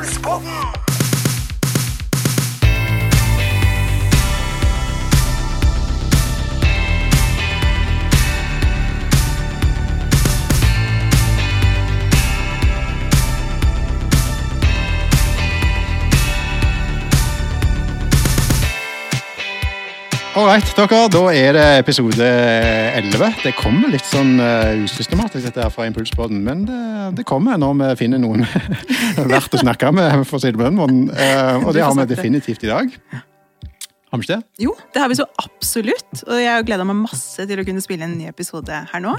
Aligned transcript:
Alles 0.00 0.22
gucken! 0.22 0.79
Ålreit, 20.40 20.70
dere. 20.72 20.98
Da 21.12 21.20
er 21.36 21.52
det 21.52 21.62
episode 21.82 22.26
11. 22.96 23.26
Det 23.42 23.50
kommer 23.58 23.90
litt 23.92 24.06
sånn 24.08 24.38
uh, 24.40 24.86
usystematisk 24.86 25.50
dette 25.50 25.60
her 25.60 25.72
fra 25.74 25.84
Impulsbåten, 25.84 26.38
men 26.46 26.62
det, 26.64 26.78
det, 27.18 27.26
kommer 27.28 27.58
når 27.60 27.74
vi 27.76 27.88
finner 28.00 28.22
noen 28.22 28.46
verdt 29.34 29.58
å 29.58 29.60
snakke 29.60 29.90
med, 29.92 30.22
for 30.24 30.38
å 30.38 30.40
si 30.40 30.48
det 30.48 30.56
på 30.56 30.64
den 30.64 30.78
måten. 30.78 31.02
Uh, 31.12 31.66
og 31.66 31.74
det 31.76 31.84
har 31.84 31.92
vi 31.98 32.06
definitivt 32.08 32.64
i 32.64 32.70
dag. 32.70 32.94
Har 33.12 34.22
vi 34.22 34.24
ikke 34.24 34.38
det? 34.38 34.64
Jo, 34.64 34.72
det 34.94 35.02
har 35.02 35.12
vi 35.12 35.18
så 35.18 35.26
absolutt. 35.42 36.22
Og 36.22 36.40
jeg 36.40 36.48
har 36.48 36.64
gleda 36.70 36.88
meg 36.88 37.02
masse 37.02 37.44
til 37.50 37.60
å 37.60 37.66
kunne 37.68 37.84
spille 37.84 38.08
en 38.08 38.16
ny 38.16 38.30
episode 38.32 38.80
her 38.94 39.04
nå. 39.04 39.18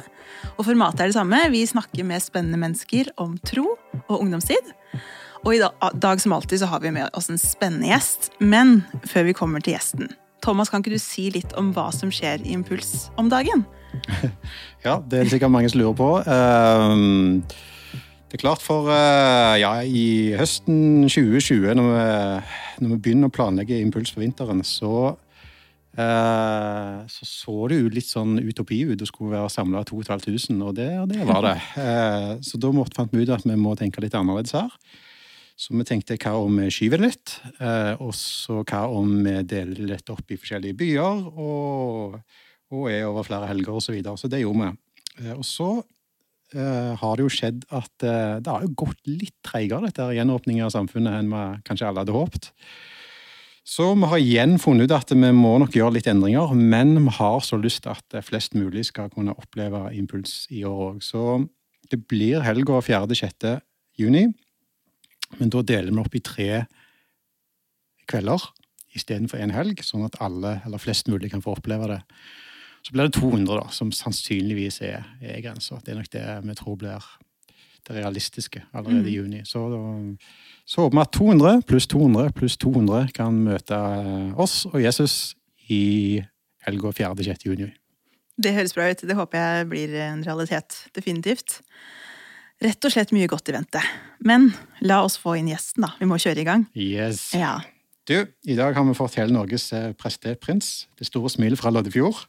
Og 0.56 0.66
formatet 0.72 1.06
er 1.06 1.12
det 1.12 1.20
samme. 1.20 1.44
Vi 1.54 1.62
snakker 1.70 2.08
med 2.08 2.26
spennende 2.26 2.64
mennesker 2.64 3.14
om 3.22 3.38
tro 3.46 3.68
og 4.08 4.18
ungdomstid. 4.18 4.74
Og 5.46 5.54
i 5.54 5.62
dag 5.62 6.22
som 6.22 6.34
alltid 6.34 6.64
så 6.64 6.74
har 6.74 6.82
vi 6.82 6.96
med 6.98 7.14
oss 7.18 7.30
en 7.30 7.42
spennende 7.42 7.94
gjest. 7.94 8.32
Men 8.42 8.80
før 9.06 9.30
vi 9.30 9.38
kommer 9.38 9.62
til 9.62 9.78
gjesten, 9.78 10.10
Thomas, 10.42 10.72
kan 10.72 10.82
ikke 10.82 10.96
du 10.96 11.02
si 11.02 11.30
litt 11.34 11.54
om 11.60 11.70
hva 11.76 11.90
som 11.94 12.12
skjer 12.14 12.42
i 12.46 12.56
Impuls 12.56 13.10
om 13.22 13.30
dagen? 13.30 13.66
ja, 14.86 14.98
det 15.06 15.20
er 15.20 15.28
det 15.28 15.34
sikkert 15.36 15.54
mange 15.54 15.70
som 15.70 15.82
lurer 15.82 15.98
på. 16.00 16.10
Ehm, 16.26 17.44
det 18.32 18.40
er 18.40 18.44
klart 18.46 18.64
for 18.64 18.90
eh, 18.94 19.60
ja, 19.62 19.74
i 19.84 20.32
høsten 20.40 21.04
2020, 21.06 21.76
når 21.78 21.90
vi, 21.92 22.06
når 22.82 22.94
vi 22.96 23.02
begynner 23.06 23.30
å 23.30 23.36
planlegge 23.36 23.82
Impuls 23.84 24.14
for 24.14 24.24
vinteren, 24.24 24.64
så 24.66 25.12
eh, 26.00 26.98
så 27.12 27.28
så 27.28 27.56
det 27.70 27.82
jo 27.82 27.94
litt 27.94 28.10
sånn 28.10 28.40
utopi 28.40 28.82
ut. 28.88 28.98
Det 29.02 29.10
skulle 29.12 29.36
være 29.36 29.52
samla 29.52 29.84
2500, 29.86 30.58
og 30.64 30.76
det, 30.80 30.90
og 31.04 31.12
det 31.12 31.28
var 31.28 31.46
det. 31.52 31.58
Eh, 31.86 32.34
så 32.48 32.58
da 32.62 32.74
måtte, 32.74 32.98
fant 32.98 33.14
vi 33.14 33.28
ut 33.28 33.36
at 33.36 33.46
vi 33.46 33.60
må 33.60 33.76
tenke 33.78 34.02
litt 34.02 34.18
annerledes 34.18 34.56
her. 34.58 34.74
Så 35.62 35.76
vi 35.78 35.86
tenkte 35.86 36.18
hva 36.18 36.34
om 36.42 36.56
vi 36.58 36.72
skyver 36.74 36.98
det 36.98 37.10
litt, 37.12 37.34
eh, 37.62 37.94
og 38.02 38.16
så 38.18 38.64
hva 38.64 38.88
om 38.90 39.12
vi 39.22 39.36
deler 39.46 39.78
det 39.78 39.90
litt 39.92 40.10
opp 40.10 40.34
i 40.34 40.38
forskjellige 40.42 40.78
byer 40.80 41.28
og, 41.38 42.16
og 42.74 42.88
er 42.90 43.06
over 43.06 43.28
flere 43.28 43.50
helger 43.52 43.76
osv. 43.76 43.86
Så, 43.86 43.94
videre. 43.94 44.18
så 44.18 44.32
det 44.32 44.42
gjorde 44.42 44.72
vi. 44.72 44.72
Eh, 45.22 45.36
og 45.36 45.46
så 45.46 45.70
eh, 46.56 46.98
har 46.98 47.14
det 47.14 47.28
jo 47.28 47.36
skjedd 47.38 47.62
at 47.78 47.94
det 48.02 48.50
har 48.50 48.66
jo 48.66 48.74
gått 48.74 49.06
litt 49.06 49.38
treigere, 49.46 49.92
dette 49.92 50.10
gjenåpningen 50.18 50.66
av 50.66 50.74
samfunnet, 50.74 51.22
enn 51.22 51.30
vi 51.30 51.46
kanskje 51.70 51.92
alle 51.92 52.08
hadde 52.08 52.18
håpet. 52.18 52.52
Så 53.62 53.94
vi 53.94 54.10
har 54.10 54.26
igjen 54.26 54.58
funnet 54.58 54.90
ut 54.90 54.98
at 54.98 55.14
vi 55.14 55.34
må 55.38 55.56
nok 55.62 55.78
gjøre 55.78 56.00
litt 56.00 56.10
endringer, 56.10 56.58
men 56.58 56.98
vi 56.98 57.18
har 57.22 57.44
så 57.46 57.62
lyst 57.62 57.86
til 57.86 57.94
at 57.94 58.24
flest 58.26 58.58
mulig 58.58 58.90
skal 58.90 59.14
kunne 59.14 59.38
oppleve 59.38 59.92
impuls 59.94 60.48
i 60.50 60.66
år 60.66 60.88
òg. 60.96 61.04
Så 61.06 61.44
det 61.94 62.08
blir 62.10 62.42
helga 62.42 62.82
4.-6. 62.82 63.60
juni. 64.02 64.32
Men 65.40 65.52
da 65.54 65.64
deler 65.66 65.92
vi 65.92 66.04
opp 66.04 66.16
i 66.18 66.24
tre 66.26 66.50
kvelder 68.12 68.50
istedenfor 68.98 69.40
en 69.40 69.54
helg, 69.56 69.84
sånn 69.86 70.06
at 70.08 70.18
alle, 70.24 70.58
eller 70.68 70.82
flest 70.82 71.08
mulig 71.12 71.32
kan 71.32 71.44
få 71.44 71.56
oppleve 71.56 71.88
det. 71.94 72.00
Så 72.82 72.96
blir 72.96 73.08
det 73.08 73.20
200, 73.20 73.60
da, 73.62 73.68
som 73.72 73.92
sannsynligvis 73.94 74.82
er, 74.84 75.06
er 75.22 75.44
grensa. 75.44 75.78
Det 75.86 75.94
er 75.94 76.00
nok 76.02 76.10
det 76.12 76.26
vi 76.48 76.56
tror 76.58 76.80
blir 76.82 77.12
det 77.88 77.98
realistiske 77.98 78.64
allerede 78.74 79.10
i 79.10 79.14
mm. 79.14 79.16
juni. 79.16 79.42
Så, 79.46 79.62
da, 79.72 79.82
så 80.66 80.86
håper 80.86 80.98
vi 80.98 81.02
at 81.02 81.14
200 81.18 81.62
pluss 81.70 81.88
200 81.88 82.34
pluss 82.38 82.58
200 82.62 83.14
kan 83.16 83.38
møte 83.46 83.80
oss 84.36 84.66
og 84.70 84.82
Jesus 84.82 85.36
i 85.70 86.22
helga 86.66 86.92
4.-6. 86.94 87.48
juni. 87.48 87.72
Det 88.42 88.54
høres 88.56 88.74
bra 88.74 88.90
ut. 88.90 89.02
Det 89.06 89.18
håper 89.18 89.38
jeg 89.38 89.70
blir 89.70 89.98
en 90.02 90.24
realitet. 90.26 90.78
Definitivt. 90.96 91.60
Rett 92.62 92.86
og 92.86 92.94
slett 92.94 93.10
mye 93.16 93.26
godt 93.30 93.50
i 93.50 93.56
vente. 93.56 93.82
Men 94.22 94.52
la 94.86 95.00
oss 95.02 95.16
få 95.18 95.34
inn 95.40 95.50
gjesten, 95.50 95.82
da. 95.82 95.96
Vi 95.98 96.06
må 96.10 96.20
kjøre 96.22 96.44
i 96.44 96.46
gang. 96.46 96.68
Yes. 96.78 97.32
Ja. 97.34 97.56
Du, 98.06 98.20
i 98.46 98.58
dag 98.58 98.76
har 98.78 98.86
vi 98.86 98.94
fått 98.98 99.18
hele 99.18 99.34
Norges 99.34 99.72
eh, 99.74 99.92
presteprins, 99.98 100.86
det 101.00 101.10
store 101.10 101.30
smilet 101.34 101.58
fra 101.62 101.72
Loddefjord, 101.74 102.20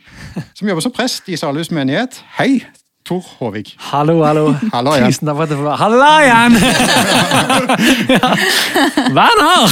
som 0.58 0.68
jobber 0.68 0.84
som 0.84 0.92
prest 0.92 1.28
i 1.32 1.38
Salhus 1.40 1.72
menighet. 1.72 2.20
Hei, 2.36 2.66
Tor 3.08 3.24
Håvik. 3.38 3.72
Hallo, 3.88 4.18
hallo. 4.26 4.50
hallo 4.74 4.92
igjen. 4.98 5.08
Tusen 5.08 5.30
takk 5.30 5.38
for 5.38 5.44
at 5.46 5.52
jeg 5.54 5.56
får 5.56 5.64
være 5.64 5.80
Hallo 5.80 5.96
igjen! 6.20 6.52
ja. 8.18 8.28
Venner! 9.16 9.62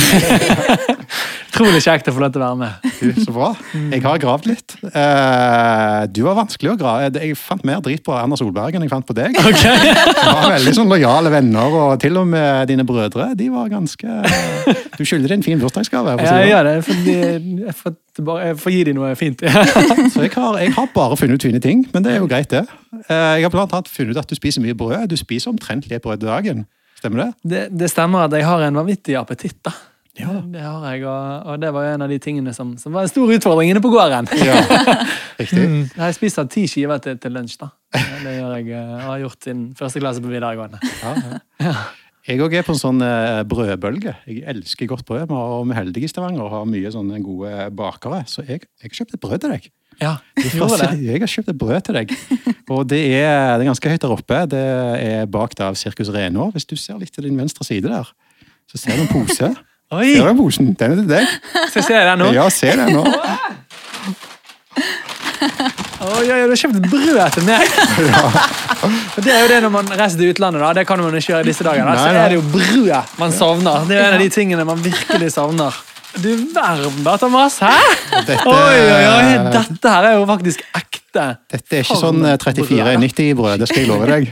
Utrolig 1.56 1.80
kjekt 1.80 2.08
å 2.10 2.12
få 2.12 2.20
lov 2.20 2.32
til 2.34 2.42
å 2.42 2.48
være 2.50 2.56
med. 2.60 2.90
Du, 3.00 3.20
Så 3.24 3.32
bra. 3.32 3.46
Jeg 3.72 4.02
har 4.04 4.18
gravd 4.20 4.48
litt. 4.50 4.74
Uh, 4.84 6.04
du 6.12 6.20
var 6.26 6.36
vanskelig 6.36 6.74
å 6.74 6.76
grave. 6.76 7.08
Jeg 7.16 7.36
fant 7.40 7.64
mer 7.64 7.80
drit 7.84 8.02
på 8.04 8.12
Erna 8.12 8.36
Solberg 8.36 8.76
enn 8.76 8.84
jeg 8.84 8.92
fant 8.92 9.08
på 9.08 9.16
deg. 9.16 9.38
Okay. 9.46 9.78
Du 9.88 10.20
har 10.26 10.50
veldig 10.50 10.72
sånn 10.74 10.90
lojale 10.90 11.30
venner, 11.32 11.72
og 11.78 12.00
til 12.02 12.18
og 12.18 12.26
med 12.28 12.66
dine 12.68 12.84
brødre. 12.84 13.30
De 13.38 13.46
var 13.52 13.70
ganske 13.70 14.16
Du 14.98 15.04
skylder 15.06 15.32
dem 15.32 15.40
en 15.40 15.46
fin 15.46 15.60
bursdagsgave. 15.62 16.16
Ja, 16.20 16.34
jeg 16.42 16.50
gjør 16.50 16.68
det. 16.68 16.74
Jeg 17.62 17.76
får, 17.78 17.96
jeg 18.42 18.58
får 18.60 18.74
gi 18.74 18.82
dem 18.90 18.98
noe 18.98 19.14
fint. 19.16 19.46
Så 20.12 20.26
jeg 20.26 20.34
har, 20.34 20.60
jeg 20.60 20.74
har, 20.76 20.90
bare 20.92 21.16
funnet 21.16 21.38
ut 21.40 21.48
fine 21.48 21.62
ting, 21.62 21.86
men 21.94 22.04
det 22.04 22.16
er 22.16 22.20
jo 22.20 22.28
greit, 22.28 22.52
det. 22.52 22.66
Uh, 23.06 23.38
jeg 23.38 23.46
har 23.46 23.54
blant 23.54 23.72
annet 23.78 23.92
funnet 23.92 24.12
ut 24.16 24.22
at 24.26 24.28
du 24.28 24.36
spiser 24.36 24.64
mye 24.66 24.76
brød. 24.76 25.06
Du 25.14 25.16
spiser 25.20 25.54
omtrent 25.54 25.88
litt 25.88 26.04
brød 26.04 26.26
dagen. 26.26 26.66
Stemmer 27.00 27.24
det? 27.24 27.30
det? 27.48 27.66
Det 27.80 27.92
stemmer 27.92 28.26
at 28.26 28.34
jeg 28.36 28.44
har 28.44 28.66
en 28.66 28.82
vanvittig 28.82 29.16
appetitt. 29.18 29.62
da. 29.64 29.72
Ja. 30.16 30.32
Det 30.52 30.62
har 30.62 30.86
jeg, 30.94 31.04
og, 31.04 31.50
og, 31.50 31.58
det 31.60 31.72
var 31.76 31.84
jo 31.84 31.96
en 31.96 32.04
av 32.06 32.12
de 32.12 32.18
tingene 32.22 32.54
som, 32.56 32.72
som 32.80 32.94
var 32.96 33.04
en 33.04 33.12
stor 33.12 33.32
utfordring 33.34 33.72
inne 33.72 33.82
på 33.84 33.90
gården. 33.92 34.30
Ja, 34.40 34.56
riktig. 35.40 35.60
Mm. 35.60 35.82
Jeg 35.92 36.16
spiser 36.16 36.48
ti 36.52 36.64
skiver 36.70 37.02
til, 37.04 37.18
til 37.20 37.36
lunsj, 37.36 37.58
da. 37.60 37.70
Det 37.92 38.32
gjør 38.38 38.56
jeg, 38.56 38.72
eh, 38.72 38.96
og 38.96 39.06
har 39.10 39.22
gjort 39.26 39.46
siden 39.48 39.68
første 39.78 40.02
klasse 40.02 40.24
på 40.24 40.32
videregående. 40.32 40.80
Ja, 41.04 41.14
ja. 41.68 41.76
Jeg 42.26 42.42
òg 42.42 42.56
er 42.58 42.64
på 42.66 42.74
en 42.74 42.78
sånn 42.80 42.98
eh, 43.06 43.44
brødbølge. 43.46 44.16
Jeg 44.26 44.40
elsker 44.50 44.88
godt 44.90 45.04
brød. 45.06 45.30
Vi 45.30 45.70
er 45.70 45.76
heldige 45.78 46.08
i 46.08 46.10
Stavanger 46.10 46.42
og 46.42 46.50
har 46.56 46.64
mye 46.66 46.90
sånne 46.90 47.20
gode 47.22 47.68
bakere. 47.78 48.24
Så 48.26 48.42
jeg, 48.48 48.64
jeg 48.82 48.96
kjøpte 48.98 49.20
brød 49.22 49.44
til 49.44 49.52
deg. 49.54 49.68
Ja, 50.02 50.16
gjorde 50.34 50.80
det. 50.82 50.88
Jeg 51.06 51.22
har 51.22 51.30
kjøpt 51.30 51.52
et 51.52 51.60
brød 51.60 51.84
til 51.86 52.00
deg. 52.00 52.16
Og 52.74 52.82
det 52.90 52.98
er, 53.14 53.54
det 53.56 53.62
er 53.62 53.70
ganske 53.70 53.92
høyt 53.94 54.02
der 54.02 54.16
oppe. 54.16 54.40
Det 54.50 54.64
er 55.06 55.30
bakt 55.30 55.62
av 55.62 55.78
Sirkus 55.78 56.10
Renaa. 56.10 56.50
Hvis 56.56 56.66
du 56.66 56.74
ser 56.74 56.98
litt 56.98 57.14
til 57.14 57.28
din 57.28 57.38
venstre 57.38 57.64
side 57.64 57.86
der, 57.94 58.10
så 58.66 58.82
ser 58.82 58.98
du 58.98 59.06
en 59.06 59.12
pose. 59.14 59.54
Oi! 59.94 60.16
Ser 60.16 60.32
du 60.32 60.38
posen? 60.40 60.72
Den 60.74 60.96
er 60.96 61.02
til 61.02 61.10
deg. 61.10 61.34
Skal 61.70 61.82
jeg 61.82 61.86
se 61.86 61.98
den 62.08 62.18
nå? 62.24 62.30
Ja, 62.34 62.46
se 62.50 62.72
den 62.74 62.96
nå. 62.96 63.04
Oi, 66.06 66.24
oi, 66.30 66.38
du 66.46 66.52
har 66.52 66.58
kjøpt 66.58 66.86
brød 66.90 67.20
til 67.34 67.44
meg! 67.46 67.76
Ja. 68.06 68.22
det 69.24 69.32
er 69.32 69.40
jo 69.40 69.48
det 69.50 69.58
når 69.64 69.72
man 69.72 69.88
reiser 69.96 70.20
til 70.20 70.32
utlandet, 70.34 70.62
da. 70.62 70.70
det 70.76 70.84
kan 70.86 71.00
man 71.00 71.14
ikke 71.16 71.32
gjøre 71.32 71.46
i 71.46 71.48
disse 71.48 71.66
dager. 71.66 71.88
Så 71.98 72.08
er 72.12 72.32
det 72.32 72.38
jo 72.38 72.44
brød 72.52 73.18
man 73.20 73.34
savner. 73.34 73.86
Det 73.88 73.96
er 73.96 74.02
jo 74.02 74.08
en 74.08 74.16
av 74.18 74.24
de 74.24 74.30
tingene 74.36 74.66
man 74.68 74.82
virkelig 74.84 75.30
savner. 75.34 75.78
Du 76.16 76.28
verden 76.54 77.02
da, 77.04 77.16
Thomas! 77.20 77.58
Hæ? 77.60 77.72
Dette, 78.26 78.38
oi, 78.48 78.78
oi, 78.80 79.02
oi, 79.10 79.32
dette 79.52 79.94
her 79.96 80.10
er 80.10 80.16
jo 80.16 80.26
faktisk 80.28 80.62
ekte. 80.70 81.26
Dette 81.52 81.80
er 81.80 81.84
ikke 81.84 81.98
sånn 82.00 82.22
3490-brød, 82.24 83.54
eh, 83.54 83.60
det 83.62 83.70
skal 83.70 83.82
jeg 83.84 83.90
love 83.90 84.08
deg. 84.10 84.30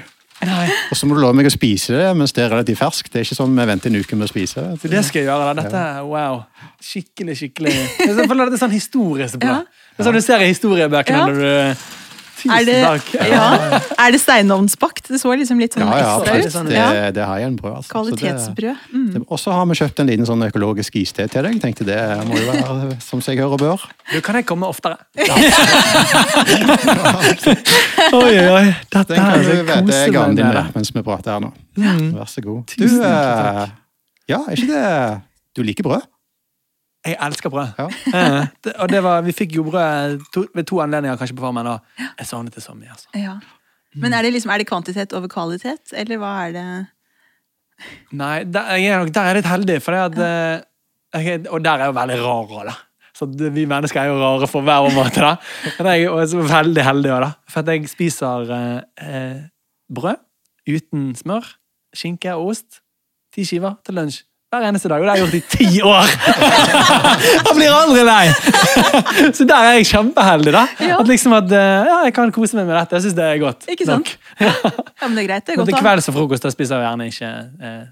Nei. 0.49 0.66
Og 0.91 0.99
så 0.99 1.09
må 1.09 1.16
du 1.16 1.22
love 1.22 1.37
meg 1.38 1.49
å 1.49 1.53
spise 1.55 1.97
det 1.97 2.10
mens 2.19 2.34
det 2.37 2.44
er 2.44 2.53
relativt 2.53 2.81
ferskt. 2.81 3.10
Det 3.12 3.22
er 3.22 3.28
ikke 3.28 3.38
sånn 3.38 3.56
vi 3.56 3.66
venter 3.71 3.93
en 3.93 3.99
uke 4.00 4.19
med 4.19 4.28
å 4.28 4.31
spise. 4.31 4.62
det. 4.62 4.93
Det 4.93 5.05
skal 5.06 5.22
jeg 5.22 5.31
gjøre. 5.31 5.50
da. 5.50 5.62
Dette 5.62 5.82
er 5.94 6.06
wow. 6.09 6.41
Skikkelig, 6.84 7.37
skikkelig 7.41 7.75
det 8.05 8.15
er 8.15 8.60
sånn 8.60 8.75
historisk 8.75 9.41
bra. 9.43 9.60
Ja. 9.62 9.91
Det 9.94 10.03
er 10.03 10.09
sånn 10.09 10.19
du 10.19 10.25
ser 10.25 10.43
i 10.44 10.50
historiebøkene 10.50 11.21
ja. 11.21 11.27
når 11.31 11.41
du 11.41 12.03
er 12.50 12.65
det, 12.69 12.77
ja. 13.34 13.81
er 13.99 14.15
det 14.15 14.21
steinovnsbakt? 14.21 15.08
Det 15.08 15.20
så 15.20 15.32
liksom 15.35 15.61
litt 15.62 15.76
sånn 15.76 15.85
ja, 15.87 15.99
ja, 15.99 16.12
ekstra 16.20 16.35
ut. 16.38 16.70
Det, 16.70 16.85
det 17.17 17.25
har 17.29 17.41
jeg 17.41 17.49
en 17.50 17.56
brød. 17.58 17.75
Altså. 17.81 17.91
Kvalitetsbrød. 17.93 18.76
Mm. 18.93 19.25
Og 19.25 19.41
så 19.41 19.55
har 19.56 19.67
vi 19.70 19.79
kjøpt 19.81 20.02
en 20.05 20.11
liten 20.12 20.29
sånn 20.29 20.46
økologisk 20.46 20.99
iste 21.00 21.26
til 21.32 21.49
deg. 21.49 21.58
Tenkte 21.62 21.87
det 21.88 21.99
må 22.29 22.38
jo 22.38 22.46
være 22.50 22.96
som 23.08 23.23
seg 23.25 23.43
hør 23.43 23.56
og 23.56 23.62
bør. 23.64 23.87
Du, 24.12 24.19
kan 24.25 24.38
jeg 24.41 24.49
komme 24.49 24.69
oftere? 24.70 24.96
Ja. 25.19 25.35
oi, 28.20 28.32
oi, 28.32 28.49
oi. 28.49 28.67
Dette 28.93 29.12
Den 29.12 29.20
kan 29.20 29.44
du 29.44 29.52
vete 29.90 30.11
ganen 30.14 30.38
din 30.38 30.49
med 30.49 30.75
mens 30.75 30.94
vi 30.94 31.05
prater 31.05 31.37
her 31.37 31.44
nå. 31.44 31.52
Mm. 31.81 32.11
Vær 32.19 32.29
så 32.31 32.44
god. 32.44 32.75
Du, 32.79 32.88
takk. 33.00 33.79
ja, 34.31 34.43
er 34.47 34.58
ikke 34.58 34.70
det 34.70 34.85
Du 35.56 35.62
liker 35.67 35.87
brød? 35.87 36.05
Jeg 37.04 37.18
elsker 37.26 37.52
brød. 37.52 37.74
Ja. 37.78 37.88
Eh, 38.14 38.46
det, 38.64 38.72
og 38.78 38.88
det 38.88 39.02
var, 39.02 39.22
vi 39.26 39.32
fikk 39.32 39.56
jo 39.58 39.66
brød 39.66 40.20
to, 40.34 40.46
ved 40.54 40.64
to 40.70 40.80
anledninger 40.80 41.18
kanskje 41.20 41.36
på 41.36 41.44
Farmen, 41.44 41.66
og 41.66 41.80
jeg 42.18 42.26
savnet 42.26 42.54
det 42.54 42.62
så 42.62 42.74
mye. 42.74 42.90
Altså. 42.90 43.08
Ja. 43.18 43.38
Men 44.00 44.12
er 44.12 44.22
det, 44.22 44.32
liksom, 44.32 44.50
er 44.50 44.62
det 44.62 44.68
kvantitet 44.68 45.12
over 45.12 45.28
kvalitet, 45.30 45.92
eller 45.92 46.20
hva 46.22 46.34
er 46.46 46.54
det 46.54 46.66
Nei, 48.14 48.44
der, 48.46 48.68
jeg 48.78 48.92
er 48.94 49.00
nok, 49.02 49.10
der 49.14 49.20
er 49.20 49.32
jeg 49.32 49.36
litt 49.40 49.50
heldig, 49.50 49.78
for 49.82 49.96
det 49.96 50.02
at 50.04 50.18
eh, 50.24 51.24
jeg, 51.24 51.40
Og 51.50 51.64
der 51.64 51.72
er 51.72 51.88
jeg 51.88 51.90
jo 51.90 51.96
veldig 51.98 52.18
rar 52.22 52.68
da. 52.68 52.74
Så 53.14 53.26
det, 53.30 53.50
vi 53.54 53.64
mennesker 53.70 54.00
er 54.00 54.10
jo 54.10 54.18
rare 54.18 54.46
for 54.50 54.66
hver 54.66 54.84
vår 54.86 54.94
måte, 54.94 55.22
da. 55.22 55.34
Men 55.78 55.90
jeg 55.92 56.06
er 56.06 56.14
også 56.14 56.46
veldig 56.50 56.86
heldig 56.86 57.12
òg, 57.14 57.26
da. 57.26 57.32
For 57.50 57.62
at 57.62 57.74
jeg 57.74 57.90
spiser 57.90 58.54
eh, 58.54 59.42
brød 59.94 60.22
uten 60.70 61.12
smør, 61.18 61.50
skinke 61.94 62.34
og 62.34 62.54
ost 62.54 62.80
ti 63.34 63.44
skiver 63.46 63.76
til 63.86 63.98
lunsj. 63.98 64.22
Hver 64.54 64.68
eneste 64.68 64.86
dag, 64.86 65.02
og 65.02 65.06
det 65.08 65.10
har 65.10 65.18
jeg 65.18 65.24
gjort 65.24 65.34
i 65.34 65.42
ti 65.50 65.80
år! 65.82 66.10
Han 67.48 67.56
blir 67.58 67.72
aldri 67.74 68.04
lei! 68.06 68.26
Så 69.34 69.46
der 69.48 69.56
er 69.56 69.78
jeg 69.80 69.88
kjempeheldig, 69.90 70.52
da. 70.54 70.60
Ja. 70.78 71.00
At 71.00 71.10
liksom 71.10 71.34
at, 71.34 71.50
eh, 71.50 71.88
ja, 71.90 71.96
Jeg 72.06 72.14
kan 72.14 72.30
kose 72.34 72.54
meg 72.60 72.68
med 72.68 72.76
dette. 72.78 72.94
Jeg 73.00 73.08
syns 73.08 73.16
det 73.18 73.26
er 73.26 73.40
godt. 73.42 73.66
Ikke 73.74 73.88
sant? 73.88 74.12
nok. 74.14 74.14
Ja, 75.00 75.08
men 75.08 75.18
det 75.18 75.24
er 75.24 75.28
greit. 75.32 75.46
Det 75.48 75.56
er 75.56 75.58
godt 75.58 75.72
til 75.72 75.74
å 75.74 75.80
ha. 75.80 75.84
kvelds 75.88 76.06
og 76.12 76.16
frokost 76.20 76.46
da 76.46 76.52
spiser 76.54 76.78
jeg 76.78 76.86
gjerne 76.86 77.08
ikke 77.10 77.32
eh, 77.66 77.82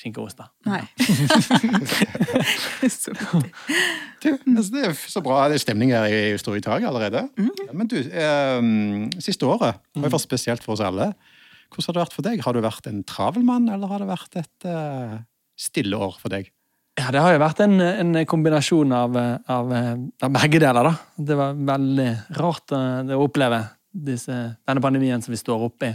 skinke 0.00 0.20
og 0.20 0.28
ost. 0.28 0.44
da. 0.44 0.50
Nei. 0.68 0.82
Så. 3.00 3.16
Du, 4.20 4.28
altså, 4.34 4.70
det 4.74 4.84
er 4.90 4.94
så 5.08 5.24
bra 5.24 5.40
det 5.48 5.56
er 5.56 5.64
stemning 5.64 5.92
her 5.96 6.12
i 6.12 6.36
Storbritannia 6.40 6.92
allerede. 6.92 7.24
Ja, 7.40 7.72
Men 7.72 7.88
du, 7.88 7.96
eh, 7.96 8.60
siste 9.24 9.48
året 9.48 9.80
har 9.80 10.04
jo 10.04 10.12
vært 10.12 10.28
spesielt 10.28 10.64
for 10.66 10.76
oss 10.76 10.84
alle. 10.84 11.14
Hvordan 11.70 11.86
har 11.86 11.96
det 11.96 12.04
vært 12.04 12.16
for 12.18 12.26
deg? 12.26 12.40
Har 12.44 12.56
du 12.56 12.60
vært 12.64 12.88
en 12.90 13.02
travel 13.06 13.44
mann, 13.46 13.68
eller 13.72 13.88
har 13.92 14.02
det 14.02 14.08
vært 14.10 14.40
et 14.42 14.68
eh, 14.68 15.18
stille 15.60 15.98
år 16.00 16.16
for 16.20 16.32
deg? 16.32 16.48
Ja, 16.98 17.10
Det 17.14 17.20
har 17.22 17.34
jo 17.34 17.42
vært 17.42 17.60
en, 17.64 17.76
en 17.80 18.16
kombinasjon 18.28 18.92
av, 18.92 19.16
av, 19.48 19.70
av 20.26 20.32
begge 20.34 20.60
deler. 20.60 20.90
da. 20.90 20.94
Det 21.16 21.36
var 21.38 21.60
veldig 21.70 22.08
rart 22.40 22.74
eh, 22.76 23.14
å 23.16 23.22
oppleve 23.24 23.60
disse, 23.90 24.36
denne 24.66 24.82
pandemien 24.82 25.22
som 25.22 25.32
vi 25.34 25.40
står 25.40 25.64
oppi, 25.66 25.90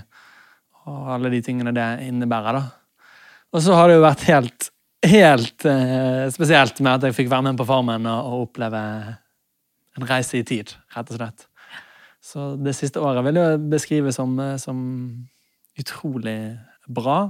og 0.85 1.11
alle 1.15 1.31
de 1.33 1.41
tingene 1.45 1.73
det 1.75 1.87
innebærer. 2.07 2.59
da. 2.59 3.11
Og 3.55 3.63
så 3.63 3.75
har 3.77 3.89
det 3.89 3.97
jo 3.97 4.05
vært 4.05 4.25
helt, 4.29 4.69
helt 5.05 5.67
eh, 5.69 6.25
spesielt 6.33 6.81
med 6.83 6.97
at 6.97 7.09
jeg 7.09 7.17
fikk 7.19 7.31
være 7.31 7.49
med 7.49 7.59
på 7.59 7.67
Farmen 7.69 8.07
og, 8.11 8.31
og 8.31 8.47
oppleve 8.49 8.81
en 9.95 10.07
reise 10.09 10.39
i 10.41 10.47
tid, 10.47 10.73
rett 10.95 11.11
og 11.11 11.19
slett. 11.19 11.47
Så 12.25 12.53
det 12.57 12.73
siste 12.75 13.01
året 13.03 13.23
vil 13.27 13.37
jeg 13.39 13.63
beskrive 13.71 14.13
som, 14.15 14.33
eh, 14.41 14.57
som 14.61 14.79
utrolig 15.79 16.39
bra, 16.87 17.29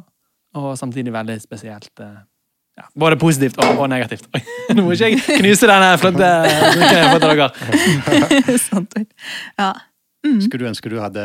og 0.56 0.72
samtidig 0.80 1.14
veldig 1.14 1.38
spesielt. 1.44 1.92
eh, 2.00 2.24
ja, 2.76 2.88
både 3.00 3.16
positivt 3.20 3.60
og, 3.64 3.78
og 3.80 3.90
negativt. 3.92 4.28
Oi, 4.36 4.42
nå 4.76 4.84
må 4.84 4.96
ikke 4.96 5.12
jeg 5.14 5.42
knuse 5.42 5.70
denne 5.70 5.94
flotte 6.02 6.32
bruken 7.24 7.44
ja. 8.20 8.28
Ja. 9.60 9.70
Skulle 10.26 10.66
du 10.66 10.72
ønske 10.72 10.92
du 10.92 10.98
hadde 11.00 11.24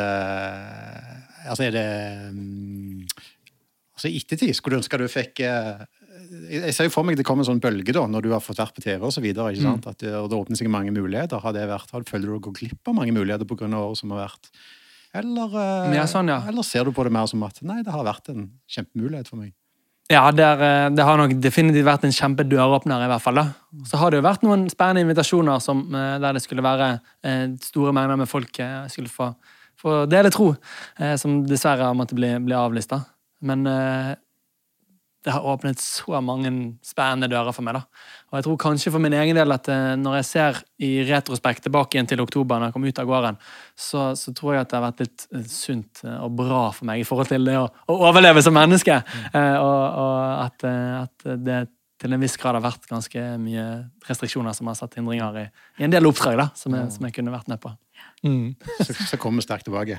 Altså, 1.48 1.64
er 1.64 1.72
det 1.74 1.86
mm, 2.36 3.06
Altså, 3.96 4.08
i 4.08 4.20
ettertid, 4.20 4.52
skulle 4.56 4.76
du 4.76 4.82
ønske 4.82 5.00
du 5.00 5.06
fikk 5.10 5.42
eh, 5.44 5.80
Jeg 6.52 6.74
ser 6.76 6.86
jo 6.86 6.92
for 6.94 7.08
meg 7.08 7.18
det 7.18 7.24
kommer 7.26 7.42
en 7.44 7.50
sånn 7.50 7.62
bølge 7.64 7.96
da, 7.96 8.04
når 8.08 8.26
du 8.26 8.30
har 8.34 8.44
fått 8.44 8.60
vært 8.60 8.76
på 8.76 8.84
TV 8.84 9.02
og 9.08 9.12
så 9.12 9.22
videre, 9.24 9.50
ikke 9.52 9.66
sant? 9.66 9.88
At 9.90 10.04
det, 10.04 10.12
og 10.16 10.28
det 10.30 10.38
åpner 10.38 10.60
seg 10.60 10.70
mange 10.72 10.92
muligheter. 10.94 11.40
Har 11.42 11.56
det 11.56 11.66
vært, 11.68 11.90
har, 11.92 12.04
føler 12.08 12.28
du 12.28 12.36
du 12.36 12.44
går 12.46 12.56
glipp 12.60 12.90
av 12.92 12.96
mange 12.96 13.14
muligheter 13.16 13.48
av 13.48 13.74
året 13.80 14.00
som 14.00 14.14
har 14.14 14.28
vært? 14.28 14.52
Eller, 15.14 15.54
eh, 15.90 15.94
Ja, 15.96 16.04
sånn, 16.06 16.28
ja. 16.30 16.40
eller 16.48 16.62
ser 16.62 16.84
du 16.84 16.92
på 16.92 17.02
det 17.04 17.12
mer 17.12 17.26
som 17.26 17.42
at 17.42 17.58
nei, 17.66 17.80
det 17.82 17.90
har 17.92 18.04
vært 18.06 18.28
en 18.30 18.44
kjempemulighet 18.70 19.28
for 19.28 19.36
meg? 19.42 19.52
Ja, 20.10 20.24
det, 20.34 20.42
er, 20.42 20.90
det 20.90 21.04
har 21.06 21.16
nok 21.20 21.36
definitivt 21.38 21.86
vært 21.86 22.04
en 22.04 22.14
kjempedøråpner, 22.14 23.04
i 23.04 23.10
hvert 23.12 23.22
fall. 23.22 23.34
da. 23.38 23.44
Så 23.86 23.96
har 24.00 24.10
det 24.10 24.18
jo 24.18 24.26
vært 24.26 24.42
noen 24.42 24.64
spennende 24.70 25.04
invitasjoner 25.06 25.60
som, 25.62 25.84
eh, 25.94 26.16
der 26.18 26.34
det 26.34 26.42
skulle 26.42 26.62
være 26.66 26.88
eh, 27.22 27.46
store 27.62 27.92
mengder 27.94 28.18
med 28.18 28.28
folk 28.30 28.58
eh, 28.58 28.88
skulle 28.90 29.08
få, 29.12 29.28
få 29.78 30.00
dele 30.10 30.30
tro, 30.34 30.48
eh, 30.98 31.14
som 31.16 31.44
dessverre 31.46 31.86
har 31.86 31.94
måttet 31.94 32.18
bli, 32.18 32.32
bli 32.42 32.54
avlyst. 32.58 32.90
da. 32.90 33.04
Men 33.46 33.66
eh, 33.70 34.14
det 35.24 35.34
har 35.34 35.44
åpnet 35.44 35.80
så 35.80 36.20
mange 36.24 36.50
spennende 36.86 37.28
dører 37.28 37.52
for 37.52 37.66
meg. 37.66 37.76
da. 37.76 37.82
Og 38.30 38.38
jeg 38.38 38.46
tror 38.46 38.60
kanskje 38.62 38.92
for 38.94 39.02
min 39.04 39.16
egen 39.18 39.36
del 39.36 39.52
at 39.52 39.68
eh, 39.68 39.96
når 40.00 40.20
jeg 40.20 40.28
ser 40.30 40.60
i 40.80 40.90
retrospekt 41.08 41.66
tilbake 41.66 41.96
igjen 41.96 42.08
til 42.08 42.22
oktober, 42.24 42.56
når 42.56 42.70
jeg 42.70 42.76
kom 42.76 42.86
ut 42.88 43.02
av 43.02 43.10
gården, 43.10 43.40
så, 43.76 44.06
så 44.16 44.32
tror 44.36 44.54
jeg 44.54 44.64
at 44.64 44.70
det 44.70 44.78
har 44.78 44.86
vært 44.86 45.02
litt 45.04 45.26
eh, 45.34 45.44
sunt 45.50 46.00
eh, 46.06 46.16
og 46.24 46.38
bra 46.40 46.62
for 46.76 46.88
meg 46.88 47.02
i 47.02 47.08
forhold 47.08 47.28
til 47.32 47.44
det 47.50 47.58
å, 47.60 47.66
å 47.68 47.98
overleve 48.08 48.44
som 48.46 48.56
menneske. 48.56 48.96
Eh, 49.30 49.56
og, 49.60 49.82
og 50.04 50.46
at, 50.46 50.66
at 51.04 51.28
det 51.44 51.60
til 52.00 52.12
en 52.16 52.22
viss 52.22 52.36
grad 52.40 52.56
har 52.56 52.64
vært 52.64 52.86
ganske 52.88 53.22
mye 53.42 53.64
restriksjoner 54.08 54.54
som 54.56 54.70
har 54.70 54.78
satt 54.78 54.94
hindringer 54.96 55.36
i, 55.42 55.44
i 55.80 55.84
en 55.84 55.92
del 55.92 56.06
oppdrag 56.08 56.38
da, 56.40 56.46
som 56.56 56.72
jeg, 56.74 56.88
som 56.94 57.04
jeg 57.04 57.12
kunne 57.18 57.34
vært 57.34 57.50
med 57.52 57.60
på. 57.60 57.72
Mm. 58.24 58.54
Så, 58.80 58.94
så 59.10 59.18
kommer 59.20 59.44
sterkt 59.44 59.66
tilbake. 59.68 59.98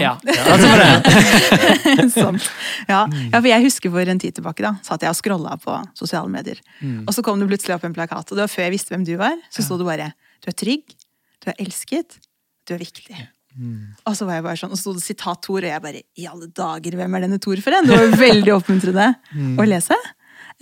Ja, 0.00 0.14
altså 0.52 0.68
for 0.70 0.80
det. 0.80 2.06
Sant. 2.14 2.48
Ja. 2.92 3.04
ja, 3.06 3.36
for 3.38 3.46
jeg 3.50 3.62
husker 3.66 3.92
for 3.94 4.08
en 4.14 4.18
tid 4.22 4.34
tilbake 4.38 4.64
da, 4.64 4.72
satt 4.86 5.04
jeg 5.04 5.12
og 5.12 5.18
scrolla 5.18 5.54
på 5.60 5.76
sosiale 5.98 6.30
medier. 6.32 6.58
Mm. 6.80 7.04
Og 7.06 7.12
så 7.14 7.22
kom 7.26 7.38
det 7.42 7.48
plutselig 7.50 7.76
opp 7.76 7.84
en 7.86 7.94
plakat, 7.96 8.24
og 8.32 8.38
det 8.38 8.46
var 8.46 8.50
før 8.52 8.66
jeg 8.66 8.74
visste 8.74 8.94
hvem 8.94 9.04
du 9.06 9.14
var. 9.20 9.36
Så 9.52 9.64
sto 9.66 9.78
det 9.80 9.86
bare 9.86 10.12
'Du 10.42 10.48
er 10.50 10.56
trygg, 10.58 10.96
du 11.44 11.50
er 11.52 11.60
elsket, 11.62 12.18
du 12.66 12.74
er 12.74 12.80
viktig'. 12.82 13.20
Mm. 13.52 13.92
Og 14.08 14.16
så 14.16 14.24
var 14.26 14.34
jeg 14.40 14.44
bare 14.48 14.56
sånn, 14.56 14.72
og 14.72 14.78
så 14.80 14.82
sto 14.88 14.92
det 14.96 15.04
sitat 15.04 15.42
Tor, 15.44 15.60
og 15.60 15.68
jeg 15.68 15.82
bare 15.84 16.00
'I 16.16 16.26
alle 16.26 16.48
dager, 16.48 16.96
hvem 16.96 17.14
er 17.14 17.20
denne 17.26 17.38
Tor 17.38 17.56
for 17.60 17.70
en?' 17.76 17.86
Det 17.86 17.98
var 18.00 18.16
veldig 18.18 18.52
oppmuntrende 18.56 19.14
Mm. 19.34 19.56
å 19.60 19.66
lese. 19.68 19.94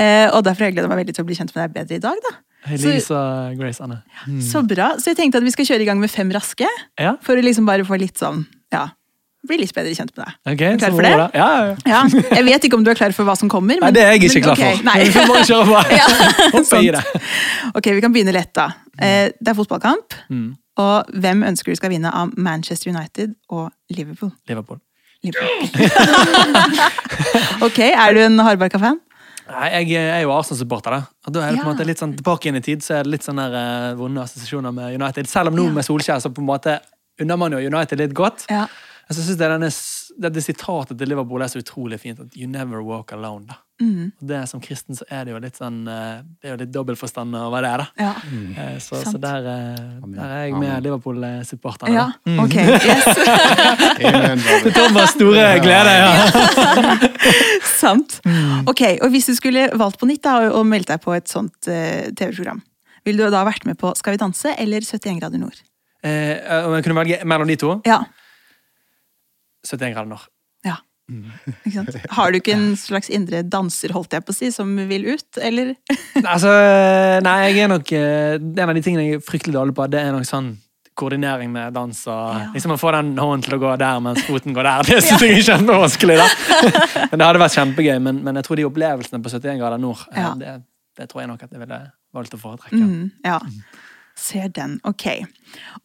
Eh, 0.00 0.28
og 0.32 0.44
derfor 0.46 0.64
har 0.64 0.70
jeg 0.70 0.78
gleda 0.78 0.88
meg 0.88 1.02
veldig 1.02 1.14
til 1.18 1.24
å 1.24 1.28
bli 1.28 1.36
kjent 1.36 1.52
med 1.54 1.62
deg 1.66 1.74
bedre 1.76 1.98
i 1.98 2.04
dag. 2.06 2.22
da. 2.28 2.36
Hei, 2.68 2.76
Så- 2.76 2.92
Lisa 2.92 3.18
Grace 3.56 3.80
Anne. 3.84 4.02
Så 4.44 4.62
bra. 4.66 4.94
Så 5.00 5.12
jeg 5.12 5.16
tenkte 5.16 5.36
at 5.40 5.44
vi 5.44 5.50
skal 5.52 5.64
kjøre 5.68 5.80
i 5.84 5.84
gang 5.88 6.00
med 6.00 6.10
fem 6.10 6.30
raske. 6.32 6.66
Ja, 6.98 7.14
For 7.22 7.36
å 7.36 7.42
liksom 7.44 7.64
bare 7.68 7.84
få 7.84 7.98
litt 8.00 8.16
sånn, 8.20 8.46
ja, 8.72 8.88
bli 9.48 9.56
litt 9.62 9.72
bedre 9.74 9.94
kjent 9.96 10.12
med 10.16 10.26
deg. 10.26 10.34
ok. 10.52 10.58
Du 10.58 10.84
klar 10.84 10.90
for 10.92 11.02
det? 11.02 11.30
Ja, 11.34 11.74
ja, 11.86 12.02
Jeg 12.36 12.44
vet 12.44 12.62
ikke 12.68 12.74
om 12.76 12.84
du 12.84 12.90
er 12.90 12.94
klar 12.94 13.12
for 13.16 13.24
hva 13.24 13.36
som 13.36 13.48
kommer. 13.48 13.80
Nei, 13.80 13.90
det 13.90 14.02
er 14.02 14.12
jeg 14.12 14.24
ikke 14.28 14.34
men 14.34 14.42
klar 14.44 14.56
for. 14.56 14.64
Okay, 14.64 15.04
Vi 15.04 15.10
får 15.10 15.26
bare 15.32 15.44
kjøre 15.48 15.64
på. 15.64 15.78
Ja, 16.00 16.06
Hoppe 16.56 16.82
i 16.84 16.90
det. 16.90 17.04
Ok, 17.74 17.84
vi 17.96 18.00
kan 18.04 18.12
begynne 18.12 18.32
lett, 18.36 18.52
da. 18.54 18.68
Eh, 19.00 19.30
Det 19.40 19.48
er 19.48 19.54
fotballkamp. 19.56 20.12
Mm. 20.30 20.56
Og 20.80 21.04
hvem 21.20 21.42
ønsker 21.44 21.72
du 21.72 21.76
skal 21.76 21.90
vinne 21.90 22.12
av 22.12 22.30
Manchester 22.36 22.90
United 22.92 23.34
og 23.50 23.70
Liverpool? 23.90 24.32
Liverpool. 24.48 24.78
Liverpool. 25.24 25.90
ok, 27.66 27.78
er 27.90 28.14
du 28.14 28.20
en 28.24 28.38
Hardbarka-fan? 28.38 29.00
Nei, 29.50 29.82
Jeg 29.82 29.92
er 29.98 30.22
jo 30.22 30.30
Arsenal-supporter. 30.30 30.90
da. 30.90 31.30
Da 31.30 31.40
er 31.48 31.52
det 31.52 31.60
på 31.60 31.66
en 31.66 31.66
Ja. 31.66 31.74
måte 31.74 31.86
litt 31.86 31.98
sånn, 31.98 32.16
Tilbake 32.16 32.46
inn 32.46 32.56
i 32.56 32.60
tid 32.60 32.80
så 32.82 33.00
er 33.00 33.02
det 33.04 33.10
litt 33.10 33.22
sånn 33.22 33.36
der, 33.36 33.54
eh, 33.54 33.94
vonde 33.94 34.22
assosiasjoner 34.22 34.72
med 34.72 34.94
United. 35.00 35.26
Selv 35.26 35.48
om 35.48 35.56
nå 35.56 35.64
Ja. 35.66 35.72
med 35.72 35.84
Solskjær 35.84 36.20
så 36.22 36.32
på 36.32 36.38
en 36.38 36.46
måte 36.46 36.80
unner 37.20 37.36
man 37.36 37.52
jo 37.52 37.58
United 37.58 37.98
litt 37.98 38.14
godt. 38.14 38.46
Ja. 38.48 38.66
Jeg 39.10 39.16
synes 39.18 39.36
det 39.36 39.38
denne, 39.38 40.20
det, 40.20 40.32
det 40.34 40.42
sitatet 40.44 40.96
til 40.98 41.08
Liverpool 41.08 41.42
er 41.42 41.46
så 41.46 41.60
utrolig 41.62 41.98
fint. 41.98 42.20
at 42.20 42.36
You 42.36 42.46
never 42.46 42.80
walk 42.82 43.12
alone. 43.12 43.46
da. 43.46 43.54
Mm. 43.80 44.10
Og 44.20 44.28
det 44.28 44.38
Som 44.50 44.60
kristen 44.60 44.96
så 44.98 45.06
er 45.08 45.24
det 45.24 45.32
jo 45.32 45.38
litt 45.40 45.56
sånn 45.56 45.78
eh, 45.88 46.18
Det 46.40 46.50
er 46.50 46.52
jo 46.52 46.58
litt 46.60 46.72
dobbeltforstand 46.74 47.32
over 47.38 47.64
det. 47.64 47.70
da. 47.80 47.86
Ja. 47.96 48.10
Mm. 48.28 48.80
Så, 48.84 49.00
så 49.06 49.16
der, 49.20 49.46
eh, 49.48 49.86
der 50.04 50.34
er 50.34 50.42
jeg 50.44 50.58
med 50.60 50.84
Liverpool-supporterne. 50.84 51.94
ja. 51.96 52.06
mm. 52.28 52.42
Ok, 52.44 52.56
yes. 52.90 53.08
Til 54.66 54.74
Thomas' 54.76 55.14
store 55.16 55.46
glede. 55.64 55.94
ja. 55.96 56.12
Sant. 57.80 58.18
Ok, 58.68 58.82
og 59.00 59.08
hvis 59.14 59.30
du 59.30 59.34
skulle 59.38 59.70
valgt 59.80 60.00
på 60.00 60.08
nytt 60.08 60.22
da, 60.26 60.50
og 60.52 60.66
meldt 60.68 60.90
deg 60.92 61.00
på 61.00 61.14
et 61.16 61.30
sånt 61.30 61.70
uh, 61.70 62.10
TV-program, 62.12 62.60
ville 63.08 63.24
du 63.24 63.32
da 63.32 63.44
vært 63.48 63.64
med 63.68 63.78
på 63.80 63.94
Skal 63.96 64.12
vi 64.14 64.20
danse 64.20 64.52
eller 64.60 64.84
71 64.84 65.20
grader 65.22 65.40
nord? 65.40 65.56
Eh, 66.04 66.36
Om 66.66 66.74
jeg 66.76 66.84
kunne 66.84 66.98
velge 67.00 67.20
mellom 67.28 67.48
de 67.48 67.56
to? 67.60 67.74
Ja. 67.88 68.02
71 69.64 69.94
grader 69.94 70.10
nord. 70.12 70.28
Sant? 71.74 71.96
Har 72.16 72.32
du 72.32 72.38
ikke 72.40 72.54
en 72.56 72.72
slags 72.78 73.10
indre 73.12 73.42
danser, 73.46 73.92
holdt 73.96 74.12
jeg 74.16 74.24
på 74.26 74.32
å 74.34 74.36
si, 74.36 74.50
som 74.54 74.72
vil 74.90 75.06
ut, 75.12 75.40
eller? 75.42 75.74
Altså, 76.22 76.50
nei, 77.26 77.36
jeg 77.50 77.64
er 77.64 77.70
nok 77.72 77.92
eh, 77.96 78.34
En 78.38 78.68
av 78.68 78.74
de 78.76 78.82
tingene 78.84 79.06
jeg 79.08 79.18
er 79.20 79.24
fryktelig 79.26 79.56
dårlig 79.56 79.74
på, 79.78 79.86
det 79.92 80.00
er 80.04 80.12
nok 80.16 80.26
sånn 80.28 80.52
koordinering 81.00 81.48
med 81.54 81.72
dans 81.72 81.96
og 82.12 82.34
Ja. 82.36 82.48
liksom 82.52 82.74
å 82.74 82.80
få 82.80 82.90
den 82.92 83.14
hånden 83.16 83.44
til 83.46 83.54
å 83.56 83.60
gå 83.62 83.70
der 83.80 84.00
mens 84.04 84.20
foten 84.26 84.52
går 84.56 84.66
der. 84.68 84.82
Det 84.90 84.98
syns 85.06 85.22
jeg 85.24 85.38
er 85.38 85.46
kjempevanskelig. 85.46 86.16
da. 86.20 86.26
Men 87.12 87.22
Det 87.22 87.26
hadde 87.28 87.40
vært 87.40 87.54
kjempegøy, 87.56 87.94
men, 88.04 88.18
men 88.26 88.36
jeg 88.36 88.44
tror 88.48 88.60
de 88.60 88.66
opplevelsene 88.68 89.22
på 89.24 89.32
71 89.32 89.62
grader 89.62 89.80
nord, 89.80 90.02
eh, 90.12 90.20
Ja. 90.20 90.34
det, 90.36 90.56
det 91.00 91.08
tror 91.08 91.22
jeg 91.22 91.30
nok 91.30 91.46
at 91.46 91.54
jeg 91.56 91.62
ville 91.62 91.78
valgt 92.12 92.34
å 92.36 92.40
foretrekke. 92.42 92.82
Mm, 92.84 93.06
ja. 93.24 93.38
Ser 94.20 94.50
den. 94.52 94.74
Ok. 94.84 95.06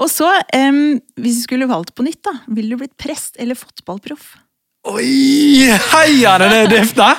Og 0.01 0.09
så, 0.11 0.27
um, 0.57 0.97
hvis 1.21 1.37
du 1.39 1.43
skulle 1.45 1.69
valgt 1.71 1.93
på 1.95 2.03
nytt, 2.03 2.19
da, 2.25 2.33
ville 2.51 2.75
du 2.75 2.81
blitt 2.81 2.97
prest 2.99 3.37
eller 3.39 3.55
fotballproff? 3.55 4.33
Oi! 4.85 5.69
Heia, 5.91 6.35
den 6.41 6.69
diff, 6.69 6.91
da! 6.97 7.11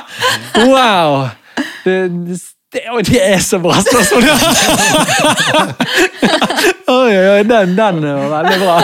Wow! 0.62 1.26
Det, 1.84 1.96
det, 2.26 2.36
det, 2.72 2.82
det 3.08 3.22
er 3.22 3.40
så 3.42 3.58
bra 3.62 3.74
spørsmål! 3.82 4.26
oi, 6.86 7.12
oi, 7.16 7.42
den, 7.48 7.74
den 7.78 8.00
var 8.06 8.28
veldig 8.36 8.58
bra. 8.62 8.76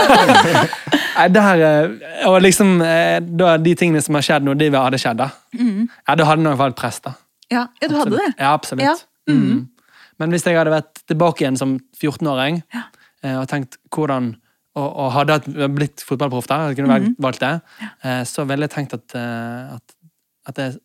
Nei, 1.13 1.27
der, 1.35 1.63
eh, 1.67 2.27
og 2.27 2.39
liksom, 2.43 2.75
eh, 2.83 3.19
da 3.23 3.55
de 3.61 3.75
tingene 3.79 4.01
som 4.03 4.17
har 4.17 4.25
skjedd 4.25 4.47
nå, 4.47 4.55
de 4.59 4.71
hadde 4.73 4.99
skjedd, 5.01 5.21
da. 5.21 5.29
Ja, 5.55 6.17
da 6.19 6.27
hadde 6.27 6.49
jeg 6.49 6.59
vært 6.63 6.79
prest, 6.79 7.03
da. 7.07 7.15
Ja, 7.53 7.67
ja 7.83 7.89
du 7.91 7.95
hadde 7.99 8.17
det. 8.17 8.29
Ja, 8.39 8.53
absolutt. 8.55 8.85
Ja, 8.87 8.95
Mm. 9.23 9.69
Men 10.19 10.33
hvis 10.35 10.43
jeg 10.43 10.57
hadde 10.59 10.73
vært 10.73 10.99
tilbake 11.07 11.45
igjen 11.45 11.55
som 11.55 11.77
14-åring 11.95 12.57
Ja. 12.75 12.81
eh, 13.23 13.37
og 13.39 13.45
tenkt 13.47 13.77
hvordan 13.95 14.33
og, 14.75 14.87
og 15.03 15.11
hadde 15.13 15.35
jeg 15.37 15.69
blitt 15.75 16.01
fotballproff 16.07 16.47
jeg 16.49 16.75
kunne 16.79 16.89
valgt- 16.89 17.19
valgt 17.21 17.39
det, 17.43 17.53
eh, 18.03 18.23
så 18.25 18.45
ville 18.49 18.65
jeg 18.67 18.73
tenkt 18.73 18.93
at, 18.97 19.15
eh, 19.15 19.75
at, 19.75 19.95
at, 20.47 20.57
jeg, 20.57 20.77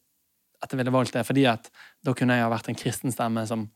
at 0.63 0.73
jeg 0.73 0.79
ville 0.79 0.93
valgt 0.93 1.15
det 1.17 1.25
fordi 1.27 1.45
at 1.49 1.71
da 2.05 2.13
kunne 2.15 2.35
jeg 2.37 2.45
ha 2.45 2.51
vært 2.53 2.69
en 2.69 2.75
kristen 2.79 3.13
stemme 3.15 3.47
som, 3.47 3.69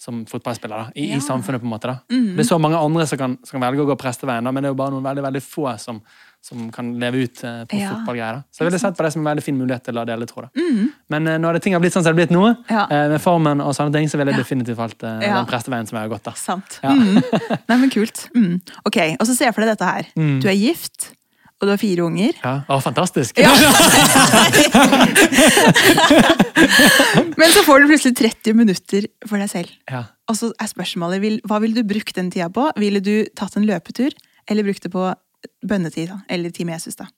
som 0.00 0.22
fotballspillere 0.24 0.92
i, 0.96 1.10
Ja. 1.10 1.16
i 1.18 1.20
samfunnet. 1.20 1.60
på 1.60 1.66
en 1.68 1.74
måte 1.74 1.90
da. 1.90 1.98
Mm. 2.10 2.30
Det 2.36 2.40
er 2.46 2.48
så 2.48 2.58
mange 2.58 2.78
andre 2.80 3.04
som 3.06 3.18
kan, 3.20 3.34
som 3.44 3.60
kan 3.60 3.66
velge 3.68 3.84
å 3.84 3.88
gå 3.90 3.96
presteveien, 4.00 4.42
da, 4.44 4.50
men 4.50 4.62
det 4.64 4.70
er 4.70 4.72
jo 4.72 4.78
bare 4.80 4.94
noen 4.94 5.04
veldig 5.04 5.24
veldig 5.26 5.42
få 5.44 5.74
som, 5.78 6.00
som 6.40 6.70
kan 6.72 6.94
leve 6.98 7.20
ut 7.26 7.42
eh, 7.44 7.64
på 7.68 7.76
Ja. 7.76 7.90
fotballgreier. 7.92 8.38
da. 8.40 8.42
Så 8.50 8.62
jeg 8.64 8.70
ville 8.70 8.78
sett 8.80 8.96
på 8.96 9.04
det 9.04 9.12
som 9.12 9.20
en 9.20 9.28
veldig 9.36 9.44
fin 9.44 9.58
mulighet 9.60 9.84
til 9.84 10.00
å 10.00 10.06
dele, 10.08 10.24
tror 10.26 10.48
jeg. 10.48 10.64
Mhm. 10.64 10.88
Men 11.10 11.26
eh, 11.28 11.36
når 11.38 11.52
det 11.52 11.62
ting 11.62 11.74
har 11.76 11.80
blitt 11.84 11.92
sånn 11.92 12.02
som 12.02 12.16
det 12.16 12.16
har 12.16 12.26
blitt 12.26 12.32
nå, 12.36 12.56
Ja. 12.70 12.86
eh, 12.90 13.08
med 13.12 13.20
formen 13.20 13.60
og 13.60 13.74
sånne 13.76 13.92
ting, 13.92 14.08
så 14.08 14.16
ville 14.16 14.32
jeg 14.32 14.40
definitivt 14.40 14.76
valgt 14.80 15.04
eh, 15.04 15.20
den 15.20 15.46
presteveien 15.46 15.86
som 15.86 15.98
jeg 16.00 16.08
har 16.08 16.16
gått. 16.16 16.24
da. 16.24 16.32
Sant. 16.32 16.80
Ja. 16.82 16.90
Mm. 16.96 17.20
Nei, 17.68 17.76
men 17.76 17.90
kult. 17.90 18.30
Mm. 18.34 18.60
Ok, 18.86 18.96
og 19.20 19.26
så 19.28 19.36
ser 19.36 19.50
jeg 19.50 19.54
for 19.54 19.60
deg 19.66 19.76
dette 19.76 19.84
her. 19.84 20.06
Mm. 20.16 20.40
Du 20.40 20.48
er 20.48 20.56
gift, 20.56 21.12
og 21.60 21.68
du 21.68 21.70
har 21.74 21.80
fire 21.80 22.04
unger. 22.06 22.32
Ja, 22.40 22.54
å, 22.72 22.78
fantastisk! 22.80 23.36
Ja. 23.36 23.52
Men 27.40 27.52
så 27.52 27.62
får 27.66 27.82
du 27.82 27.90
plutselig 27.90 28.16
30 28.16 28.56
minutter 28.56 29.06
for 29.28 29.36
deg 29.40 29.50
selv. 29.52 29.72
Ja. 29.90 30.06
Og 30.30 30.38
så 30.38 30.50
er 30.56 30.70
spørsmålet, 30.70 31.20
vil, 31.20 31.36
hva 31.48 31.60
ville 31.60 31.76
du 31.76 31.84
brukt 31.88 32.16
den 32.16 32.30
tida 32.32 32.48
på? 32.54 32.64
Ville 32.80 33.02
du 33.04 33.28
tatt 33.36 33.56
en 33.60 33.66
løpetur, 33.68 34.16
eller 34.48 34.66
brukt 34.66 34.86
det 34.86 34.92
på 34.94 35.04
bønnetid? 35.68 36.08
Eller 36.32 36.54
tid 36.54 36.68
med 36.68 36.78
Jesus, 36.78 36.96
da? 37.00 37.10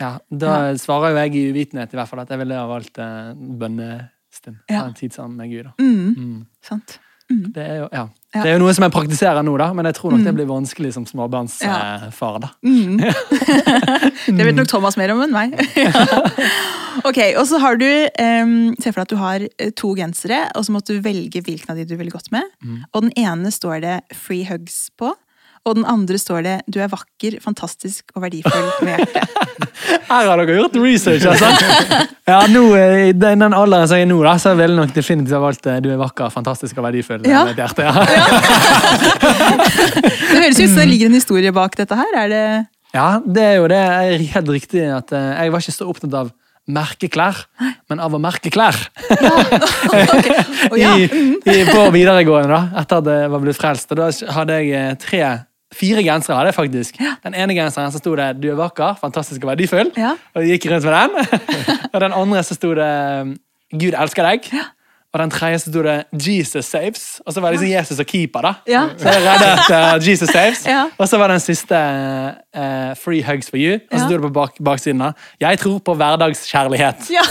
Ja, 0.00 0.14
Da 0.32 0.72
svarer 0.80 1.12
jo 1.12 1.20
jeg 1.20 1.36
i 1.36 1.44
uvitenhet 1.52 1.92
i 1.92 1.98
hvert 2.00 2.08
fall 2.08 2.22
at 2.22 2.30
jeg 2.32 2.40
ville 2.40 2.56
ha 2.56 2.64
valgt 2.70 2.96
eh, 3.02 3.34
bønnestund. 3.36 4.56
Ja. 4.72 4.86
En 4.86 4.96
tid 4.96 5.12
sammen 5.12 5.36
med 5.36 5.52
Gud. 5.52 5.68
da. 5.68 5.72
Mm. 5.82 6.14
Mm. 6.16 6.40
Sant? 6.64 6.96
Det, 7.28 7.62
er 7.62 7.76
jo, 7.84 7.88
ja. 7.92 8.06
Ja. 8.30 8.44
det 8.44 8.50
er 8.52 8.58
jo 8.58 8.62
noe 8.62 8.72
som 8.76 8.84
jeg 8.86 8.92
praktiserer 8.94 9.42
nå, 9.42 9.56
da, 9.58 9.72
men 9.74 9.88
jeg 9.88 9.96
tror 9.96 10.12
nok 10.12 10.20
Mm. 10.20 10.26
det 10.28 10.34
blir 10.36 10.46
vanskelig 10.46 10.92
som 10.94 11.04
småbarnsfar. 11.06 12.38
Da. 12.44 12.50
Mm. 12.62 13.00
det 14.38 14.44
vet 14.46 14.54
nok 14.54 14.68
Thomas 14.70 14.96
mer 14.96 15.10
om 15.10 15.22
enn 15.24 15.32
meg. 15.34 15.56
ok, 17.08 17.18
og 17.38 17.46
så 17.50 17.58
har 17.62 17.78
du 17.80 17.86
um, 17.86 18.54
Se 18.78 18.92
for 18.92 19.00
deg 19.00 19.06
at 19.08 19.14
du 19.14 19.18
har 19.20 19.46
eh, 19.48 19.72
to 19.76 19.94
gensere, 19.98 20.44
og 20.54 20.66
så 20.66 20.74
måtte 20.74 20.94
du 20.94 21.02
velge 21.04 21.42
hvilken 21.42 21.72
av 21.74 21.80
de 21.80 21.86
du 21.90 21.96
ville 21.98 22.12
gått 22.14 22.30
med. 22.34 22.46
Mm. 22.62 22.78
Og 22.92 23.02
den 23.08 23.12
ene 23.18 23.50
står 23.54 23.80
det 23.84 23.96
'Free 24.14 24.46
Hugs' 24.46 24.90
på. 24.98 25.12
Og 25.68 25.76
den 25.76 25.84
andre 25.84 26.16
står 26.16 26.42
det 26.42 26.56
'Du 26.72 26.80
er 26.80 26.88
vakker, 26.88 27.36
fantastisk 27.44 28.14
og 28.14 28.22
verdifull 28.24 28.70
med 28.82 28.96
hjertet'. 28.96 29.28
Her 30.10 30.26
har 30.26 30.40
dere 30.40 30.56
gjort 30.56 30.76
research, 30.80 31.26
altså! 31.26 31.46
Ja, 32.26 32.46
nå, 32.48 32.62
eh, 32.76 33.08
I 33.10 33.12
den 33.12 33.44
den 33.44 33.54
alderen 33.54 33.88
som 33.88 33.96
jeg 34.00 34.06
er 34.06 34.10
nå, 34.10 34.22
da, 34.24 34.34
så 34.40 34.54
ville 34.56 34.76
nok 34.76 34.94
definitivt 34.94 35.40
valgt 35.40 35.66
eh, 35.66 35.80
'Du 35.84 35.90
er 35.92 36.00
vakker, 36.00 36.32
fantastisk 36.32 36.78
og 36.78 36.88
verdifull'. 36.88 37.28
Ja. 37.28 37.44
med 37.44 37.56
hjertet'. 37.60 37.84
hjerte, 37.84 37.84
ja. 37.84 37.92
Det 40.30 40.38
høres 40.44 40.60
ut 40.60 40.68
som 40.68 40.80
det 40.80 40.88
ligger 40.88 41.06
en 41.06 41.18
historie 41.18 41.52
bak 41.52 41.76
dette 41.76 41.96
her. 41.96 42.12
Er 42.16 42.28
det 42.28 42.44
ja, 42.94 43.20
det 43.22 43.42
er 43.42 43.56
jo 43.60 43.66
det 43.70 43.78
er 43.78 44.22
helt 44.34 44.48
riktig 44.50 44.82
at 44.90 45.12
eh, 45.14 45.44
jeg 45.44 45.52
var 45.52 45.62
ikke 45.62 45.76
så 45.76 45.86
opptatt 45.90 46.14
av 46.14 46.32
merkeklær, 46.70 47.36
men 47.90 48.02
av 48.02 48.14
å 48.14 48.20
merke 48.22 48.50
klær. 48.52 48.76
Å 50.70 50.78
ja. 50.78 50.94
I, 50.98 51.06
i, 51.40 51.56
på 51.66 51.86
videregående, 51.94 52.50
da, 52.50 52.82
etter 52.82 53.00
at 53.00 53.10
jeg 53.10 53.30
var 53.32 53.44
blitt 53.44 53.58
frelst. 53.58 53.90
Og 53.90 53.98
da 53.98 54.10
hadde 54.36 54.58
jeg 54.60 54.74
eh, 54.76 54.92
tre 55.00 55.22
Fire 55.74 56.02
gensere 56.02 56.36
hadde 56.36 56.50
jeg 56.50 56.56
faktisk. 56.56 56.96
Den 57.24 57.36
ene 57.38 57.54
genseren 57.54 57.92
så 57.94 58.00
sto 58.02 58.16
det 58.18 58.42
'Du 58.42 58.50
er 58.50 58.58
vakker, 58.58 58.98
fantastisk 59.00 59.44
og 59.44 59.52
verdifull'. 59.52 59.92
Ja. 59.96 60.16
Og 60.34 60.42
jeg 60.42 60.58
gikk 60.58 60.72
rundt 60.72 60.84
med 60.84 60.92
den. 60.92 61.38
og 61.94 62.00
den 62.00 62.12
andre 62.12 62.42
så 62.42 62.54
sto 62.54 62.74
det 62.74 63.38
'Gud 63.70 63.94
elsker 63.94 64.26
deg'. 64.26 64.50
Og 65.12 65.18
den 65.18 65.30
tredje 65.30 65.58
så 65.58 65.70
sto 65.72 65.82
det 65.82 66.04
'Jesus 66.12 66.68
saves'. 66.74 67.20
Og 67.26 67.32
så 67.34 67.40
var 67.40 67.50
det 67.50 67.58
liksom 67.60 67.72
Jesus 67.78 67.98
og 67.98 68.06
keeper. 68.06 68.40
da. 68.46 68.52
Ja. 68.68 68.82
Så 68.98 69.08
jeg 69.08 69.22
reddet 69.26 69.70
uh, 69.70 70.08
Jesus 70.08 70.28
saves. 70.28 70.66
Ja. 70.66 70.84
Og 70.98 71.08
så 71.08 71.18
var 71.18 71.28
den 71.28 71.40
siste 71.40 71.74
uh, 71.74 72.94
'Free 72.94 73.22
hugs 73.22 73.50
for 73.50 73.56
you'. 73.58 73.80
Og 73.90 73.98
så 73.98 74.04
sto 74.06 74.12
det 74.14 74.22
på 74.22 74.28
bak, 74.28 74.52
baksiden 74.64 75.00
da 75.00 75.12
'Jeg 75.40 75.58
tror 75.58 75.78
på 75.78 75.94
hverdagskjærlighet'. 75.94 77.10
Ja. 77.10 77.22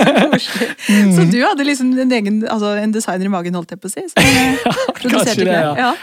så 0.00 0.12
koselig. 0.32 0.68
Så 1.16 1.24
du 1.32 1.38
hadde 1.46 1.64
liksom 1.64 1.98
en 1.98 2.12
egen 2.12 2.44
altså 2.48 2.74
en 2.82 2.92
designer 2.94 3.24
i 3.24 3.32
magen, 3.32 3.54
holdt 3.54 3.70
jeg 3.70 3.80
på 3.80 3.88
å 3.88 3.94
si? 3.94 4.04
Som 4.12 4.22
ja, 4.66 4.74
produserte 5.00 5.40
det, 5.40 5.46
klær. 5.46 5.76
ja. 5.76 5.94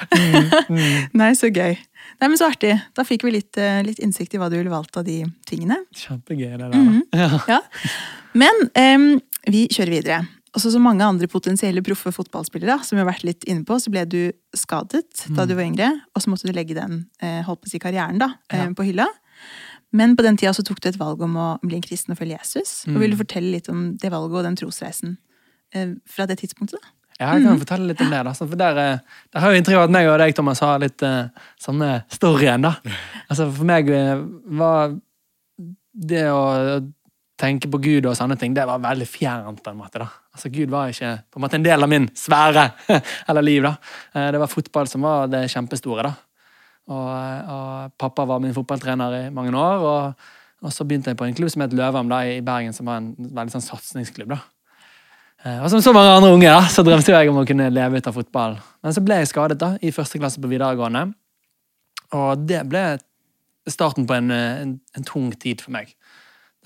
Mm. 0.68 1.08
Nei, 1.14 1.32
så 1.38 1.52
gøy. 1.54 1.78
Nei, 2.18 2.28
men 2.32 2.38
Så 2.40 2.48
artig. 2.50 2.74
Da 2.98 3.04
fikk 3.06 3.28
vi 3.28 3.32
litt, 3.38 3.58
eh, 3.62 3.84
litt 3.86 4.00
innsikt 4.02 4.34
i 4.34 4.40
hva 4.42 4.50
du 4.50 4.58
ville 4.58 4.74
valgt 4.74 4.98
av 4.98 5.06
de 5.06 5.20
tingene. 5.50 5.78
Kjempegøy, 5.94 6.58
det 6.58 6.60
der. 6.60 6.70
da. 6.74 6.78
Ja. 7.14 7.42
Ja. 7.48 7.60
Men 8.38 8.70
em, 8.78 9.06
vi 9.52 9.68
kjører 9.74 9.94
videre. 9.94 10.20
Også 10.58 10.72
som 10.74 10.82
mange 10.82 11.06
andre 11.06 11.28
potensielle 11.30 11.84
proffe 11.86 12.10
fotballspillere, 12.16 12.80
som 12.84 12.96
vi 12.98 13.04
har 13.04 13.10
vært 13.12 13.26
litt 13.28 13.44
inne 13.46 13.66
på, 13.68 13.76
så 13.80 13.92
ble 13.94 14.06
du 14.10 14.32
skadet 14.58 15.04
da 15.36 15.46
du 15.46 15.54
var 15.58 15.66
yngre, 15.68 15.90
og 16.16 16.24
så 16.24 16.32
måtte 16.32 16.48
du 16.50 16.54
legge 16.56 16.74
den 16.78 17.04
eh, 17.22 17.44
holdt 17.46 17.62
på 17.62 17.70
å 17.70 17.74
si 17.76 17.82
karrieren 17.84 18.18
da, 18.22 18.32
eh, 18.50 18.64
Ja. 18.66 18.70
på 18.74 18.86
hylla. 18.88 19.06
Men 19.94 20.16
på 20.18 20.24
den 20.26 20.36
tida 20.40 20.54
så 20.56 20.64
tok 20.66 20.82
du 20.82 20.90
et 20.90 20.98
valg 21.00 21.22
om 21.22 21.36
å 21.40 21.48
bli 21.64 21.78
en 21.78 21.84
kristen 21.86 22.12
og 22.16 22.18
følge 22.20 22.40
Jesus. 22.40 22.86
Og 22.90 22.98
Vil 23.00 23.12
du 23.14 23.18
fortelle 23.20 23.52
litt 23.54 23.70
om 23.70 23.96
det 24.02 24.10
valget 24.12 24.40
og 24.42 24.44
den 24.48 24.58
trosreisen 24.60 25.18
eh, 25.76 25.94
fra 26.10 26.26
det 26.28 26.40
tidspunktet? 26.42 26.80
da? 26.82 26.94
Ja, 27.20 27.34
jeg 27.38 27.48
kan 27.48 27.58
fortelle 27.62 27.88
litt 27.90 28.02
om 28.02 28.12
det. 28.14 28.24
da. 28.28 28.34
For 28.34 28.60
der, 28.60 28.76
der 29.34 29.40
har 29.42 29.52
jo 29.54 29.58
inntrykk 29.58 29.78
av 29.80 29.88
at 29.88 29.94
meg 29.96 30.08
og 30.10 30.20
deg, 30.22 30.36
Thomas, 30.38 30.60
har 30.62 30.78
litt 30.84 31.02
uh, 31.02 31.30
samme 31.60 32.04
storyen. 32.14 32.62
da. 32.62 32.76
Altså, 33.30 33.48
For 33.52 33.66
meg 33.66 33.90
var 34.60 34.94
det 35.98 36.28
å 36.30 36.44
tenke 37.38 37.70
på 37.70 37.78
Gud 37.82 38.06
og 38.10 38.16
sånne 38.18 38.38
ting, 38.40 38.54
det 38.58 38.66
var 38.66 38.80
veldig 38.82 39.06
fjernt. 39.08 39.60
på 39.64 39.70
en 39.72 39.78
måte 39.78 40.00
da. 40.02 40.08
Altså, 40.34 40.50
Gud 40.54 40.70
var 40.74 40.90
ikke 40.90 41.12
på 41.32 41.38
en 41.40 41.44
måte 41.46 41.56
en 41.60 41.64
del 41.68 41.84
av 41.84 41.90
min 41.90 42.08
sfære 42.18 42.64
eller 43.30 43.42
liv. 43.46 43.64
da. 43.64 43.76
Eh, 44.16 44.32
Det 44.32 44.40
var 44.42 44.48
fotball 44.52 44.88
som 44.90 45.02
var 45.06 45.28
det 45.28 45.44
kjempestore. 45.54 46.04
da. 46.04 46.14
Og, 46.88 47.08
og 47.54 47.92
pappa 48.00 48.26
var 48.26 48.40
min 48.40 48.54
fotballtrener 48.56 49.16
i 49.28 49.30
mange 49.30 49.52
år. 49.54 49.82
Og, 49.86 50.14
og 50.64 50.74
så 50.74 50.86
begynte 50.88 51.12
jeg 51.12 51.18
på 51.20 51.26
en 51.28 51.36
klubb 51.38 51.52
som 51.54 51.62
het 51.66 51.74
Løvam 51.78 52.10
da, 52.10 52.22
i 52.26 52.40
Bergen, 52.42 52.74
som 52.74 52.86
var 52.90 53.02
en 53.02 53.12
veldig 53.18 53.54
sånn 53.58 53.66
satsingsklubb. 53.68 54.34
da. 54.34 54.40
Eh, 55.46 55.60
Og 55.62 55.70
som 55.70 55.82
så 55.84 55.94
mange 55.94 56.16
andre 56.16 56.32
unge 56.34 56.50
da, 56.50 56.62
så 56.74 56.82
drømte 56.88 57.14
jeg 57.14 57.30
om 57.30 57.38
å 57.44 57.46
kunne 57.48 57.70
leve 57.70 57.98
ut 58.02 58.08
av 58.10 58.16
fotball. 58.18 58.58
Men 58.82 58.94
så 58.96 59.04
ble 59.06 59.20
jeg 59.22 59.30
skadet 59.34 59.60
da, 59.62 59.76
i 59.82 59.92
første 59.94 60.18
klasse 60.18 60.42
på 60.42 60.50
videregående. 60.50 61.12
Og 62.18 62.48
det 62.48 62.64
ble 62.72 62.86
starten 63.68 64.08
på 64.08 64.16
en, 64.16 64.32
eh, 64.32 64.62
en, 64.64 64.78
en 64.96 65.04
tung 65.06 65.30
tid 65.36 65.62
for 65.62 65.76
meg. 65.76 65.94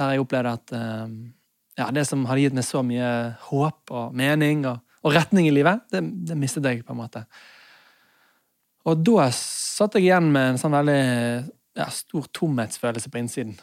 Der 0.01 0.15
jeg 0.15 0.24
opplevde 0.24 0.53
at 0.58 0.75
eh, 0.75 1.15
ja, 1.79 1.88
det 1.93 2.05
som 2.10 2.25
hadde 2.29 2.46
gitt 2.46 2.58
meg 2.58 2.67
så 2.67 2.81
mye 2.86 3.10
håp 3.48 3.93
og 3.93 4.15
mening 4.17 4.65
og, 4.70 4.81
og 5.05 5.15
retning 5.15 5.48
i 5.48 5.53
livet, 5.53 5.86
det, 5.93 6.03
det 6.27 6.38
mistet 6.38 6.67
jeg 6.67 6.84
på 6.86 6.96
en 6.96 7.01
måte. 7.01 7.24
Og 8.89 9.01
da 9.05 9.27
satt 9.36 9.98
jeg 9.98 10.10
igjen 10.10 10.31
med 10.34 10.53
en 10.53 10.60
sånn 10.62 10.74
veldig 10.74 11.01
ja, 11.77 11.88
stor 11.93 12.27
tomhetsfølelse 12.34 13.12
på 13.13 13.22
innsiden. 13.22 13.55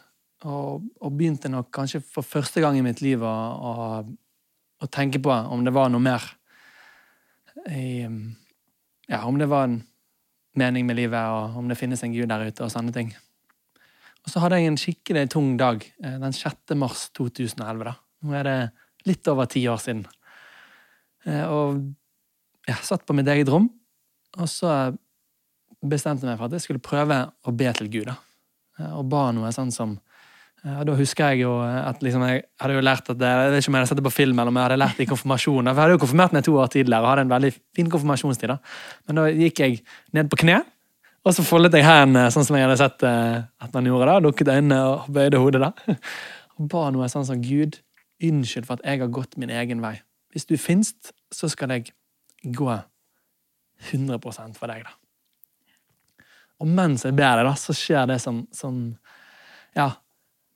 Og, 0.47 0.87
og 1.03 1.15
begynte 1.19 1.51
nok 1.51 1.73
kanskje 1.75 2.01
for 2.07 2.27
første 2.27 2.63
gang 2.63 2.79
i 2.79 2.85
mitt 2.87 3.03
liv 3.03 3.23
å, 3.27 3.35
å, 3.71 3.73
å 4.79 4.91
tenke 4.95 5.19
på 5.23 5.35
om 5.35 5.65
det 5.67 5.75
var 5.75 5.91
noe 5.91 6.05
mer 6.05 6.27
i, 7.67 8.07
Ja, 9.09 9.25
om 9.27 9.39
det 9.41 9.49
var 9.51 9.67
en 9.67 9.81
mening 10.59 10.87
med 10.87 10.99
livet, 10.99 11.19
og 11.19 11.57
om 11.59 11.71
det 11.71 11.79
finnes 11.81 12.03
en 12.05 12.13
gud 12.13 12.29
der 12.29 12.45
ute, 12.45 12.67
og 12.67 12.71
sånne 12.71 12.93
ting. 12.95 13.15
Og 14.29 14.33
så 14.35 14.43
hadde 14.45 14.59
jeg 14.61 14.69
en 14.69 14.77
skikkelig 14.77 15.23
tung 15.33 15.55
dag 15.57 15.81
eh, 16.05 16.17
den 16.21 16.35
6. 16.37 16.75
mars 16.77 17.07
2011. 17.17 17.81
da. 17.87 17.95
Nå 18.29 18.35
er 18.37 18.45
det 18.45 18.57
litt 19.09 19.29
over 19.33 19.49
ti 19.49 19.63
år 19.73 19.81
siden. 19.81 20.03
Eh, 21.25 21.47
Og 21.49 21.79
jeg 22.69 22.85
satt 22.85 23.07
på 23.09 23.17
mitt 23.17 23.31
eget 23.33 23.49
rom, 23.49 23.71
og 24.37 24.51
så 24.53 24.93
bestemte 25.81 26.27
jeg 26.27 26.35
meg 26.35 26.37
for 26.43 26.51
at 26.51 26.59
jeg 26.59 26.67
skulle 26.67 26.85
prøve 26.85 27.23
å 27.49 27.55
be 27.57 27.73
til 27.79 27.89
Gud. 27.89 28.11
da. 28.11 28.19
Eh, 28.79 28.93
Og 29.01 29.09
ba 29.09 29.31
noe 29.33 29.49
sånn 29.57 29.73
som 29.73 29.97
og 30.67 30.87
Da 30.89 30.95
husker 30.99 31.31
jeg 31.31 31.45
jo 31.47 31.53
at 31.63 32.01
liksom, 32.03 32.25
jeg 32.27 32.43
hadde 32.59 32.75
jo 32.75 32.81
lært 32.83 33.09
at 33.09 33.17
det, 33.17 33.29
Jeg 33.29 33.51
vet 33.53 33.63
ikke 33.63 33.71
om 33.71 33.75
jeg 33.75 33.81
hadde 33.81 33.89
sett 33.89 34.01
det 34.01 34.05
på 34.09 34.11
film 34.11 34.39
eller 34.41 34.51
om 34.51 34.57
jeg 34.59 34.67
hadde 34.67 34.79
lært 34.83 34.97
det 34.99 35.05
i 35.07 35.09
konfirmasjon. 35.13 35.63
For 35.63 35.71
jeg 35.71 35.79
hadde 35.85 35.95
jo 35.95 36.01
konfirmert 36.03 36.33
meg 36.35 36.45
to 36.45 36.55
år 36.59 36.67
tidligere 36.75 37.01
og 37.01 37.09
hadde 37.13 37.23
en 37.23 37.31
veldig 37.31 37.51
fin 37.79 37.89
konfirmasjonstid. 37.89 38.49
da. 38.51 38.59
Men 39.07 39.17
da 39.17 39.27
gikk 39.31 39.61
jeg 39.63 39.79
ned 40.13 40.29
på 40.29 40.41
kne, 40.43 40.65
og 41.27 41.35
så 41.35 41.45
foldet 41.45 41.75
jeg 41.77 41.87
hendene 41.87 42.29
sånn 42.33 42.47
som 42.47 42.57
jeg 42.57 42.67
hadde 42.67 42.79
sett 42.81 43.05
eh, 43.07 43.39
at 43.65 43.75
man 43.75 43.89
gjorde. 43.89 44.11
da, 44.11 44.21
Lukket 44.25 44.51
øynene 44.53 44.79
og 44.87 45.09
bøyde 45.13 45.41
hodet. 45.43 45.63
da. 45.67 45.99
Og 46.59 46.67
ba 46.73 46.89
noe 46.91 47.07
sånn 47.07 47.27
som 47.27 47.39
Gud, 47.39 47.77
unnskyld 48.25 48.67
for 48.67 48.81
at 48.81 48.87
jeg 48.89 48.99
har 49.05 49.11
gått 49.15 49.37
min 49.39 49.53
egen 49.55 49.79
vei. 49.79 50.01
Hvis 50.35 50.49
du 50.49 50.57
finst, 50.59 51.13
så 51.31 51.47
skal 51.53 51.71
jeg 51.71 51.93
gå 52.43 52.67
100 53.93 54.19
for 54.59 54.67
deg. 54.67 54.83
da. 54.83 56.25
Og 56.59 56.67
mens 56.67 57.07
jeg 57.07 57.15
ber 57.15 57.39
deg, 57.39 57.47
da, 57.47 57.55
så 57.55 57.77
skjer 57.77 58.09
det 58.11 58.19
som, 58.23 58.43
som 58.51 58.81
ja, 59.79 59.93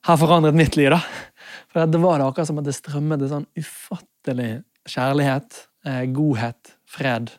har 0.09 0.19
forandret 0.19 0.59
mitt 0.59 0.76
liv. 0.76 0.90
da. 0.90 0.99
For 1.71 1.87
det 1.87 2.02
var 2.02 2.19
det 2.19 2.26
akkurat 2.26 2.50
som 2.50 2.59
at 2.59 2.66
det 2.66 2.75
strømmet 2.75 3.23
en 3.23 3.33
sånn 3.37 3.49
ufattelig 3.59 4.50
kjærlighet, 4.90 5.66
eh, 5.87 6.04
godhet, 6.11 6.75
fred 6.90 7.31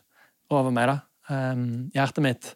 over 0.48 0.72
meg. 0.72 0.88
da. 0.88 1.00
Um, 1.28 1.90
hjertet 1.92 2.24
mitt 2.24 2.54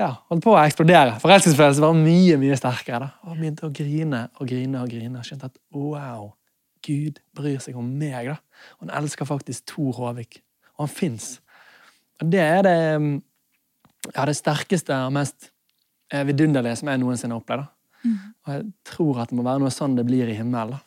ja, 0.00 0.10
holdt 0.30 0.44
på 0.44 0.54
å 0.54 0.60
eksplodere. 0.60 1.18
Forelskelsesfølelsen 1.22 1.84
var 1.84 1.98
mye 1.98 2.38
mye 2.40 2.56
sterkere. 2.58 3.06
da. 3.06 3.28
Og 3.28 3.38
begynte 3.38 3.68
å 3.68 3.74
grine 3.74 4.24
og 4.40 4.48
grine 4.50 4.80
og 4.82 4.90
grine. 4.90 5.20
og 5.20 5.28
Skjønte 5.28 5.50
at 5.52 5.60
wow, 5.74 6.32
Gud 6.84 7.20
bryr 7.36 7.60
seg 7.62 7.78
om 7.78 7.92
meg. 7.98 8.32
da. 8.32 8.38
Og 8.78 8.86
han 8.86 8.94
elsker 9.02 9.28
faktisk 9.28 9.66
Tor 9.70 9.92
Håvik. 10.00 10.40
Og 10.74 10.86
han 10.86 10.94
fins. 10.94 11.28
Og 12.20 12.30
det 12.30 12.42
er 12.42 12.62
det, 12.66 12.78
um, 12.96 13.12
ja, 14.10 14.24
det 14.26 14.36
sterkeste 14.38 14.96
og 15.06 15.14
mest 15.14 15.50
eh, 16.12 16.24
vidunderlige 16.26 16.80
som 16.80 16.90
jeg 16.90 17.02
noensinne 17.02 17.36
har 17.36 17.42
opplevd. 17.44 17.64
da. 17.64 17.70
Og 18.44 18.52
jeg 18.52 18.66
tror 18.84 19.22
at 19.22 19.30
det 19.30 19.38
må 19.38 19.46
være 19.46 19.62
noe 19.62 19.72
sånn 19.72 19.96
det 19.96 20.04
blir 20.08 20.28
i 20.28 20.36
himmelen. 20.36 20.76
da. 20.76 20.82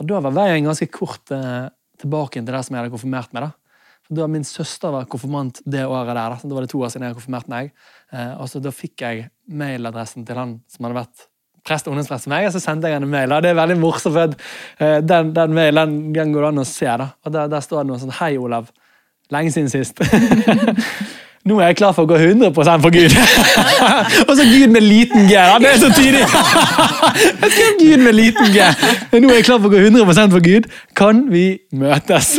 Og 0.00 0.08
da 0.08 0.20
var 0.24 0.36
veien 0.36 0.64
ganske 0.64 0.88
kort 0.92 1.32
eh, 1.34 1.68
tilbake 2.00 2.40
til 2.40 2.52
det 2.52 2.62
som 2.64 2.76
jeg 2.76 2.84
hadde 2.84 2.94
konfirmert 2.94 3.32
med. 3.32 3.48
da. 3.48 3.50
Da 4.10 4.26
Min 4.26 4.44
søster 4.44 4.90
var 4.90 5.04
konfirmant 5.10 5.60
det 5.64 5.84
året 5.86 6.14
der. 6.14 6.36
da, 6.42 6.54
var 6.54 6.66
det 6.66 6.70
to 6.72 6.80
år 6.82 6.90
siden 6.90 7.06
jeg 7.06 7.14
konfirmerte 7.14 7.52
meg. 7.52 7.70
Eh, 8.12 8.32
og 8.40 8.48
så 8.50 8.60
Da 8.62 8.72
fikk 8.74 9.04
jeg 9.06 9.28
mailadressen 9.48 10.26
til 10.26 10.36
han 10.36 10.60
som 10.68 10.84
hadde 10.84 10.98
vært 10.98 11.28
prest 11.64 11.86
og 11.86 11.92
ungdomsprest 11.92 12.24
for 12.26 12.32
meg, 12.32 12.46
og 12.48 12.52
så 12.54 12.60
sendte 12.62 12.88
jeg 12.88 12.96
han 12.96 13.06
en 13.06 13.12
mail. 13.12 13.34
Det 13.44 13.50
er 13.52 13.58
veldig 13.58 13.78
morsomt, 13.78 14.14
for 14.16 14.84
eh, 14.84 14.98
den, 15.04 15.32
den 15.36 15.54
mailen 15.54 15.96
den 16.14 16.32
går 16.34 16.46
det 16.48 16.52
an 16.54 16.62
å 16.64 16.66
se. 16.66 16.86
da. 16.86 17.10
Og 17.24 17.32
Der, 17.32 17.50
der 17.52 17.60
står 17.64 17.82
det 17.84 17.92
noe 17.92 18.02
sånn 18.02 18.16
Hei, 18.18 18.36
Olav. 18.40 18.70
Lenge 19.30 19.52
siden 19.54 19.70
sist. 19.70 20.00
Nå 21.40 21.56
er 21.56 21.70
jeg 21.70 21.78
klar 21.78 21.94
for 21.96 22.04
å 22.04 22.08
gå 22.10 22.18
100 22.20 22.50
for 22.52 22.92
Gud. 22.92 23.14
og 24.28 24.32
så 24.36 24.44
Gud 24.44 24.74
med 24.74 24.84
liten 24.84 25.24
G. 25.24 25.32
Ja, 25.32 25.56
Det 25.62 25.70
er 25.70 25.78
så 25.80 25.88
tydelig! 25.94 26.26
jeg 27.40 27.52
skrev 27.54 27.78
Gud 27.80 28.04
med 28.04 28.18
liten 28.18 28.52
G. 28.52 28.66
Nå 29.14 29.30
er 29.30 29.38
jeg 29.38 29.46
klar 29.48 29.62
for 29.62 29.70
å 29.70 29.72
gå 29.72 29.80
100 29.86 30.04
for 30.34 30.44
Gud. 30.44 30.68
Kan 30.98 31.24
vi 31.32 31.46
møtes? 31.72 32.34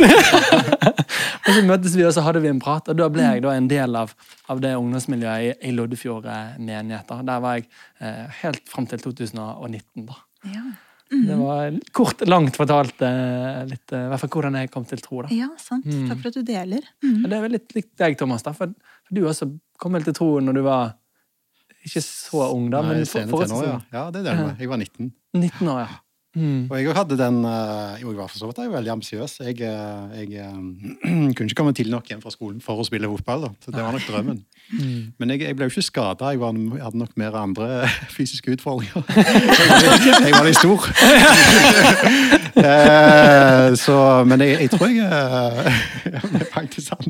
og 1.44 1.48
så 1.48 1.64
møtes 1.66 1.96
vi, 1.96 2.04
og 2.06 2.14
så 2.16 2.24
hadde 2.26 2.42
vi 2.44 2.50
en 2.52 2.60
prat, 2.62 2.88
og 2.90 2.98
da 2.98 3.08
ble 3.12 3.24
jeg 3.24 3.44
da 3.44 3.56
en 3.56 3.68
del 3.70 3.98
av, 3.98 4.14
av 4.52 4.62
det 4.62 4.74
ungdomsmiljøet 4.78 5.48
i, 5.48 5.52
i 5.68 5.74
Loddefjord 5.76 6.28
menighet. 6.58 7.06
da. 7.08 7.20
Der 7.28 7.42
var 7.44 7.58
jeg 7.58 7.68
eh, 8.00 8.24
helt 8.42 8.64
fram 8.70 8.88
til 8.90 9.02
2019. 9.04 10.06
da. 10.08 10.18
Ja. 10.52 10.64
Det 11.12 11.34
var 11.36 11.74
kort, 11.92 12.22
langt 12.28 12.56
fortalt 12.56 13.02
eh, 13.04 13.60
litt, 13.68 13.84
eh, 13.92 14.06
i 14.06 14.08
hvert 14.08 14.22
fall 14.22 14.32
hvordan 14.32 14.56
jeg 14.62 14.70
kom 14.72 14.86
til 14.88 15.02
tro. 15.04 15.20
da. 15.26 15.34
ja, 15.36 15.50
sant. 15.60 15.84
Takk 15.84 16.22
for 16.22 16.32
at 16.32 16.38
du 16.40 16.46
deler. 16.48 16.86
Mm. 17.04 17.26
Det 17.26 17.36
er 17.36 17.44
vel 17.44 17.56
litt 17.58 17.76
likt 17.76 17.92
deg, 18.00 18.16
Thomas. 18.20 18.44
da, 18.46 18.54
for, 18.56 18.72
for 19.04 19.18
Du 19.18 19.26
også 19.28 19.50
kom 19.82 19.98
vel 19.98 20.06
til 20.06 20.16
tro 20.16 20.30
når 20.40 20.56
du 20.56 20.62
var 20.64 20.94
ikke 21.82 22.02
så 22.06 22.46
ung, 22.54 22.70
da, 22.70 22.80
Nei, 22.86 23.02
men 23.02 23.10
for, 23.10 23.26
for, 23.28 23.44
tenår, 23.44 23.66
ja. 23.66 23.76
ja, 23.90 24.06
det 24.14 24.22
er 24.22 24.28
det. 24.30 24.48
Jeg 24.62 24.70
var 24.70 24.78
19. 24.78 25.12
19 25.34 25.70
år, 25.72 25.80
ja. 25.82 26.00
Mm. 26.32 26.64
Og 26.70 26.78
jeg 26.80 26.94
hadde 26.96 27.16
den 27.20 27.42
eh, 27.44 27.98
jeg 28.00 28.08
var 28.16 28.30
for 28.30 28.38
så 28.40 28.46
vidt 28.48 28.56
jeg 28.62 28.70
var 28.70 28.78
veldig 28.78 28.92
ambisiøs. 28.94 29.32
Jeg, 29.44 29.56
eh, 29.60 30.22
jeg 30.22 30.30
eh, 30.40 30.56
kunne 31.36 31.48
ikke 31.48 31.58
komme 31.58 31.74
tidlig 31.76 31.92
nok 31.92 32.08
hjem 32.08 32.22
fra 32.24 32.32
skolen 32.32 32.60
for 32.64 32.80
å 32.80 32.86
spille 32.88 33.10
fotball. 33.10 33.40
da, 33.44 33.50
så 33.60 33.68
Det 33.74 33.82
var 33.84 33.92
nok 33.92 34.06
drømmen. 34.08 34.38
Mm. 34.72 35.12
Men 35.20 35.26
jeg, 35.34 35.38
jeg 35.44 35.54
ble 35.58 35.64
jo 35.68 35.72
ikke 35.74 35.84
skada. 35.84 36.32
Jeg, 36.32 36.40
jeg 36.40 36.84
hadde 36.86 37.00
nok 37.02 37.12
mer 37.20 37.32
andre 37.36 37.66
fysiske 38.16 38.48
utfordringer. 38.56 39.04
jeg 40.24 40.32
var 40.38 40.46
litt 40.48 40.60
stor. 40.60 40.80
Så, 43.82 43.96
men 44.28 44.38
jeg, 44.44 44.68
tror 44.70 44.86
jeg 44.92 45.08
Det 46.04 46.20
er 46.20 46.44
faktisk 46.52 46.86
sant. 46.92 47.08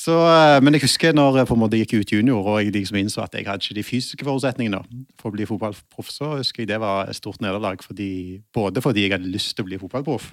Så, 0.00 0.14
eh, 0.16 0.60
men 0.64 0.72
jeg 0.76 0.84
husker 0.86 1.12
når 1.12 1.40
jeg 1.40 1.48
på 1.50 1.56
en 1.56 1.60
måte 1.60 1.76
gikk 1.80 1.92
ut 2.00 2.12
junior 2.14 2.46
og 2.48 2.60
jeg 2.62 2.72
liksom 2.72 2.96
innså 3.00 3.20
at 3.24 3.34
jeg 3.36 3.44
hadde 3.48 3.60
ikke 3.66 3.76
de 3.76 3.82
fysiske 3.84 4.24
forutsetningene 4.24 4.80
for 5.20 5.28
å 5.28 5.34
bli 5.34 5.44
fotballproff, 5.50 6.08
så 6.14 6.30
husker 6.38 6.62
jeg 6.62 6.70
det 6.70 6.78
var 6.80 7.10
et 7.10 7.18
stort 7.18 7.42
nederlag. 7.44 7.82
Fordi, 7.84 8.40
både 8.54 8.80
fordi 8.80 9.04
jeg 9.04 9.12
hadde 9.16 9.28
lyst 9.34 9.52
til 9.56 9.66
å 9.66 9.68
bli 9.68 9.80
fotballproff, 9.82 10.30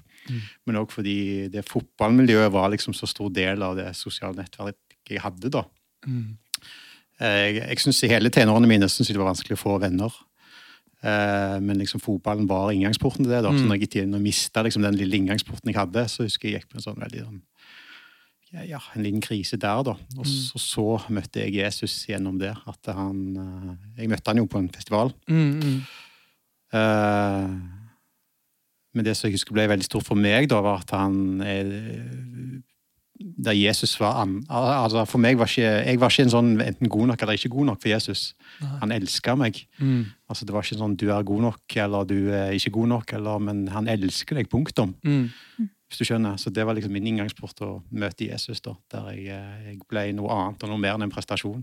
men 0.67 0.79
òg 0.79 0.91
fordi 0.93 1.17
det 1.51 1.65
fotballmiljøet 1.67 2.51
var 2.53 2.69
liksom 2.71 2.95
så 2.95 3.07
stor 3.11 3.29
del 3.35 3.63
av 3.63 3.75
det 3.79 3.89
sosiale 3.95 4.35
nettverket 4.39 5.11
jeg 5.17 5.21
hadde. 5.25 5.49
da. 5.51 5.63
Mm. 6.07 6.37
Eh, 7.19 7.53
Jeg, 7.57 7.67
jeg 7.69 7.79
synes 7.79 8.03
I 8.03 8.07
hele 8.13 8.29
tenårene 8.29 8.67
mine 8.69 8.87
synes 8.89 9.09
jeg 9.09 9.15
det 9.17 9.23
var 9.23 9.33
vanskelig 9.33 9.57
å 9.57 9.63
få 9.65 9.79
venner. 9.81 10.13
Eh, 11.03 11.57
men 11.61 11.77
liksom 11.77 11.99
fotballen 12.01 12.47
var 12.49 12.71
inngangsporten 12.71 13.23
til 13.25 13.31
det. 13.35 13.43
da. 13.43 13.51
Så 13.51 13.63
Mm. 13.65 13.67
når 13.69 13.79
jeg, 13.83 14.07
når 14.07 14.17
jeg 14.17 14.23
mista 14.23 14.63
liksom 14.63 14.81
den 14.83 14.95
lille 14.95 15.15
inngangsporten 15.17 15.65
jeg 15.71 15.75
hadde, 15.75 16.07
så 16.09 16.23
husker 16.23 16.47
jeg 16.49 16.53
jeg 16.53 16.61
gikk 16.61 16.69
på 16.71 16.77
en 16.79 16.87
sånn 16.87 16.99
veldig 17.03 17.23
sånn, 17.25 17.41
ja, 18.53 18.79
en 18.95 19.03
liten 19.03 19.23
krise 19.23 19.57
der, 19.59 19.81
da. 19.83 19.95
Og 20.17 20.27
så, 20.27 20.59
så 20.61 20.85
møtte 21.11 21.43
jeg 21.43 21.57
Jesus 21.59 22.05
gjennom 22.07 22.37
det. 22.39 22.53
At 22.67 22.93
han 22.95 23.17
eh, 23.35 23.73
Jeg 24.01 24.11
møtte 24.11 24.31
han 24.31 24.39
jo 24.39 24.47
på 24.47 24.61
en 24.61 24.69
festival. 24.71 25.11
Mm, 25.27 25.59
mm. 25.59 25.81
Uh, 26.67 27.51
men 28.97 29.05
det 29.05 29.13
som 29.15 29.29
jeg 29.29 29.37
husker 29.37 29.55
ble 29.55 29.67
veldig 29.71 29.85
stort 29.87 30.07
for 30.07 30.19
meg, 30.19 30.49
da, 30.51 30.59
var 30.65 30.81
at 30.81 30.91
han 30.95 31.43
eh, 31.45 32.57
Der 33.37 33.55
Jesus 33.55 33.95
var 33.99 34.19
an, 34.23 34.41
altså 34.49 35.05
For 35.09 35.21
meg 35.21 35.39
var 35.39 35.47
ikke 35.47 35.69
Jeg 35.87 36.01
var 36.01 36.11
ikke 36.11 36.25
en 36.27 36.33
sånn 36.33 36.51
enten 36.61 36.91
god 36.91 37.11
nok 37.11 37.23
eller 37.23 37.39
ikke 37.39 37.53
god 37.53 37.71
nok 37.71 37.81
for 37.83 37.91
Jesus. 37.93 38.33
Nei. 38.63 38.73
Han 38.81 38.95
elska 38.97 39.35
meg. 39.39 39.63
Mm. 39.77 40.05
Altså 40.27 40.47
Det 40.47 40.55
var 40.55 40.65
ikke 40.65 40.81
sånn 40.81 40.97
du 40.99 41.07
er 41.13 41.27
god 41.27 41.45
nok 41.47 41.79
eller 41.85 42.09
du 42.09 42.19
er 42.35 42.55
ikke 42.57 42.73
god 42.79 42.93
nok, 42.95 43.13
eller, 43.19 43.43
men 43.43 43.65
han 43.73 43.89
elsker 43.91 44.39
deg, 44.39 44.49
punktum. 44.51 44.95
Mm. 45.05 45.29
Hvis 45.87 46.01
du 46.01 46.05
skjønner. 46.09 46.35
Så 46.41 46.51
det 46.51 46.65
var 46.67 46.75
liksom 46.75 46.91
min 46.91 47.05
inngangsport 47.07 47.61
å 47.63 47.69
møte 47.95 48.27
Jesus, 48.27 48.59
da, 48.65 48.73
der 48.91 49.05
jeg, 49.15 49.27
eh, 49.31 49.67
jeg 49.71 49.77
ble 49.87 50.07
noe 50.17 50.33
annet 50.35 50.63
og 50.65 50.69
noe 50.73 50.81
mer 50.83 50.97
enn 50.97 51.05
en 51.07 51.13
prestasjon. 51.13 51.61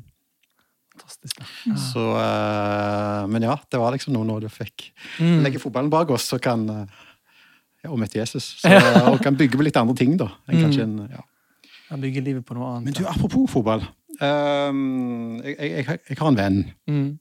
Fantastisk. 0.94 1.40
da. 1.42 1.76
Så, 1.76 2.02
uh, 2.14 3.24
men 3.28 3.42
ja, 3.42 3.56
det 3.70 3.80
var 3.82 3.92
liksom 3.96 4.14
noe 4.14 4.24
når 4.28 4.46
du 4.46 4.48
fikk 4.54 4.92
Mm. 5.18 5.42
legge 5.44 5.58
fotballen 5.62 5.90
bak 5.90 6.10
oss, 6.14 6.28
så 6.30 6.38
kan 6.40 6.62
eh, 6.70 6.86
ja, 7.84 7.90
og 7.90 7.98
møte 8.00 8.18
Jesus. 8.20 8.46
Så, 8.62 8.70
og 9.10 9.18
kan 9.22 9.36
bygge 9.36 9.58
på 9.60 9.66
litt 9.66 9.76
andre 9.76 9.94
ting, 9.98 10.16
da. 10.16 10.30
enn 10.48 10.62
kanskje 10.62 10.86
en, 10.86 10.94
ja. 11.10 11.24
Han 11.90 12.00
bygger 12.00 12.22
livet 12.24 12.46
på 12.46 12.54
noe 12.56 12.70
annet. 12.76 12.84
Men 12.88 12.96
du, 12.96 13.02
apropos 13.10 13.50
fotball. 13.52 13.82
Um, 14.22 15.40
jeg, 15.44 15.56
jeg, 15.58 15.84
jeg, 15.84 15.98
jeg 16.08 16.18
har 16.22 16.30
en 16.30 16.38
venn 16.38 16.60
Mm. 16.88 17.18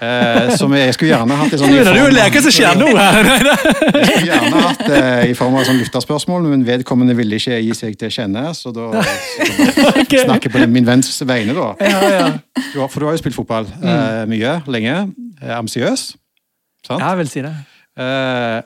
Eh, 0.00 0.50
som 0.58 0.72
jeg 0.74 0.94
skulle 0.96 1.10
gjerne 1.12 1.36
hatt 1.38 1.54
i 1.54 1.60
sånn 1.60 1.72
Det 1.74 1.84
er 1.90 1.98
jo 1.98 2.08
å 2.08 2.14
leke 2.14 2.42
som 2.44 2.54
skjer 2.54 2.80
nå 2.80 2.88
her? 2.96 3.30
Jeg 3.94 4.06
skulle 4.08 4.26
gjerne 4.28 4.64
hatt 4.64 4.82
det 4.88 5.04
i 5.30 5.36
form 5.38 5.58
av 5.60 5.68
sånn 5.68 5.78
lytterspørsmål, 5.82 6.48
men 6.50 6.64
vedkommende 6.66 7.16
ville 7.18 7.38
ikke 7.38 7.60
gi 7.60 7.76
seg 7.78 7.96
til 8.00 8.12
kjenne, 8.14 8.46
så 8.56 8.72
da 8.74 8.90
okay. 8.98 10.24
Snakker 10.24 10.50
jeg 10.50 10.54
på 10.54 10.66
min 10.72 10.88
venns 10.88 11.14
vegne, 11.26 11.54
da. 11.56 11.70
Ja, 11.84 12.02
ja. 12.10 12.26
Du 12.72 12.80
har, 12.82 12.90
for 12.90 13.02
du 13.02 13.08
har 13.08 13.16
jo 13.16 13.22
spilt 13.22 13.36
fotball 13.36 13.68
eh, 13.70 14.24
mye, 14.30 14.58
lenge. 14.70 14.98
Eh, 15.40 15.56
ambisiøs. 15.56 16.12
Sant? 16.84 17.00
Jeg 17.00 17.20
vil 17.22 17.30
si 17.30 17.44
det. 17.44 17.54
Eh, 18.00 18.60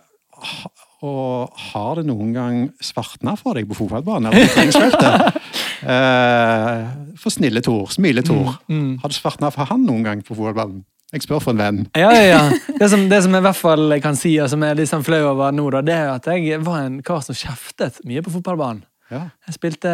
og 1.07 1.61
har 1.71 2.01
det 2.01 2.09
noen 2.09 2.31
gang 2.35 2.63
svartna 2.83 3.37
for 3.39 3.55
deg 3.59 3.69
på 3.71 3.77
fotballbanen? 3.79 4.33
Eller 4.33 4.49
på 4.49 4.57
treningsfeltet? 4.59 5.35
Eh, 5.79 6.87
for 7.23 7.31
snille 7.31 7.61
Tor, 7.63 7.85
smile 7.95 8.25
Tor. 8.27 8.57
Mm. 8.67 8.97
Har 8.99 9.13
det 9.13 9.15
svartna 9.15 9.47
for 9.55 9.69
han 9.71 9.85
noen 9.87 10.03
gang 10.03 10.25
på 10.27 10.35
fotballbanen? 10.35 10.81
Jeg 11.09 11.25
spør 11.25 11.41
for 11.41 11.57
en 11.57 11.61
venn. 11.61 11.79
Ja, 11.97 12.11
ja, 12.13 12.25
ja. 12.29 12.73
Det 12.81 12.89
som, 12.93 13.07
det 13.09 13.23
som 13.25 13.33
jeg 13.33 13.41
i 13.41 13.47
hvert 13.47 13.57
fall 13.57 13.95
kan 14.05 14.17
si, 14.19 14.35
og 14.45 14.51
som 14.53 14.61
jeg 14.65 14.75
er 14.75 14.81
litt 14.83 14.91
sånn 14.91 15.07
flau 15.07 15.23
over 15.31 15.55
nå, 15.57 15.65
da, 15.73 15.81
det 15.85 15.95
er 15.97 16.11
at 16.13 16.29
jeg 16.29 16.61
var 16.67 16.83
en 16.85 16.99
kar 17.05 17.23
som 17.25 17.37
kjeftet 17.39 18.03
mye 18.09 18.21
på 18.25 18.35
fotballbanen. 18.35 18.85
Ja. 19.09 19.23
Jeg 19.49 19.57
spilte 19.57 19.93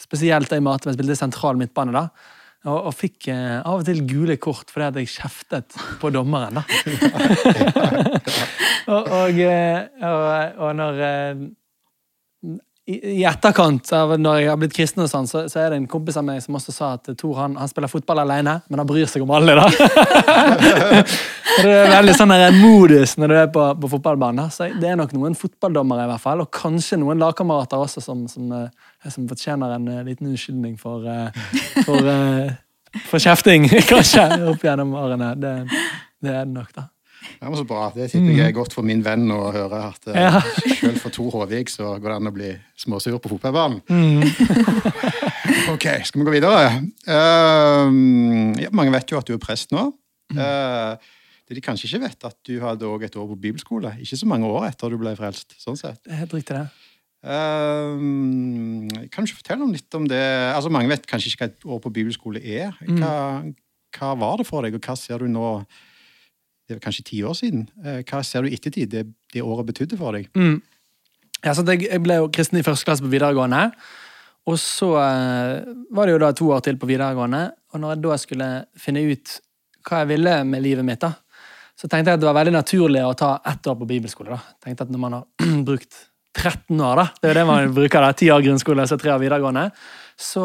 spesielt 0.00 0.52
i 0.56 0.60
Mate, 0.64 0.88
men 0.88 0.94
jeg 0.94 1.02
spilte 1.02 1.18
sentral 1.20 1.60
midtbane 1.60 1.92
da. 1.92 2.06
Og, 2.68 2.88
og 2.90 2.96
fikk 2.96 3.28
eh, 3.32 3.58
av 3.60 3.80
og 3.80 3.86
til 3.88 4.02
gule 4.08 4.36
kort 4.40 4.72
fordi 4.72 4.88
at 4.88 4.98
jeg 5.00 5.12
kjeftet 5.14 5.76
på 6.00 6.10
dommeren, 6.12 6.60
da. 6.60 6.64
og, 8.94 9.04
og, 9.04 9.40
eh, 9.44 9.84
og, 10.00 10.60
og 10.64 10.74
når 10.80 11.04
eh, 11.04 11.46
i, 12.88 13.22
etterkant 13.28 13.92
av 13.94 14.14
når 14.18 14.38
jeg 14.40 14.48
har 14.50 14.58
blitt 14.60 14.74
kristen, 14.74 15.02
og 15.04 15.10
sånn, 15.10 15.28
så, 15.28 15.44
så 15.50 15.60
er 15.62 15.72
det 15.72 15.80
en 15.80 15.88
kompis 15.90 16.16
av 16.18 16.24
meg 16.26 16.40
som 16.42 16.56
også 16.58 16.72
sa 16.74 16.92
at 16.96 17.10
Tor 17.20 17.36
han, 17.38 17.56
han 17.60 17.70
spiller 17.70 17.90
fotball 17.92 18.22
alene, 18.22 18.56
men 18.70 18.82
han 18.82 18.88
bryr 18.88 19.10
seg 19.10 19.24
om 19.24 19.32
alle. 19.36 19.56
da. 19.58 19.66
Det 21.60 21.66
er 21.66 21.90
veldig 21.90 22.12
sånn 22.14 22.30
der 22.30 22.54
modus 22.54 23.16
når 23.18 23.32
du 23.32 23.34
er 23.36 23.48
på, 23.52 23.62
på 23.82 23.88
fotballbanen. 23.90 24.52
Så 24.54 24.68
det 24.80 24.92
er 24.92 24.96
nok 24.96 25.10
noen 25.16 25.34
fotballdommere 25.36 26.06
i 26.06 26.10
hvert 26.12 26.22
fall, 26.22 26.44
og 26.44 26.48
kanskje 26.54 27.00
noen 27.02 27.20
lagkamerater 27.20 27.82
også 27.82 28.02
som, 28.04 28.22
som, 28.30 28.46
eh, 28.54 29.10
som 29.10 29.26
fortjener 29.28 29.74
en 29.76 29.88
eh, 29.90 30.04
liten 30.06 30.30
unnskyldning 30.30 30.78
for, 30.80 31.04
for, 31.04 31.82
for, 31.88 32.10
eh, 32.14 33.02
for 33.10 33.22
kjefting, 33.22 33.66
kanskje, 33.90 34.24
opp 34.54 34.64
gjennom 34.64 34.94
årene. 35.02 35.34
Det, 35.42 35.52
det 36.22 36.32
er 36.32 36.46
det 36.46 36.54
nok, 36.54 36.72
da. 36.78 36.86
Det 37.20 37.48
var 37.48 37.56
så 37.60 37.66
bra. 37.68 37.84
Det 37.94 38.08
sitter 38.12 38.32
jeg 38.32 38.48
er 38.50 38.56
godt 38.56 38.74
for 38.76 38.86
min 38.86 39.02
venn 39.04 39.26
å 39.32 39.50
høre. 39.54 39.80
at 39.90 40.10
uh, 40.10 40.16
Ja. 40.16 40.40
Selv 40.80 40.98
for 41.02 41.12
Tor 41.14 41.30
Håvik 41.34 41.72
så 41.72 41.94
går 42.00 42.08
det 42.12 42.16
an 42.18 42.30
å 42.30 42.34
bli 42.34 42.50
småsur 42.80 43.18
på 43.20 43.32
fotballbanen. 43.34 43.80
ok, 45.74 45.86
skal 46.08 46.20
vi 46.20 46.26
gå 46.28 46.34
videre? 46.34 46.82
Uh, 47.06 47.88
ja, 48.60 48.70
mange 48.72 48.94
vet 48.94 49.12
jo 49.12 49.20
at 49.20 49.28
du 49.28 49.34
er 49.36 49.42
prest 49.42 49.74
nå. 49.74 49.90
Uh, 50.36 50.96
det 51.50 51.58
de 51.58 51.64
kanskje 51.64 51.88
ikke 51.88 52.04
vet, 52.04 52.28
at 52.28 52.36
du 52.46 52.60
hadde 52.62 52.86
også 52.86 53.08
et 53.08 53.16
år 53.18 53.26
på 53.32 53.40
bibelskole. 53.42 53.96
Ikke 54.04 54.20
så 54.20 54.28
mange 54.30 54.46
år 54.46 54.68
etter 54.68 54.92
du 54.92 55.00
ble 55.00 55.16
frelst. 55.18 55.56
sånn 55.58 55.78
sett. 55.80 55.98
Helt 56.06 56.36
riktig, 56.36 56.54
det. 56.60 56.68
Uh, 57.20 57.98
kan 59.12 59.24
du 59.24 59.28
ikke 59.28 59.42
fortelle 59.42 59.66
om 59.66 59.74
litt 59.74 59.98
om 59.98 60.06
det? 60.08 60.22
Altså, 60.54 60.70
Mange 60.72 60.88
vet 60.92 61.08
kanskje 61.10 61.34
ikke 61.34 61.44
hva 61.44 61.50
et 61.50 61.66
år 61.74 61.82
på 61.84 61.92
bibelskole 61.98 62.40
er. 62.40 62.72
Hva, 62.86 63.14
hva 63.98 64.12
var 64.22 64.40
det 64.40 64.46
for 64.48 64.64
deg, 64.64 64.78
og 64.78 64.86
hva 64.86 64.96
ser 64.96 65.20
du 65.24 65.28
nå? 65.28 65.50
Kanskje 66.78 67.06
ti 67.08 67.22
år 67.26 67.34
siden. 67.38 67.66
Eh, 67.84 68.02
Hva 68.06 68.22
ser 68.26 68.44
du 68.44 68.50
i 68.50 68.54
ettertid 68.54 68.92
det, 68.92 69.06
det 69.34 69.42
året 69.42 69.66
betydde 69.72 69.98
for 69.98 70.14
deg? 70.16 70.28
Mm. 70.38 70.60
Ja, 71.40 71.54
jeg, 71.56 72.02
ble 72.04 72.20
jo 72.20 72.28
kristen 72.32 72.60
i 72.60 72.64
første 72.66 72.86
klasse 72.86 73.04
på 73.04 73.10
videregående. 73.12 73.70
Og 74.50 74.58
så 74.60 74.90
eh, 75.00 75.72
var 75.94 76.06
det 76.06 76.14
jo 76.14 76.20
da 76.22 76.30
to 76.36 76.50
år 76.54 76.62
til 76.66 76.78
på 76.80 76.88
videregående. 76.90 77.42
Og 77.72 77.82
når 77.82 77.96
jeg 77.96 78.04
da 78.04 78.20
skulle 78.20 78.50
finne 78.80 79.04
ut 79.08 79.40
hva 79.88 80.02
jeg 80.02 80.10
ville 80.10 80.36
med 80.44 80.64
livet 80.64 80.84
mitt, 80.84 81.00
da, 81.00 81.14
så 81.78 81.88
tenkte 81.88 82.12
jeg 82.12 82.18
at 82.18 82.22
det 82.22 82.28
var 82.28 82.36
veldig 82.36 82.52
naturlig 82.58 83.02
å 83.06 83.16
ta 83.16 83.34
ett 83.48 83.66
år 83.70 83.78
på 83.80 83.88
bibelskole. 83.88 84.36
da. 84.36 84.56
Tenkte 84.60 84.84
at 84.84 84.92
når 84.92 85.00
man 85.00 85.16
har 85.16 85.46
brukt 85.68 86.02
13 86.36 86.76
år, 86.76 87.00
da, 87.00 87.06
det 87.16 87.28
er 87.28 87.32
jo 87.32 87.38
det 87.40 87.46
man 87.48 87.76
bruker, 87.76 88.04
da, 88.04 88.16
ti 88.16 88.28
år 88.30 88.44
grunnskole 88.44 88.84
og 88.84 88.90
så 88.90 88.98
tre 89.00 89.14
år 89.14 89.22
videregående, 89.22 89.70
så 90.20 90.44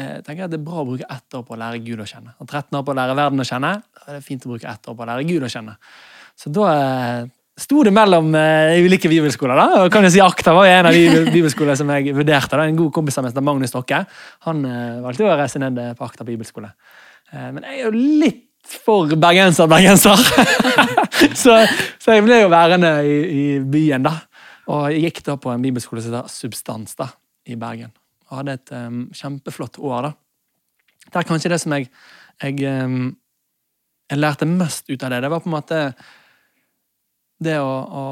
eh, 0.00 0.06
eh, 0.16 0.22
tenker 0.24 0.44
jeg 0.44 0.48
at 0.48 0.54
det 0.54 0.60
er 0.60 0.68
bra 0.68 0.82
å 0.82 0.86
bruke 0.88 1.08
ett 1.08 1.36
år 1.36 1.44
på 1.46 1.56
å 1.56 1.60
lære 1.60 1.82
Gud 1.84 2.00
å 2.00 2.08
kjenne. 2.08 2.32
Og 2.40 2.48
13 2.48 2.78
år 2.78 2.86
på 2.86 2.94
å 2.94 2.98
lære 2.98 3.18
verden 3.18 3.44
å 3.44 3.46
kjenne, 3.46 3.74
da 3.82 4.06
er 4.06 4.16
det 4.18 4.24
fint 4.26 4.46
å 4.46 4.54
bruke 4.54 4.70
ett 4.70 4.90
år 4.90 4.96
på 4.96 5.04
å 5.04 5.10
lære 5.12 5.28
Gud 5.28 5.46
å 5.46 5.52
kjenne. 5.52 5.76
Så 6.40 6.52
da 6.56 6.68
eh, 6.72 7.22
sto 7.60 7.82
det 7.84 7.92
mellom 7.94 8.32
eh, 8.38 8.80
ulike 8.84 9.10
bibelskoler. 9.12 9.58
da, 9.60 9.84
og 9.84 9.92
kan 9.92 10.06
jeg 10.06 10.16
si 10.16 10.24
Akta 10.24 10.54
var 10.56 10.70
en 10.70 10.90
av 10.90 10.96
de 10.96 11.24
bibelskolene 11.34 11.76
som 11.78 11.92
jeg 11.94 12.14
vurderte. 12.16 12.56
da, 12.56 12.66
En 12.66 12.78
god 12.78 12.92
kompis 12.96 13.20
av 13.20 13.26
meg, 13.26 13.42
Magnus 13.44 13.74
Stokke, 13.74 14.04
han 14.48 14.64
eh, 14.64 15.00
valgte 15.04 15.28
å 15.28 15.36
reise 15.38 15.62
ned 15.62 15.80
på 15.98 16.08
Akta 16.08 16.26
bibelskole. 16.26 16.72
Uh, 17.30 17.50
men 17.54 17.62
jeg 17.62 17.76
er 17.76 17.84
jo 17.84 17.90
litt 17.94 18.46
for 18.66 19.10
bergenser-bergenser. 19.22 20.18
så, 21.42 21.60
så, 21.98 22.16
jeg 22.16 22.24
ble 22.26 22.42
jo 22.42 22.50
værende 22.52 22.90
i, 23.06 23.16
i, 23.30 23.44
byen, 23.62 24.04
da. 24.06 24.16
Og 24.70 24.90
jeg 24.94 25.08
gikk 25.08 25.24
da 25.26 25.36
på 25.40 25.52
en 25.52 25.62
bibelskole 25.62 26.02
som 26.02 26.14
heter 26.14 26.32
Substans 26.32 26.98
da, 26.98 27.08
i 27.46 27.58
Bergen. 27.58 27.92
Og 28.30 28.40
hadde 28.40 28.56
et 28.58 28.72
um, 28.76 29.00
kjempeflott 29.16 29.80
år, 29.82 30.10
da. 30.10 30.12
Det 31.10 31.18
er 31.18 31.26
kanskje 31.26 31.50
det 31.50 31.58
som 31.62 31.74
jeg, 31.74 31.88
jeg, 32.42 32.60
um, 32.86 33.10
jeg 34.10 34.20
lærte 34.20 34.48
mest 34.48 34.90
ut 34.90 35.02
av 35.02 35.12
det. 35.12 35.22
Det 35.24 35.32
var 35.32 35.42
på 35.42 35.50
en 35.50 35.56
måte 35.56 35.80
det 37.40 37.56
å, 37.58 37.72
å 37.72 38.04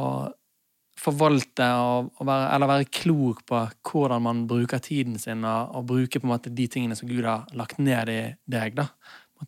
forvalte 0.98 1.68
og, 1.78 2.10
være, 2.26 2.48
eller 2.56 2.70
være 2.72 2.88
klok 2.90 3.44
på 3.48 3.60
hvordan 3.90 4.24
man 4.24 4.42
bruker 4.50 4.82
tiden 4.82 5.18
sin, 5.20 5.44
og, 5.46 5.76
og, 5.76 5.86
bruke 5.92 6.20
på 6.20 6.26
en 6.26 6.32
måte 6.32 6.54
de 6.54 6.66
tingene 6.70 6.96
som 6.98 7.10
Gud 7.10 7.26
har 7.28 7.46
lagt 7.58 7.78
ned 7.82 8.10
i 8.12 8.20
deg. 8.50 8.78
da. 8.78 8.88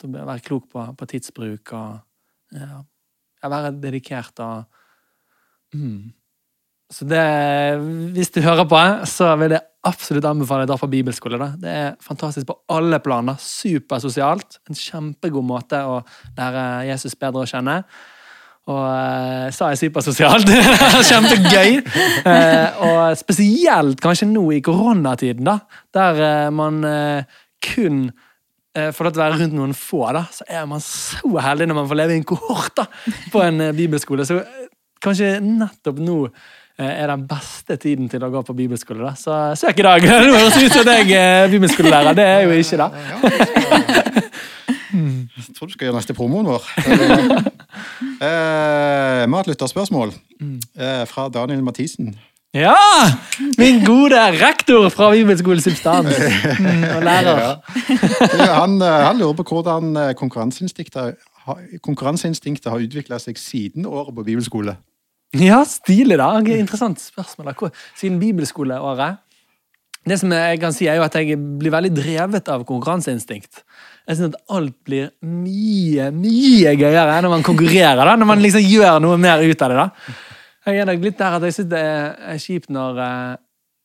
Være 0.04 0.44
klok 0.46 0.68
på, 0.70 0.84
på 0.94 1.10
tidsbruk 1.10 1.74
og 1.74 1.98
ja, 2.54 2.82
være 3.42 3.72
dedikert 3.80 4.42
og 4.44 4.64
mm. 5.74 6.10
Så 6.90 7.06
det 7.06 7.24
Hvis 8.14 8.32
du 8.34 8.40
hører 8.42 8.66
på, 8.68 8.78
så 9.06 9.32
vil 9.38 9.54
jeg 9.54 9.66
absolutt 9.86 10.26
anbefale 10.28 10.66
å 10.66 10.68
dra 10.68 10.76
på 10.76 10.90
bibelskole. 10.90 11.38
Da. 11.40 11.50
Det 11.56 11.74
er 11.82 11.92
fantastisk 12.04 12.48
på 12.50 12.58
alle 12.74 12.98
planer. 13.00 13.38
Supersosialt. 13.40 14.58
En 14.68 14.76
kjempegod 14.76 15.46
måte 15.46 15.80
å 15.86 16.00
lære 16.36 16.64
Jesus 16.90 17.16
bedre 17.16 17.46
å 17.46 17.48
kjenne. 17.48 17.80
Og 18.68 18.80
uh, 18.84 19.46
sa 19.54 19.70
jeg 19.72 19.80
supersosialt. 19.86 20.50
Kjempegøy! 21.10 21.78
Uh, 22.26 22.82
og 22.84 22.98
spesielt 23.18 24.02
kanskje 24.02 24.28
nå 24.28 24.44
i 24.58 24.60
koronatiden, 24.64 25.46
da, 25.46 25.56
der 25.96 26.20
uh, 26.20 26.50
man 26.54 26.82
kun 27.64 28.10
får 28.70 29.02
lov 29.02 29.12
til 29.12 29.18
å 29.18 29.24
være 29.24 29.38
rundt 29.40 29.54
noen 29.56 29.72
få, 29.74 30.04
da, 30.14 30.20
så 30.30 30.44
er 30.46 30.66
man 30.70 30.78
så 30.84 31.26
heldig 31.42 31.66
når 31.66 31.76
man 31.80 31.88
får 31.90 31.98
leve 31.98 32.14
i 32.14 32.20
en 32.20 32.26
kohort 32.30 32.76
da, 32.78 32.84
på 33.32 33.42
en 33.42 33.64
bibelskole. 33.74 34.22
Så 34.24 34.36
kanskje 35.02 35.32
nettopp 35.42 35.98
nå 36.06 36.20
er 36.86 37.10
den 37.10 37.26
beste 37.28 37.76
tiden 37.76 38.08
til 38.08 38.22
å 38.24 38.30
gå 38.32 38.42
på 38.46 38.56
bibelskole. 38.56 39.04
da. 39.04 39.14
Så 39.18 39.36
søk 39.60 39.82
i 39.82 39.86
dag! 39.86 40.00
Det 40.06 40.10
høres 40.10 40.56
ut 40.56 40.72
som 40.72 40.88
jeg 40.88 41.12
er 41.18 41.50
bibelskolelærer. 41.52 42.16
Det 42.16 42.24
er 42.24 42.40
jo 42.46 42.50
ikke, 42.50 42.76
det. 42.80 42.90
Jeg 44.90 45.54
tror 45.56 45.66
du 45.66 45.72
skal 45.72 45.86
gjøre 45.86 45.98
neste 46.00 46.16
promoen 46.16 46.48
vår. 46.50 46.66
eh, 48.24 49.20
vi 49.24 49.32
har 49.32 49.40
et 49.40 49.52
lytterspørsmål 49.52 50.12
eh, 50.12 51.04
fra 51.10 51.28
Daniel 51.32 51.62
Mathisen. 51.64 52.14
Ja! 52.54 52.74
Min 53.58 53.84
gode 53.84 54.18
rektor 54.40 54.88
fra 54.90 55.12
Bibelskolen 55.14 55.60
Substans. 55.62 56.16
Mm, 56.58 56.82
og 56.96 57.02
lærer. 57.06 57.38
Ja. 57.38 57.54
Han, 58.60 58.82
eh, 58.82 58.88
han, 59.06 59.18
lurer 59.18 59.36
på 59.38 59.42
hvordan 59.52 59.96
eh, 59.96 60.14
konkurranseinstinktet, 60.18 61.14
konkurranseinstinktet 61.82 62.72
har 62.72 62.82
utvikla 62.82 63.20
seg 63.22 63.38
siden 63.38 63.86
året 63.86 64.14
på 64.16 64.26
bibelskole. 64.26 64.74
Ja, 65.38 65.60
stilig, 65.68 66.16
da. 66.18 66.32
Interessant 66.42 66.98
spørsmål. 66.98 67.70
Siden 67.98 68.18
bibelskoleåret 68.18 69.20
Det 70.06 70.16
som 70.18 70.32
jeg 70.32 70.58
kan 70.58 70.72
si, 70.72 70.88
er 70.88 70.96
jo 70.96 71.04
at 71.04 71.14
jeg 71.14 71.36
blir 71.36 71.70
veldig 71.70 71.90
drevet 71.92 72.48
av 72.48 72.64
konkurranseinstinkt. 72.64 73.62
Jeg 74.08 74.16
synes 74.16 74.32
at 74.34 74.56
alt 74.56 74.74
blir 74.82 75.10
mye, 75.22 76.08
mye 76.10 76.72
gøyere 76.74 77.20
når 77.20 77.34
man 77.34 77.44
konkurrerer. 77.46 78.00
da, 78.00 78.16
Når 78.16 78.26
man 78.26 78.40
liksom 78.40 78.64
gjør 78.64 78.98
noe 79.04 79.18
mer 79.20 79.44
ut 79.44 79.62
av 79.62 79.68
det. 79.70 79.76
da. 79.76 80.14
Jeg 80.66 80.80
er 80.80 80.88
nok 80.88 81.04
litt 81.04 81.18
der 81.18 81.36
at 81.36 81.42
jeg 81.46 81.54
synes 81.54 81.70
det 81.70 81.84
er 82.32 82.40
kjipt 82.40 82.72
når, 82.72 82.98
eh, 83.04 83.36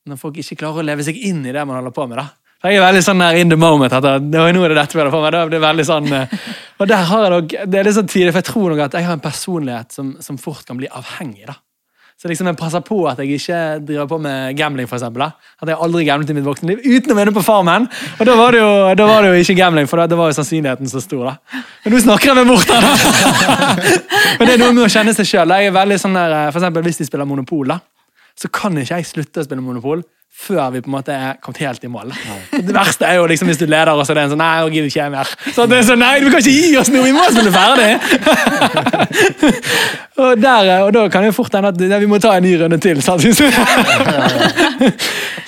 når, 0.08 0.18
folk 0.18 0.38
ikke 0.38 0.56
klarer 0.56 0.82
å 0.82 0.88
leve 0.88 1.04
seg 1.04 1.20
inn 1.20 1.46
i 1.46 1.52
det 1.52 1.68
man 1.68 1.78
holder 1.78 1.92
på 1.92 2.08
med. 2.08 2.18
da. 2.18 2.28
For 2.62 2.72
Jeg 2.72 2.80
er 2.80 2.86
veldig 2.86 3.04
sånn 3.06 3.22
der 3.22 3.38
in 3.42 3.52
the 3.52 3.58
moment. 3.60 3.94
at 3.94 4.04
nå 4.24 4.46
er 4.48 4.74
det 4.74 4.78
dette 4.80 4.98
med 4.98 5.06
det 5.06 5.12
for 5.14 5.26
meg. 5.26 5.36
Det 5.52 5.60
er 5.60 5.68
veldig 5.68 5.86
sånn, 5.86 6.08
eh, 6.14 6.40
og 6.80 6.88
der 6.90 7.04
har 7.12 7.28
jeg 7.28 7.34
nok, 7.36 7.54
det 7.72 7.80
er 7.80 7.88
litt 7.88 7.98
sånn 8.00 8.10
tidlig, 8.10 8.32
for 8.34 8.42
jeg 8.42 8.50
tror 8.50 8.74
nok 8.74 8.82
at 8.88 8.98
jeg 8.98 9.06
har 9.06 9.14
en 9.14 9.24
personlighet 9.24 9.92
som, 9.96 10.16
som 10.24 10.40
fort 10.42 10.66
kan 10.66 10.80
bli 10.80 10.90
avhengig. 10.90 11.46
da. 11.46 11.60
Så 12.16 12.30
liksom 12.32 12.48
jeg 12.48 12.56
passer 12.56 12.80
på 12.80 12.96
at 13.12 13.20
jeg 13.20 13.36
ikke 13.36 13.58
driver 13.84 14.06
på 14.08 14.18
med 14.24 14.56
gambling, 14.56 14.88
for 14.88 14.96
eksempel, 14.96 15.26
da. 15.26 15.50
At 15.60 15.68
jeg 15.68 15.78
aldri 15.84 16.06
gamblet 16.08 16.30
i 16.32 16.36
mitt 16.38 16.46
voksne 16.48 16.70
liv, 16.72 16.80
utenom 16.88 17.20
inne 17.22 17.34
på 17.36 17.44
Farmen. 17.44 17.90
Og 18.16 18.22
da 18.30 18.36
var, 18.40 18.56
jo, 18.56 18.70
da 18.96 19.08
var 19.10 19.26
det 19.26 19.34
jo 19.34 19.42
ikke 19.44 19.58
gambling, 19.60 19.90
for 19.92 20.00
da 20.00 20.16
var 20.16 20.32
jo 20.32 20.38
sannsynligheten 20.38 20.88
så 20.88 21.04
stor. 21.04 21.26
da. 21.28 21.64
Men 21.84 21.94
nå 21.94 22.00
snakker 22.06 22.32
jeg 22.32 22.40
meg 22.40 22.48
bort 22.54 22.72
her, 22.72 22.88
da! 22.88 23.68
Men 24.40 24.48
det 24.48 24.56
er 24.56 24.64
noe 24.64 24.72
med 24.72 24.86
å 24.88 24.94
kjenne 24.96 25.14
seg 25.18 25.28
sjøl. 25.28 25.52
Sånn 26.00 26.16
for 26.16 26.62
eksempel 26.62 26.88
hvis 26.88 27.04
de 27.04 27.10
spiller 27.10 27.28
Monopol, 27.28 27.68
da, 27.76 27.82
så 28.40 28.48
kan 28.48 28.80
ikke 28.80 29.02
jeg 29.02 29.12
slutte 29.12 29.44
å 29.44 29.48
spille 29.50 29.64
Monopol 29.64 30.02
før 30.36 30.68
vi 30.74 30.82
på 30.84 30.90
en 30.90 30.96
måte 30.98 31.14
er 31.16 31.38
kommet 31.42 31.62
helt 31.64 31.84
i 31.84 31.88
mål. 31.92 32.12
Det 32.68 32.74
verste 32.76 33.06
er 33.08 33.16
jo 33.20 33.26
liksom 33.30 33.48
hvis 33.50 33.62
du 33.62 33.66
leder, 33.66 33.94
og 33.94 34.06
så 34.06 34.12
er 34.14 34.18
det 34.20 34.26
en 34.26 34.34
sånn 34.34 34.44
Nei, 34.44 34.56
jeg 34.60 34.74
gidder 34.74 34.90
ikke 34.90 35.00
jeg 35.00 35.12
mer. 35.14 35.28
Så 35.56 35.62
det 35.70 35.76
er 35.78 35.84
sånn, 35.88 36.04
nei, 36.04 36.16
du 36.22 36.28
kan 36.30 36.40
ikke 36.42 36.54
gi 36.54 36.78
oss 36.80 36.90
noe, 36.94 37.06
vi 37.06 37.14
må 37.16 37.24
spille 37.32 37.54
ferdig! 37.56 37.92
og, 40.24 40.32
der, 40.42 40.62
og 40.86 40.92
da 40.96 41.02
kan 41.12 41.20
det 41.24 41.30
jo 41.32 41.38
fort 41.40 41.54
hende 41.56 41.70
at 41.72 41.78
ja, 41.88 41.98
vi 42.02 42.10
må 42.12 42.18
ta 42.22 42.30
en 42.36 42.46
ny 42.46 42.54
runde 42.62 42.80
til. 42.84 42.98
Sant? 43.06 43.22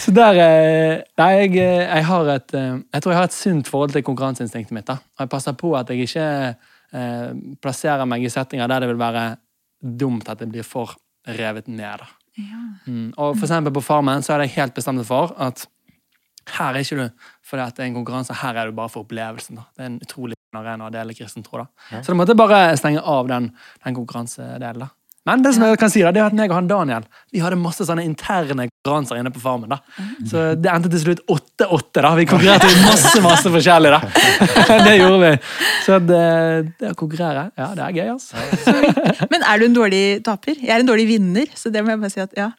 så 0.04 0.10
der 0.16 0.34
eh, 0.44 0.94
Nei, 1.20 1.32
jeg, 1.42 1.50
jeg, 1.58 2.04
har 2.08 2.24
et 2.32 2.50
eh, 2.56 2.76
Jeg 2.94 3.04
tror 3.04 3.14
jeg 3.14 3.20
har 3.20 3.30
et 3.30 3.36
sunt 3.36 3.66
forhold 3.72 3.92
til 3.96 4.06
konkurranseinstinktet 4.08 4.74
mitt. 4.76 4.88
da. 4.88 4.96
Og 5.18 5.22
jeg 5.26 5.34
passer 5.34 5.54
på 5.60 5.68
at 5.80 5.88
jeg 5.92 5.98
ikke 6.08 6.28
eh, 6.48 7.30
plasserer 7.64 8.06
meg 8.10 8.20
i 8.24 8.32
settinger 8.32 8.68
der 8.72 8.80
det 8.86 8.92
vil 8.94 9.02
være 9.02 9.26
dumt 9.78 10.30
at 10.32 10.40
det 10.42 10.50
blir 10.54 10.66
for 10.66 10.96
revet 11.28 11.68
ned. 11.68 12.02
da. 12.02 12.08
Mm. 12.86 13.10
Og 13.18 13.34
for 13.38 13.48
eksempel 13.48 13.74
på 13.74 13.84
Farmen 13.86 14.24
så 14.26 14.36
er 14.36 14.46
jeg 14.46 14.56
helt 14.58 14.76
bestemt 14.78 15.06
for 15.08 15.34
at 15.42 15.66
her 16.58 16.78
er 16.78 16.84
ikke 16.84 16.96
du 16.96 17.26
fordi 17.48 17.64
at 17.64 17.78
det 17.78 17.84
er 17.84 17.90
en 17.92 17.98
konkurranse, 18.00 18.36
her 18.42 18.60
er 18.60 18.68
du 18.68 18.76
bare 18.76 18.92
for 18.92 19.06
opplevelsen. 19.06 19.56
da. 19.56 19.68
Det 19.76 19.84
er 19.84 19.90
en 19.92 20.02
utrolig 20.04 20.36
arena 20.56 20.88
å 20.88 20.92
dele 20.92 21.16
kristen 21.16 21.46
tro. 21.46 21.62
da. 21.64 21.68
Ja. 21.92 22.02
Så 22.04 22.12
da 22.12 22.18
måtte 22.20 22.34
jeg 22.36 22.42
bare 22.42 22.78
stenge 22.80 23.04
av 23.04 23.28
den, 23.28 23.52
den 23.86 23.96
konkurransedelen. 23.96 24.84
da. 24.84 24.90
Men 25.28 25.44
det 25.44 25.54
som 25.56 25.66
jeg 25.68 25.80
kan 25.82 25.92
si 25.92 26.04
da, 26.06 26.14
det 26.16 26.22
er 26.24 26.30
at 26.30 26.36
meg 26.38 26.52
og 26.54 26.62
han 26.62 26.70
Daniel 26.70 27.08
vi 27.36 27.42
hadde 27.44 27.58
masse 27.60 27.84
sånne 27.84 28.06
interne 28.08 28.70
konkurranser 28.70 29.20
inne 29.20 29.32
på 29.36 29.42
Farmen. 29.44 29.74
da. 29.74 30.06
Så 30.30 30.44
det 30.56 30.70
endte 30.72 30.90
til 30.94 31.02
slutt 31.04 31.22
8-8. 31.28 32.00
da. 32.00 32.12
Vi 32.16 32.26
konkurrerte 32.30 32.70
i 32.72 32.78
masse 32.86 33.20
masse 33.22 33.52
forskjellig. 33.52 33.92
da. 33.92 34.00
det 34.88 34.94
gjorde 34.96 35.20
vi. 35.26 35.32
Så 35.84 36.00
det, 36.00 36.22
det, 36.80 36.94
å 36.94 36.98
konkurrere, 36.98 37.50
ja, 37.60 37.68
det 37.76 37.84
er 37.84 37.98
gøy, 38.00 38.14
altså. 38.16 38.40
Men 39.34 39.44
er 39.44 39.60
du 39.60 39.68
en 39.68 39.76
dårlig 39.76 40.02
taper? 40.26 40.56
Jeg 40.56 40.72
er 40.72 40.86
en 40.86 40.90
dårlig 40.90 41.08
vinner, 41.12 41.52
så 41.60 41.74
det 41.74 41.84
må 41.84 41.94
jeg 41.94 42.04
bare 42.06 42.16
si 42.16 42.24
at 42.24 42.40
ja. 42.40 42.50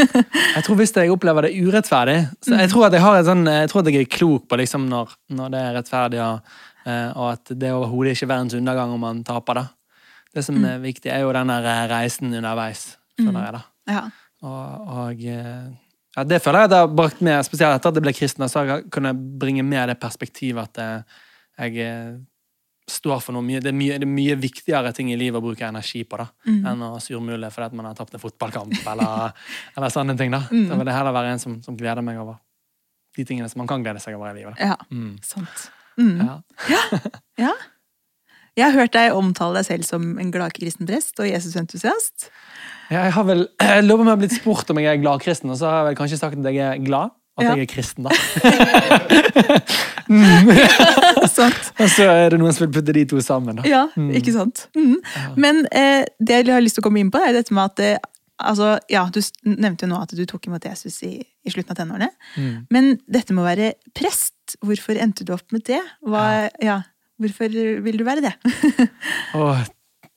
jeg 0.56 0.64
tror 0.66 0.80
hvis 0.82 0.94
jeg 1.00 1.12
opplever 1.14 1.48
det 1.48 1.54
urettferdig 1.56 2.18
så 2.44 2.58
Jeg 2.60 2.70
tror 2.72 2.88
at 2.90 2.94
jeg, 2.96 3.02
har 3.04 3.16
et 3.16 3.28
sånn, 3.28 3.46
jeg 3.48 3.70
tror 3.72 3.82
at 3.82 3.88
jeg 3.88 4.04
er 4.04 4.10
klok 4.12 4.44
på 4.50 4.60
liksom 4.60 4.84
når, 4.92 5.16
når 5.32 5.52
det 5.54 5.64
er 5.64 5.76
rettferdig, 5.78 6.20
og, 6.26 6.56
eh, 6.84 7.10
og 7.16 7.26
at 7.32 7.54
det 7.56 7.72
overhodet 7.72 8.14
ikke 8.14 8.28
er 8.28 8.34
verdens 8.36 8.58
undergang 8.60 8.92
om 8.92 9.06
man 9.08 9.24
taper. 9.26 9.62
da. 9.62 9.68
Det 10.34 10.44
som 10.46 10.58
er 10.64 10.78
viktig, 10.82 11.10
er 11.10 11.24
jo 11.24 11.32
den 11.34 11.50
der 11.50 11.88
reisen 11.90 12.34
underveis, 12.34 12.96
føler 13.18 13.40
jeg. 13.46 13.54
da. 13.56 13.62
Ja. 13.90 14.02
Og, 14.46 14.90
og 15.00 15.24
eh, 15.26 15.70
ja, 16.16 16.24
det 16.24 16.40
føler 16.42 16.64
jeg 16.64 16.70
jeg 16.72 16.84
har 16.84 16.92
brakt 17.00 17.20
med, 17.24 17.44
spesielt 17.46 17.76
etter 17.76 17.90
at 17.90 17.98
jeg 17.98 18.06
ble 18.06 18.14
kristen, 18.16 18.46
så 18.50 18.64
kunne 18.90 19.12
jeg 19.12 19.38
bringe 19.42 19.64
med 19.66 19.90
det 19.90 19.98
perspektivet 20.00 20.70
at 20.70 20.82
eh, 20.84 21.70
jeg 21.70 22.20
står 22.90 23.20
for 23.22 23.36
noe 23.36 23.44
mye 23.46 23.60
det, 23.62 23.70
er 23.70 23.76
mye 23.76 23.98
det, 24.00 24.06
er 24.06 24.10
mye 24.10 24.36
viktigere 24.40 24.92
ting 24.96 25.12
i 25.12 25.18
livet 25.18 25.38
å 25.38 25.44
bruke 25.44 25.66
energi 25.66 26.02
på 26.08 26.18
da, 26.18 26.26
mm. 26.48 26.60
enn 26.72 26.86
å 26.88 26.92
surmule 27.02 27.50
fordi 27.52 27.68
at 27.68 27.76
man 27.78 27.90
har 27.90 27.98
tapt 27.98 28.16
en 28.16 28.22
fotballkamp, 28.22 28.78
eller, 28.92 29.34
eller 29.76 29.94
sånne 29.94 30.16
ting. 30.18 30.32
da. 30.34 30.42
Mm. 30.50 30.64
Da 30.70 30.78
vil 30.80 30.88
det 30.90 30.96
heller 30.96 31.16
være 31.16 31.34
en 31.34 31.42
som, 31.42 31.58
som, 31.64 31.76
gleder 31.78 32.04
meg 32.06 32.20
over 32.22 32.40
de 33.16 33.26
tingene 33.26 33.50
som 33.50 33.62
man 33.62 33.70
kan 33.70 33.84
glede 33.84 34.02
seg 34.02 34.16
over 34.18 34.32
i 34.32 34.40
livet. 34.40 34.56
Da. 34.56 34.72
Ja, 34.72 34.78
mm. 34.90 35.14
sant. 35.26 35.68
Mm. 36.00 36.16
Ja. 36.22 36.40
ja. 36.70 36.82
ja. 37.46 37.54
Jeg 38.60 38.68
har 38.68 38.76
hørt 38.76 38.92
deg 38.96 39.16
omtale 39.16 39.60
deg 39.60 39.68
selv 39.70 39.86
som 39.88 40.10
en 40.20 40.32
gladkristen 40.34 40.88
prest 40.88 41.20
og 41.22 41.28
Jesus-entusiast. 41.30 42.28
Jeg 42.90 43.14
har 43.14 43.24
vel, 43.28 43.46
jeg 43.70 43.86
lover 43.86 44.10
meg 44.10 44.20
blitt 44.20 44.36
spurt 44.36 44.70
om 44.72 44.80
jeg 44.82 44.92
er 44.92 45.00
gladkristen, 45.00 45.52
og 45.52 45.58
så 45.60 45.70
har 45.70 45.80
jeg 45.80 45.90
vel 45.90 45.98
kanskje 46.02 46.20
sagt 46.20 46.38
at 46.40 46.52
jeg 46.52 46.66
er 46.66 46.84
glad. 46.84 47.16
At 47.38 47.46
ja. 47.46 47.52
jeg 47.56 47.64
er 47.64 47.70
kristen, 47.70 48.04
da. 48.04 48.12
mm. 50.12 50.50
Og 51.22 51.86
så 51.88 52.08
er 52.10 52.34
det 52.34 52.40
noen 52.42 52.52
som 52.52 52.66
vil 52.66 52.72
putte 52.74 52.92
de 52.92 53.04
to 53.08 53.22
sammen. 53.24 53.62
da. 53.62 53.64
Ja, 53.70 53.84
mm. 53.94 54.10
ikke 54.18 54.34
sant. 54.34 54.66
Mm. 54.76 54.98
Men 55.40 55.62
eh, 55.70 56.02
det 56.18 56.42
jeg 56.42 56.52
har 56.52 56.60
lyst 56.60 56.76
til 56.76 56.84
å 56.84 56.88
komme 56.90 57.00
inn 57.00 57.12
på, 57.14 57.22
er 57.22 57.38
dette 57.38 57.54
med 57.56 57.70
at 57.70 57.84
eh, 57.86 58.10
altså, 58.36 58.74
ja, 58.92 59.06
Du 59.14 59.22
nevnte 59.46 59.86
jo 59.86 59.92
nå 59.94 60.02
at 60.02 60.12
du 60.18 60.24
tok 60.28 60.50
imot 60.50 60.66
Jesus 60.68 61.00
i, 61.06 61.14
i 61.22 61.54
slutten 61.54 61.72
av 61.72 61.80
tenårene. 61.80 62.10
Mm. 62.36 62.54
Men 62.74 62.92
dette 63.08 63.32
med 63.32 63.46
å 63.46 63.48
være 63.48 63.72
prest, 63.96 64.58
hvorfor 64.60 65.00
endte 65.00 65.24
du 65.24 65.32
opp 65.38 65.54
med 65.54 65.64
det? 65.70 65.80
Hva, 66.04 66.50
ja. 66.60 66.82
Hvorfor 67.20 67.52
vil 67.84 67.98
du 68.00 68.04
være 68.06 68.24
det? 68.24 68.32
oh, 69.38 69.58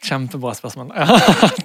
kjempebra 0.04 0.54
spørsmål. 0.56 0.94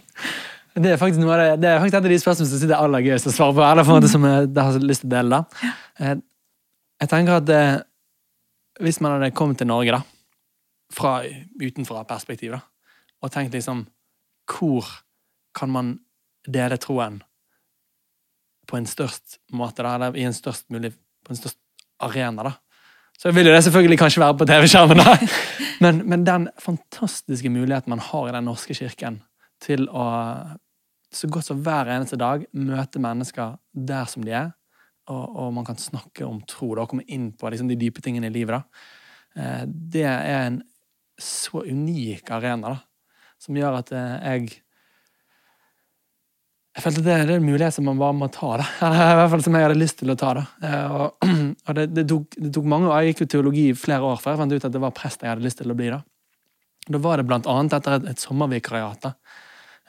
det, 0.83 0.92
er 0.92 0.98
faktisk 1.01 1.22
noe 1.22 1.37
av 1.37 1.42
det, 1.42 1.51
det 1.62 1.70
er 1.70 1.79
faktisk 1.83 1.98
et 1.98 2.01
av 2.01 2.12
de 2.12 2.18
spørsmålene 2.22 2.53
som 2.53 2.62
sitter 2.62 2.79
aller 2.79 3.05
gøyest 3.07 3.31
å 3.31 3.35
svare 3.37 3.55
på. 3.55 3.62
eller 3.66 3.87
for 3.87 3.94
en 3.94 4.01
måte 4.01 4.11
som 4.11 4.27
jeg, 4.27 4.51
har 4.59 4.81
lyst 4.83 5.05
til 5.05 5.11
å 5.11 5.14
dele 5.14 5.38
da. 5.38 5.70
Eh, 6.03 6.16
jeg 6.98 7.12
tenker 7.12 7.38
at 7.38 7.53
eh, 7.55 7.77
hvis 8.83 9.01
man 9.05 9.16
hadde 9.16 9.35
kommet 9.38 9.62
til 9.62 9.70
Norge 9.70 9.94
da, 9.94 10.03
fra 10.94 11.14
utenfra 11.61 12.03
perspektiv 12.09 12.57
da, 12.57 12.62
og 13.22 13.33
tenkt 13.35 13.55
liksom 13.55 13.87
Hvor 14.48 14.87
kan 15.55 15.68
man 15.70 15.98
dele 16.48 16.79
troen 16.81 17.18
på 18.68 18.77
en 18.79 18.87
størst 18.88 19.38
måte, 19.53 19.83
da, 19.83 19.94
eller 19.96 20.16
i 20.16 20.24
en 20.24 20.37
størst 20.37 20.68
mulig 20.72 20.92
på 21.24 21.33
en 21.33 21.40
størst 21.40 21.59
arena. 22.05 22.42
da. 22.42 22.53
Så 23.19 23.33
vil 23.35 23.49
jo 23.49 23.55
det 23.55 23.65
selvfølgelig 23.67 23.99
kanskje 23.99 24.23
være 24.23 24.37
på 24.39 24.47
TV-skjermen, 24.47 25.01
da. 25.03 25.17
Men, 25.83 26.01
men, 26.11 26.25
den 26.27 26.49
fantastiske 26.59 27.51
muligheten 27.55 27.93
man 27.93 28.01
har 28.03 28.29
i 28.29 28.33
Den 28.35 28.49
norske 28.51 28.75
kirken 28.75 29.21
til 29.63 29.85
å 29.95 30.07
så 31.15 31.29
godt 31.31 31.47
som 31.47 31.61
hver 31.63 31.89
eneste 31.95 32.19
dag 32.19 32.43
møte 32.53 32.99
mennesker 32.99 33.55
der 33.73 34.09
som 34.11 34.25
de 34.27 34.35
er, 34.35 34.51
og, 35.09 35.37
og 35.39 35.53
man 35.55 35.65
kan 35.65 35.79
snakke 35.79 36.27
om 36.27 36.41
tro 36.51 36.73
da, 36.75 36.83
og 36.83 36.91
komme 36.91 37.07
inn 37.07 37.31
på 37.39 37.49
liksom, 37.49 37.71
de 37.71 37.79
dype 37.79 38.03
tingene 38.05 38.29
i 38.29 38.35
livet, 38.35 38.59
da. 38.59 38.89
Eh, 39.39 39.63
det 39.67 40.05
er 40.11 40.49
en 40.49 40.59
så 41.19 41.63
unik 41.63 42.31
arena 42.35 42.75
da, 42.75 42.81
som 43.41 43.57
gjør 43.57 43.81
at 43.81 43.95
eh, 43.95 44.17
jeg 44.35 44.61
jeg 46.79 46.85
følte 46.85 47.03
det, 47.03 47.14
er 47.19 47.31
en 47.35 47.43
mulighet 47.43 47.75
som 47.75 47.88
man 47.88 47.99
bare 47.99 48.14
må 48.14 48.29
ta. 48.31 48.53
da. 48.61 48.67
I 48.87 49.14
hvert 49.19 49.33
fall 49.33 49.43
som 49.43 49.57
jeg 49.59 49.67
hadde 49.67 49.81
lyst 49.81 49.97
til 49.99 50.12
å 50.12 50.14
ta. 50.19 50.29
da. 50.38 50.45
Eh, 50.62 50.93
og, 50.95 51.27
og 51.67 51.75
det, 51.75 51.87
det, 51.91 52.05
tok, 52.07 52.37
det, 52.38 52.53
tok, 52.55 52.69
mange 52.71 52.87
år. 52.87 53.01
Jeg 53.03 53.17
gikk 53.17 53.23
jo 53.25 53.29
teologi 53.33 53.64
i 53.73 53.75
flere 53.75 54.07
år 54.07 54.23
før 54.23 54.37
jeg 54.37 54.41
fant 54.45 54.55
ut 54.55 54.67
at 54.69 54.77
det 54.77 54.83
var 54.85 54.95
prest 54.95 55.27
jeg 55.27 55.33
hadde 55.33 55.43
lyst 55.43 55.59
til 55.59 55.75
å 55.75 55.77
bli. 55.79 55.91
Da 55.91 55.99
Da 56.87 57.03
var 57.03 57.19
det 57.19 57.27
blant 57.27 57.51
annet 57.51 57.75
etter 57.81 57.99
et, 57.99 58.09
et 58.14 58.23
sommervikariat, 58.23 59.03
da, 59.03 59.41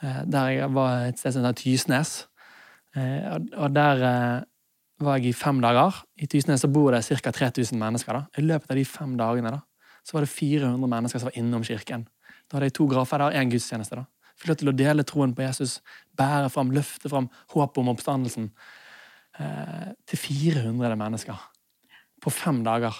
eh, 0.01 0.19
der 0.25 0.51
jeg 0.55 0.73
var 0.79 1.05
et 1.11 1.21
sted 1.21 1.37
som 1.37 1.45
heter 1.45 1.61
Tysnes. 1.61 2.17
Eh, 2.97 3.37
og 3.37 3.69
der 3.77 4.05
var 4.99 5.21
jeg 5.21 5.29
i 5.29 5.37
fem 5.45 5.61
dager. 5.61 6.03
I 6.17 6.25
Tysnes 6.25 6.65
så 6.65 6.73
bor 6.73 6.89
det 6.91 7.05
ca. 7.05 7.31
3000 7.31 7.77
mennesker. 7.77 8.17
da. 8.17 8.25
I 8.33 8.49
løpet 8.49 8.73
av 8.73 8.81
de 8.81 8.85
fem 8.97 9.13
dagene 9.19 9.53
da, 9.59 9.61
så 10.01 10.17
var 10.17 10.25
det 10.25 10.33
400 10.33 10.89
mennesker 10.89 11.21
som 11.21 11.29
var 11.29 11.37
innom 11.37 11.63
kirken. 11.63 12.09
Da 12.49 12.57
hadde 12.57 12.73
jeg 12.73 12.81
to 12.81 12.89
grafer 12.89 13.21
der 13.21 13.37
én 13.37 13.53
gudstjeneste. 13.53 13.95
da. 14.01 14.09
Fikk 14.39 14.53
lov 14.53 14.59
til 14.61 14.71
å 14.71 14.77
dele 14.79 15.03
troen 15.03 15.33
på 15.35 15.43
Jesus, 15.43 15.81
bære 16.19 16.51
fram, 16.53 16.73
løfte 16.75 17.11
fram 17.11 17.29
håpet 17.53 17.81
om 17.81 17.93
oppstandelsen 17.93 18.49
eh, 19.39 19.93
til 20.09 20.23
400 20.27 20.99
mennesker 20.99 21.47
på 22.19 22.33
fem 22.33 22.63
dager. 22.65 22.95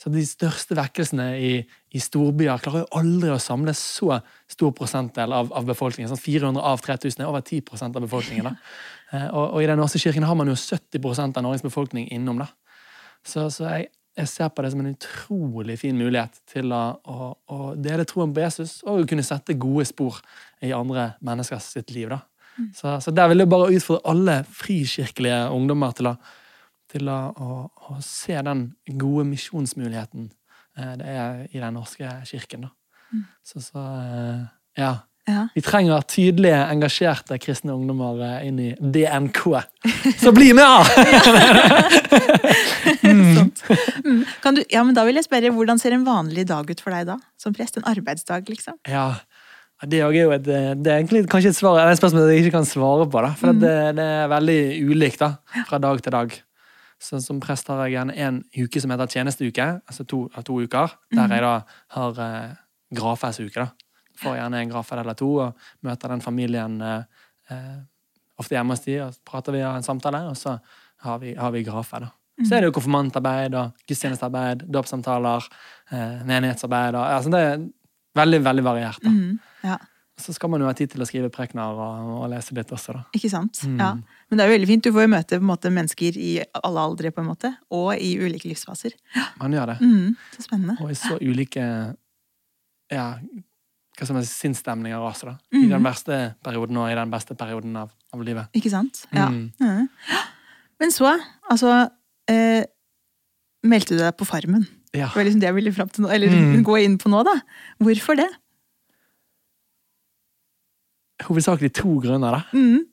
Så 0.00 0.08
de 0.08 0.22
største 0.24 0.76
vekkelsene 0.78 1.26
i, 1.44 1.50
i 1.92 2.00
storbyer 2.00 2.62
klarer 2.64 2.86
jo 2.86 3.00
aldri 3.02 3.32
å 3.34 3.40
samle 3.42 3.74
så 3.76 4.16
stor 4.48 4.72
prosentdel 4.76 5.34
av, 5.36 5.50
av 5.52 5.66
befolkningen. 5.68 6.08
Sånn 6.08 6.22
400 6.22 6.62
av 6.70 6.80
3000 6.86 7.20
er 7.20 7.28
over 7.28 7.44
10% 7.44 8.00
av 8.00 8.08
befolkningen. 8.08 8.56
Eh, 9.10 9.24
og, 9.34 9.56
og, 9.56 9.58
i 9.58 9.66
Den 9.66 9.80
norske 9.82 9.98
kirken 9.98 10.22
har 10.22 10.36
man 10.38 10.46
jo 10.46 10.52
70 10.54 11.02
av 11.34 11.42
Norges 11.42 11.64
befolkning 11.64 12.04
innom. 12.14 12.38
da. 12.38 12.44
Så, 13.26 13.48
så 13.50 13.64
jeg, 13.66 13.88
jeg 14.14 14.30
ser 14.30 14.52
på 14.54 14.62
det 14.62 14.70
som 14.70 14.84
en 14.84 14.92
utrolig 14.92 15.74
fin 15.80 15.98
mulighet 15.98 16.38
til 16.46 16.70
å, 16.70 16.78
å, 17.02 17.32
å 17.50 17.72
dele 17.74 18.06
troen 18.06 18.30
på 18.30 18.44
Jesus 18.44 18.76
og 18.86 19.08
kunne 19.10 19.26
sette 19.26 19.58
gode 19.58 19.88
spor 19.90 20.20
i 20.62 20.70
andre 20.76 21.08
menneskers 21.26 21.72
sitt 21.74 21.90
liv. 21.90 22.06
da. 22.14 22.20
Så, 22.74 22.96
så, 23.04 23.14
der 23.14 23.28
vil 23.28 23.42
jeg 23.42 23.52
bare 23.52 23.72
utfordre 23.76 24.12
alle 24.12 24.36
frikirkelige 24.44 25.40
ungdommer 25.54 25.94
til 25.96 26.10
å, 26.12 26.14
til 26.90 27.12
å, 27.12 27.20
å 27.90 28.00
se 28.04 28.36
den 28.46 28.66
gode 29.00 29.26
misjonsmuligheten 29.30 30.30
eh, 30.78 30.94
det 31.00 31.14
er 31.14 31.44
i 31.50 31.62
Den 31.62 31.78
norske 31.78 32.16
kirken. 32.28 32.68
Mm. 33.10 33.24
Så, 33.44 33.62
så 33.64 33.84
eh, 33.84 34.42
ja. 34.80 34.92
Ja. 35.28 35.42
Vi 35.54 35.60
trenger 35.62 36.00
tydelige, 36.08 36.56
engasjerte 36.72 37.36
kristne 37.42 37.74
ungdommer 37.76 38.22
eh, 38.24 38.46
inn 38.48 38.58
i 38.62 38.70
DNK. 38.80 39.40
Så 40.18 40.32
bli 40.34 40.54
med, 40.56 40.64
da! 40.64 40.82
mm. 43.04 43.50
mm. 44.04 44.24
Du, 44.56 44.62
ja, 44.72 44.82
men 44.82 44.94
da 44.96 45.04
vil 45.06 45.16
jeg 45.20 45.26
spørre, 45.28 45.52
Hvordan 45.54 45.78
ser 45.82 45.92
en 45.94 46.08
vanlig 46.08 46.44
dag 46.50 46.64
ut 46.70 46.80
for 46.82 46.90
deg 46.94 47.02
da? 47.12 47.16
Som 47.40 47.54
prest? 47.56 47.74
En 47.78 47.88
arbeidsdag, 47.90 48.42
liksom? 48.50 48.74
Ja, 48.88 49.06
det 49.88 50.00
er 50.04 50.12
jo 50.12 50.30
et, 50.34 50.44
det 50.44 50.90
er 50.90 50.98
egentlig 50.98 51.24
kanskje 51.30 51.54
et, 51.54 51.56
svar, 51.56 51.78
et 51.88 51.98
spørsmål 51.98 52.28
jeg 52.28 52.44
ikke 52.44 52.58
kan 52.58 52.68
svare 52.68 53.06
på. 53.08 53.20
da, 53.24 53.32
For 53.38 53.54
mm. 53.54 53.60
det, 53.62 53.74
det, 53.96 54.06
er 54.22 54.32
veldig 54.32 54.62
ulikt 54.90 55.22
da, 55.22 55.30
fra 55.68 55.80
dag 55.80 56.02
til 56.04 56.12
dag. 56.12 56.34
Så 57.00 57.20
Som 57.24 57.40
prest 57.40 57.68
har 57.72 57.80
jeg 57.86 57.96
gjerne 57.96 58.16
en 58.20 58.42
uke 58.58 58.80
som 58.82 58.92
heter 58.92 59.08
tjenesteuke, 59.08 59.68
altså 59.88 60.04
to, 60.04 60.26
to 60.44 60.58
uker. 60.60 60.96
Der 61.14 61.26
mm. 61.26 61.32
jeg 61.32 61.44
da 61.46 61.54
har 61.96 62.20
eh, 62.26 62.58
gravferdsuke. 62.96 63.70
Får 64.20 64.36
gjerne 64.36 64.60
en 64.60 64.74
gravferd 64.74 65.00
eller 65.00 65.16
to 65.16 65.30
og 65.46 65.70
møter 65.86 66.12
den 66.12 66.24
familien 66.24 66.80
eh, 66.80 67.24
eh 67.54 67.78
ofte 68.40 68.56
hjemme 68.56 68.72
hos 68.72 68.80
de, 68.86 68.94
og 69.04 69.16
prater 69.28 69.52
vi 69.52 69.58
og 69.60 69.66
har 69.68 69.74
en 69.76 69.84
samtale, 69.84 70.22
og 70.30 70.36
så 70.38 70.54
har 71.04 71.18
vi, 71.20 71.34
har 71.36 71.50
vi 71.52 71.60
gravferd. 71.60 72.06
da. 72.06 72.46
Så 72.48 72.56
er 72.56 72.62
det 72.62 72.70
jo 72.70 72.76
konfirmantarbeid 72.78 73.56
og 73.58 73.82
gudstjenestearbeid, 73.88 74.64
dåpssamtaler, 74.72 75.48
eh, 75.92 76.22
menighetsarbeid 76.24 76.96
og, 76.96 77.04
altså 77.04 77.30
Det 77.34 77.40
er 77.40 77.66
veldig, 78.16 78.40
veldig 78.44 78.64
variert. 78.64 79.02
da. 79.04 79.10
Mm, 79.10 79.38
ja. 79.66 79.78
Så 80.20 80.34
skal 80.36 80.50
man 80.52 80.60
jo 80.60 80.68
ha 80.68 80.74
tid 80.76 80.90
til 80.92 81.00
å 81.00 81.06
skrive 81.08 81.30
prekener 81.32 81.78
og, 81.80 82.08
og, 82.18 82.24
lese 82.28 82.52
litt 82.52 82.72
også, 82.76 82.92
da. 82.92 83.04
Ikke 83.16 83.30
sant? 83.32 83.62
Mm. 83.64 83.78
Ja. 83.80 83.92
Men 84.28 84.36
det 84.36 84.44
er 84.44 84.50
jo 84.50 84.56
veldig 84.58 84.68
fint. 84.68 84.84
Du 84.84 84.92
får 84.92 85.06
jo 85.06 85.12
møte 85.14 85.38
måte, 85.40 85.70
mennesker 85.72 86.18
i 86.20 86.32
alle 86.60 86.82
aldre, 86.90 87.12
på 87.14 87.22
en 87.22 87.30
måte, 87.30 87.54
og 87.72 87.94
i 87.96 88.10
ulike 88.20 88.50
livsfaser. 88.50 88.98
Man 89.40 89.56
gjør 89.56 89.72
det. 89.72 89.78
Mm, 89.80 90.18
så 90.34 90.44
spennende. 90.44 90.76
Og 90.84 90.92
i 90.92 90.98
så 90.98 91.16
ulike 91.16 91.64
ja, 92.90 93.06
hva 93.96 94.08
som 94.08 94.18
er 94.18 94.26
sinnsstemninger 94.28 95.00
også, 95.04 95.30
da. 95.30 95.36
I 95.54 95.64
den 95.66 95.78
mm. 95.80 95.86
verste 95.88 96.18
perioden 96.44 96.82
og 96.82 96.90
i 96.90 96.98
den 96.98 97.12
beste 97.12 97.36
perioden 97.38 97.80
av, 97.80 97.94
av 98.14 98.26
livet. 98.26 98.52
Ikke 98.56 98.72
sant? 98.72 99.04
Ja. 99.14 99.30
Mm. 99.30 99.88
Men 100.80 100.94
så, 100.94 101.14
altså 101.52 101.74
eh, 102.30 102.62
meldte 103.66 103.96
du 103.96 104.00
deg 104.00 104.14
på 104.16 104.28
Farmen. 104.28 104.64
Ja. 104.94 105.10
Det 105.10 105.20
var 105.20 105.28
liksom 105.28 105.42
det 105.42 105.50
jeg 105.50 105.58
ville 105.58 105.74
fram 105.74 105.90
til 105.92 106.06
nå, 106.06 106.12
eller 106.14 106.32
mm. 106.32 106.62
gå 106.66 106.78
inn 106.82 106.96
på 107.00 107.12
nå. 107.12 107.20
da. 107.26 107.36
Hvorfor 107.82 108.18
det? 108.18 108.30
Hovedsakelig 111.26 111.72
to 111.76 111.98
grunner. 112.02 112.38
da. 112.38 112.42
Mm. 112.56 112.86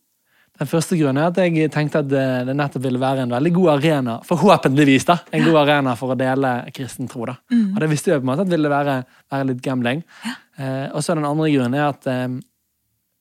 Den 0.58 0.70
første 0.70 0.98
grunnen 0.98 1.22
er 1.22 1.30
at 1.30 1.38
jeg 1.38 1.70
tenkte 1.74 2.02
at 2.02 2.10
det 2.10 2.56
nettopp 2.58 2.82
ville 2.88 3.02
være 3.02 3.28
en 3.28 3.34
veldig 3.34 3.52
god 3.54 3.70
arena 3.76 4.16
forhåpentligvis 4.26 5.06
da, 5.06 5.20
en 5.30 5.46
god 5.46 5.60
arena 5.62 5.94
for 6.00 6.16
å 6.16 6.18
dele 6.18 6.54
kristen 6.74 7.10
tro. 7.12 7.28
da. 7.30 7.38
Mm. 7.54 7.76
Og 7.76 7.82
det 7.84 7.90
visste 7.92 8.12
jeg 8.12 8.24
på 8.24 8.26
en 8.26 8.32
måte 8.32 8.46
at 8.48 8.54
ville 8.54 8.72
være, 8.72 8.96
være 9.34 9.50
litt 9.52 9.62
gambling. 9.66 10.02
Ja. 10.26 10.34
Eh, 10.58 10.88
og 10.98 11.06
så 11.06 11.14
den 11.14 11.28
andre 11.30 11.52
grunnen 11.54 11.78
er 11.78 11.92
at 11.92 12.10
eh, 12.10 12.26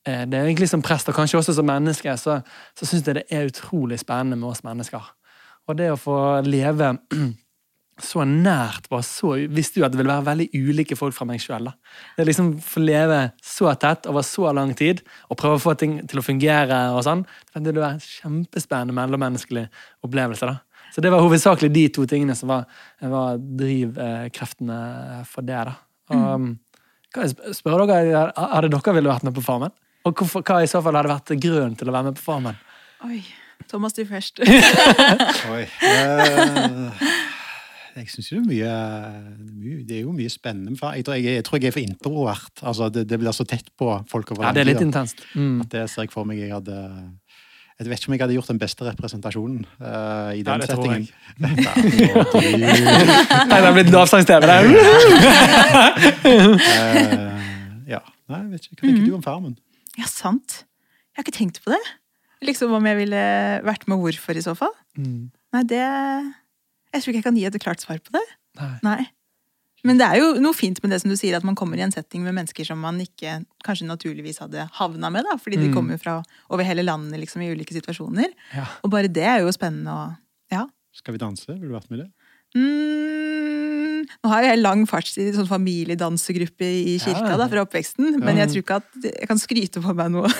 eh, 0.08 0.22
det 0.24 0.38
er 0.38 0.46
egentlig 0.46 0.70
som 0.72 0.84
prest, 0.84 1.10
og 1.12 1.18
kanskje 1.18 1.42
også 1.42 1.58
som 1.58 1.68
menneske, 1.68 2.16
så, 2.16 2.38
så 2.78 2.88
syns 2.88 3.04
jeg 3.04 3.18
det 3.20 3.26
er 3.28 3.50
utrolig 3.50 4.00
spennende 4.00 4.40
med 4.40 4.54
oss 4.54 4.64
mennesker. 4.64 5.12
Og 5.68 5.76
det 5.76 5.90
å 5.92 6.00
få 6.00 6.18
leve 6.46 6.94
så 8.02 8.26
nært 8.28 8.90
var 8.92 9.00
så 9.06 9.32
Visste 9.48 9.80
jo 9.80 9.86
at 9.86 9.94
det 9.94 10.00
ville 10.02 10.12
være 10.12 10.26
veldig 10.26 10.46
ulike 10.52 10.98
folk 10.98 11.14
fra 11.16 11.24
meg 11.28 11.40
sjøl. 11.40 11.70
Det 12.16 12.26
liksom 12.28 12.50
få 12.60 12.82
leve 12.84 13.20
så 13.44 13.72
tett 13.80 14.08
over 14.10 14.26
så 14.26 14.52
lang 14.56 14.74
tid 14.76 15.00
og 15.30 15.38
prøve 15.40 15.56
å 15.56 15.62
få 15.62 15.76
ting 15.80 15.98
til 16.08 16.20
å 16.20 16.24
fungere 16.24 16.80
og 16.92 17.02
sånn, 17.06 17.24
det 17.54 17.70
ville 17.70 17.84
være 17.84 17.96
en 17.96 18.04
kjempespennende 18.04 18.96
mellommenneskelig 18.96 19.64
opplevelse. 20.04 20.50
da. 20.50 20.58
Så 20.92 21.00
det 21.04 21.12
var 21.12 21.24
hovedsakelig 21.24 21.72
de 21.72 21.86
to 21.96 22.04
tingene 22.08 22.36
som 22.36 22.52
var, 22.52 22.68
var 23.00 23.40
drivkreftene 23.40 24.78
for 25.28 25.48
det. 25.48 25.64
da. 25.70 25.74
Og, 26.12 26.28
mm. 26.40 26.52
Kan 27.14 27.26
jeg 27.26 27.56
spørre 27.56 27.88
dere, 27.88 28.28
Hadde 28.36 28.70
dere 28.72 28.96
ville 28.98 29.10
vært 29.10 29.26
med 29.26 29.36
på 29.36 29.44
Farmen? 29.44 29.74
Og 30.06 30.14
hvorfor, 30.14 30.44
hva 30.46 30.60
i 30.62 30.70
så 30.70 30.82
fall 30.84 30.94
hadde 30.98 31.10
vært 31.10 31.34
grunnen 31.42 31.74
til 31.78 31.90
å 31.90 31.96
være 31.96 32.10
med 32.10 32.20
på 32.20 32.24
Farmen? 32.28 32.60
Oi. 33.08 33.24
Thomas, 33.66 33.96
du 33.96 34.04
først. 34.06 34.38
Oi. 35.54 35.64
Uh, 35.82 36.92
jeg 37.96 38.10
syns 38.12 38.30
jo 38.32 38.40
det 38.44 38.58
er 38.68 39.12
mye 39.56 39.82
Det 39.88 39.98
er 39.98 40.02
jo 40.04 40.12
mye 40.12 40.32
spennende. 40.32 40.76
Jeg 40.96 41.04
tror 41.06 41.16
jeg, 41.16 41.24
jeg, 41.24 41.44
tror 41.46 41.60
jeg 41.60 41.70
er 41.70 41.76
for 41.76 41.84
introvert. 41.84 42.62
Altså, 42.62 42.88
det, 42.92 43.06
det, 43.08 43.18
blir 43.22 43.32
så 43.32 43.46
tett 43.48 43.70
på 43.78 43.90
folk 44.10 44.32
over 44.34 44.48
Ja, 44.48 44.52
det 44.56 44.64
er 44.64 44.70
litt 44.72 44.84
intenst. 44.84 45.22
Mm. 45.34 45.62
At 45.64 45.72
det 45.72 45.86
ser 45.92 46.06
jeg 46.06 46.12
for 46.12 46.28
meg 46.28 46.42
jeg 46.42 46.52
hadde 46.52 46.76
jeg 47.76 47.90
vet 47.90 48.00
ikke 48.00 48.08
om 48.08 48.14
jeg 48.14 48.22
hadde 48.22 48.36
gjort 48.38 48.48
den 48.48 48.58
beste 48.60 48.84
representasjonen 48.86 49.66
uh, 49.82 50.32
i 50.32 50.40
den 50.40 50.62
ja, 50.62 50.68
settingen. 50.70 51.02
Nei, 51.44 51.50
det 53.52 53.66
har 53.66 53.74
blitt 53.76 53.92
avstands-TV 53.92 54.46
der. 54.48 54.64
uh, 56.24 57.42
ja. 57.92 58.00
Nei, 58.32 58.40
jeg 58.40 58.48
vet 58.54 58.64
ikke. 58.64 58.78
Hva 58.78 58.86
tenker 58.86 59.02
mm. 59.02 59.04
du 59.04 59.18
om 59.18 59.26
Farmen? 59.26 59.58
Ja, 60.00 60.08
sant. 60.08 60.62
Jeg 61.12 61.20
har 61.20 61.28
ikke 61.28 61.36
tenkt 61.36 61.60
på 61.66 61.74
det. 61.74 61.82
Liksom 62.48 62.72
om 62.78 62.88
jeg 62.88 62.96
ville 63.02 63.22
vært 63.68 63.84
med 63.92 64.00
hvorfor, 64.00 64.40
i 64.40 64.46
så 64.48 64.56
fall. 64.56 64.72
Mm. 64.96 65.28
Nei, 65.52 65.62
det 65.68 65.84
Jeg 66.94 67.02
tror 67.02 67.12
ikke 67.12 67.20
jeg 67.20 67.28
kan 67.28 67.38
gi 67.38 67.46
et 67.48 67.62
klart 67.62 67.84
svar 67.84 68.00
på 68.02 68.14
det. 68.14 68.24
Nei. 68.60 68.74
Nei. 68.86 69.00
Men 69.86 70.00
det 70.00 70.06
er 70.08 70.18
jo 70.18 70.30
noe 70.42 70.56
fint 70.56 70.80
med 70.82 70.90
det 70.90 70.98
som 71.02 71.12
du 71.12 71.16
sier, 71.18 71.36
at 71.38 71.46
man 71.46 71.56
kommer 71.58 71.78
i 71.78 71.84
en 71.84 71.92
setting 71.94 72.24
med 72.24 72.34
mennesker 72.34 72.66
som 72.66 72.80
man 72.82 72.98
ikke 73.02 73.38
kanskje 73.66 73.86
naturligvis 73.86 74.40
hadde 74.42 74.64
havna 74.78 75.10
med, 75.14 75.26
da, 75.28 75.36
fordi 75.38 75.60
de 75.60 75.68
mm. 75.70 75.76
kommer 75.76 76.00
fra 76.02 76.16
over 76.50 76.66
hele 76.66 76.82
landet 76.86 77.20
liksom, 77.22 77.44
i 77.44 77.52
ulike 77.54 77.76
situasjoner. 77.76 78.32
Ja. 78.56 78.64
Og 78.82 78.90
bare 78.94 79.12
det 79.12 79.26
er 79.36 79.44
jo 79.44 79.52
spennende 79.54 79.94
og 79.94 80.54
Ja. 80.54 80.64
Skal 80.96 81.12
vi 81.12 81.20
danse? 81.20 81.50
Vil 81.52 81.68
du 81.68 81.74
vært 81.74 81.90
med 81.92 81.98
i 81.98 82.02
det? 82.06 82.10
Mm, 82.56 84.06
nå 84.08 84.30
har 84.32 84.46
jeg 84.46 84.60
lang 84.62 84.84
fartstid 84.88 85.28
i 85.28 85.34
sånn 85.36 85.48
familiedansegruppe 85.48 86.66
i 86.66 86.94
kirka 87.02 87.34
ja. 87.34 87.38
da, 87.40 87.48
fra 87.52 87.64
oppveksten, 87.66 88.16
men 88.22 88.40
jeg 88.40 88.52
tror 88.52 88.64
ikke 88.64 88.78
at 88.80 89.08
jeg 89.10 89.28
kan 89.30 89.40
skryte 89.40 89.82
på 89.84 89.96
meg 89.98 90.14
noe. 90.14 90.30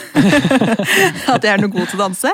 at 1.35 1.45
jeg 1.45 1.53
er 1.53 1.63
noe 1.63 1.73
god 1.73 1.91
til 1.91 1.99
å 1.99 2.05
danse. 2.07 2.33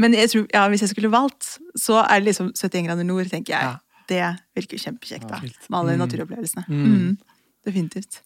Men 0.00 0.16
jeg 0.18 0.32
tror, 0.32 0.48
ja, 0.54 0.64
hvis 0.72 0.84
jeg 0.86 0.94
skulle 0.94 1.12
valgt, 1.12 1.54
så 1.78 2.00
er 2.02 2.20
det 2.20 2.32
liksom 2.32 2.50
71 2.56 2.88
grader 2.88 3.08
nord, 3.08 3.30
tenker 3.32 3.56
jeg. 3.56 3.70
Ja. 3.70 3.78
Det 4.10 4.24
virker 4.58 4.82
kjempekjekt, 4.82 5.28
da. 5.30 5.38
Med 5.44 5.78
alle 5.78 5.94
mm. 5.94 6.02
naturopplevelsene. 6.02 6.66
Mm. 6.66 6.90
Mm. 6.90 7.46
Definitivt. 7.68 8.22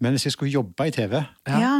Men 0.00 0.14
hvis 0.14 0.28
jeg 0.28 0.36
skulle 0.38 0.54
jobbe 0.54 0.86
i 0.88 0.94
TV, 0.94 1.18
ja. 1.50 1.72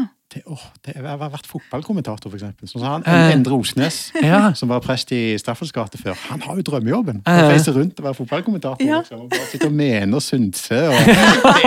Åh, 0.46 0.60
det, 0.84 0.92
Jeg 0.96 1.04
har 1.06 1.16
vært 1.32 1.46
fotballkommentator, 1.48 2.30
eksempel. 2.36 2.68
Sånn 2.68 2.82
han, 2.84 3.02
Eh. 3.06 3.32
Endre 3.34 3.54
Osnes, 3.56 4.12
Ja. 4.20 4.52
som 4.52 4.68
var 4.68 4.80
prest 4.84 5.10
i 5.12 5.38
Staffels 5.40 5.72
gate 5.72 5.96
før. 5.98 6.14
Han 6.28 6.40
har 6.44 6.54
jo 6.56 6.62
drømmejobben. 6.62 7.22
Eh. 7.26 7.32
Å 7.32 7.48
reise 7.50 7.72
rundt 7.72 7.98
og 7.98 8.04
være 8.04 8.14
fotballkommentator. 8.20 8.84
Ja. 8.86 8.98
Liksom, 9.00 9.20
og 9.24 9.30
bare 9.30 9.46
sitte 9.50 9.66
og 9.66 9.72
mene 9.72 10.14
og 10.14 10.22
synse. 10.22 10.88
Og, 10.88 10.92
det 11.06 11.16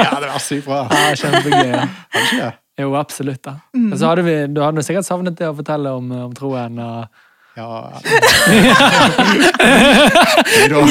hadde 0.06 0.28
vært 0.30 0.41
sykt 0.45 0.65
bra. 0.65 0.88
Ja, 0.91 1.13
kjempegøy. 1.15 1.88
det? 2.13 2.54
Jo, 2.80 2.93
absolutt. 2.95 3.41
da. 3.43 3.52
Og 3.76 3.97
så 4.00 4.06
hadde 4.08 4.24
vi, 4.26 4.47
Du 4.54 4.62
hadde 4.62 4.84
sikkert 4.86 5.06
savnet 5.06 5.36
det 5.38 5.47
å 5.50 5.56
fortelle 5.58 5.89
om, 5.97 6.12
om 6.30 6.34
troen. 6.38 6.80
og... 6.80 7.06
Ja. 7.58 7.89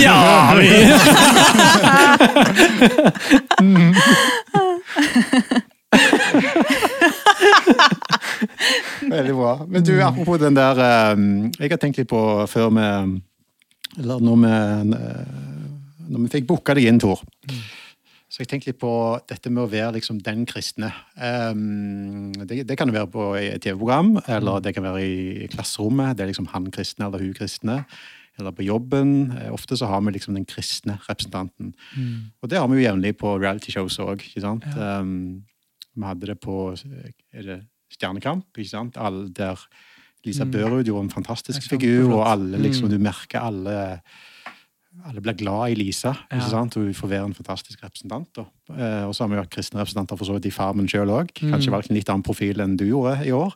Ja, 0.01 0.55
vi! 0.59 0.69
Veldig 9.09 9.35
bra. 9.35 9.53
Men 9.69 9.85
du, 9.87 9.95
apropos 10.05 10.41
den 10.43 10.57
der 10.57 10.81
eh, 10.85 11.27
Jeg 11.59 11.73
har 11.73 11.81
tenkt 11.81 12.01
litt 12.01 12.11
på 12.11 12.23
før 12.51 12.73
vi 12.77 12.87
Eller 13.99 14.25
når 14.25 14.41
vi 14.45 14.55
eh, 14.97 15.21
Når 16.11 16.25
vi 16.25 16.33
fikk 16.37 16.49
booka 16.49 16.75
deg 16.77 16.91
inn, 16.91 17.01
Tor. 17.03 17.23
Så 18.31 18.45
jeg 18.45 18.51
tenkte 18.51 18.71
litt 18.71 18.79
på 18.79 18.93
dette 19.27 19.51
med 19.51 19.65
å 19.65 19.71
være 19.71 19.97
liksom 19.97 20.21
den 20.23 20.45
kristne. 20.47 20.93
Um, 21.19 22.31
det, 22.47 22.61
det 22.67 22.77
kan 22.79 22.87
det 22.87 22.95
være 22.95 23.11
på 23.11 23.25
et 23.41 23.59
TV-program, 23.65 24.13
eller 24.31 24.63
det 24.63 24.73
kan 24.77 24.87
være 24.87 25.03
i 25.03 25.49
klasserommet. 25.51 26.15
Det 26.15 26.23
er 26.25 26.31
liksom 26.31 26.47
han 26.53 26.69
kristne 26.71 27.09
eller 27.09 27.25
hun 27.25 27.35
kristne. 27.35 27.81
Eller 28.39 28.55
på 28.55 28.63
jobben. 28.63 29.33
Eh, 29.35 29.51
Ofte 29.51 29.79
så 29.79 29.91
har 29.91 30.03
vi 30.07 30.15
liksom 30.15 30.39
den 30.39 30.47
kristne 30.47 31.01
representanten. 31.09 31.75
Og 32.41 32.51
det 32.51 32.59
har 32.59 32.71
vi 32.71 32.79
jo 32.79 32.87
jevnlig 32.87 33.17
på 33.19 33.35
reality-shows 33.39 33.99
òg. 34.07 34.23
Um, 34.79 35.43
vi 35.95 36.07
hadde 36.07 36.31
det 36.31 36.39
på 36.41 36.57
er 36.71 37.47
det 37.47 37.61
Stjernekamp, 37.91 38.47
ikke 38.57 38.71
sant? 38.71 38.97
All 38.97 39.29
der 39.35 39.59
Lisa 40.25 40.45
Børud 40.45 40.85
gjorde 40.85 41.07
en 41.09 41.11
fantastisk 41.11 41.65
figur, 41.71 42.13
og 42.13 42.27
alle 42.29 42.59
liksom, 42.61 42.89
du 42.93 42.99
merker 42.99 43.41
alle 43.41 44.01
alle 45.07 45.21
blir 45.23 45.37
glad 45.39 45.71
i 45.71 45.75
Lisa, 45.79 46.11
Ja. 46.31 46.37
ikke 46.37 46.51
sant? 46.51 46.75
hun 46.75 46.93
får 46.93 47.09
være 47.09 47.25
en 47.25 47.35
fantastisk 47.35 47.79
representant. 47.85 48.37
Eh, 48.39 49.05
og 49.07 49.15
så 49.15 49.23
har 49.23 49.29
vi 49.31 49.37
hatt 49.39 49.49
kristne 49.55 49.79
representanter 49.81 50.19
for 50.19 50.27
så 50.27 50.35
vidt 50.35 50.47
i 50.47 50.51
Farmen 50.51 50.89
sjøl 50.91 51.09
òg. 51.09 51.31
Kanskje 51.39 51.69
Mm. 51.71 51.73
valgt 51.77 51.91
en 51.91 51.97
litt 51.97 52.09
annen 52.11 52.23
profil 52.27 52.61
enn 52.61 52.77
du 52.77 52.85
gjorde 52.85 53.25
i 53.25 53.31
år. 53.31 53.55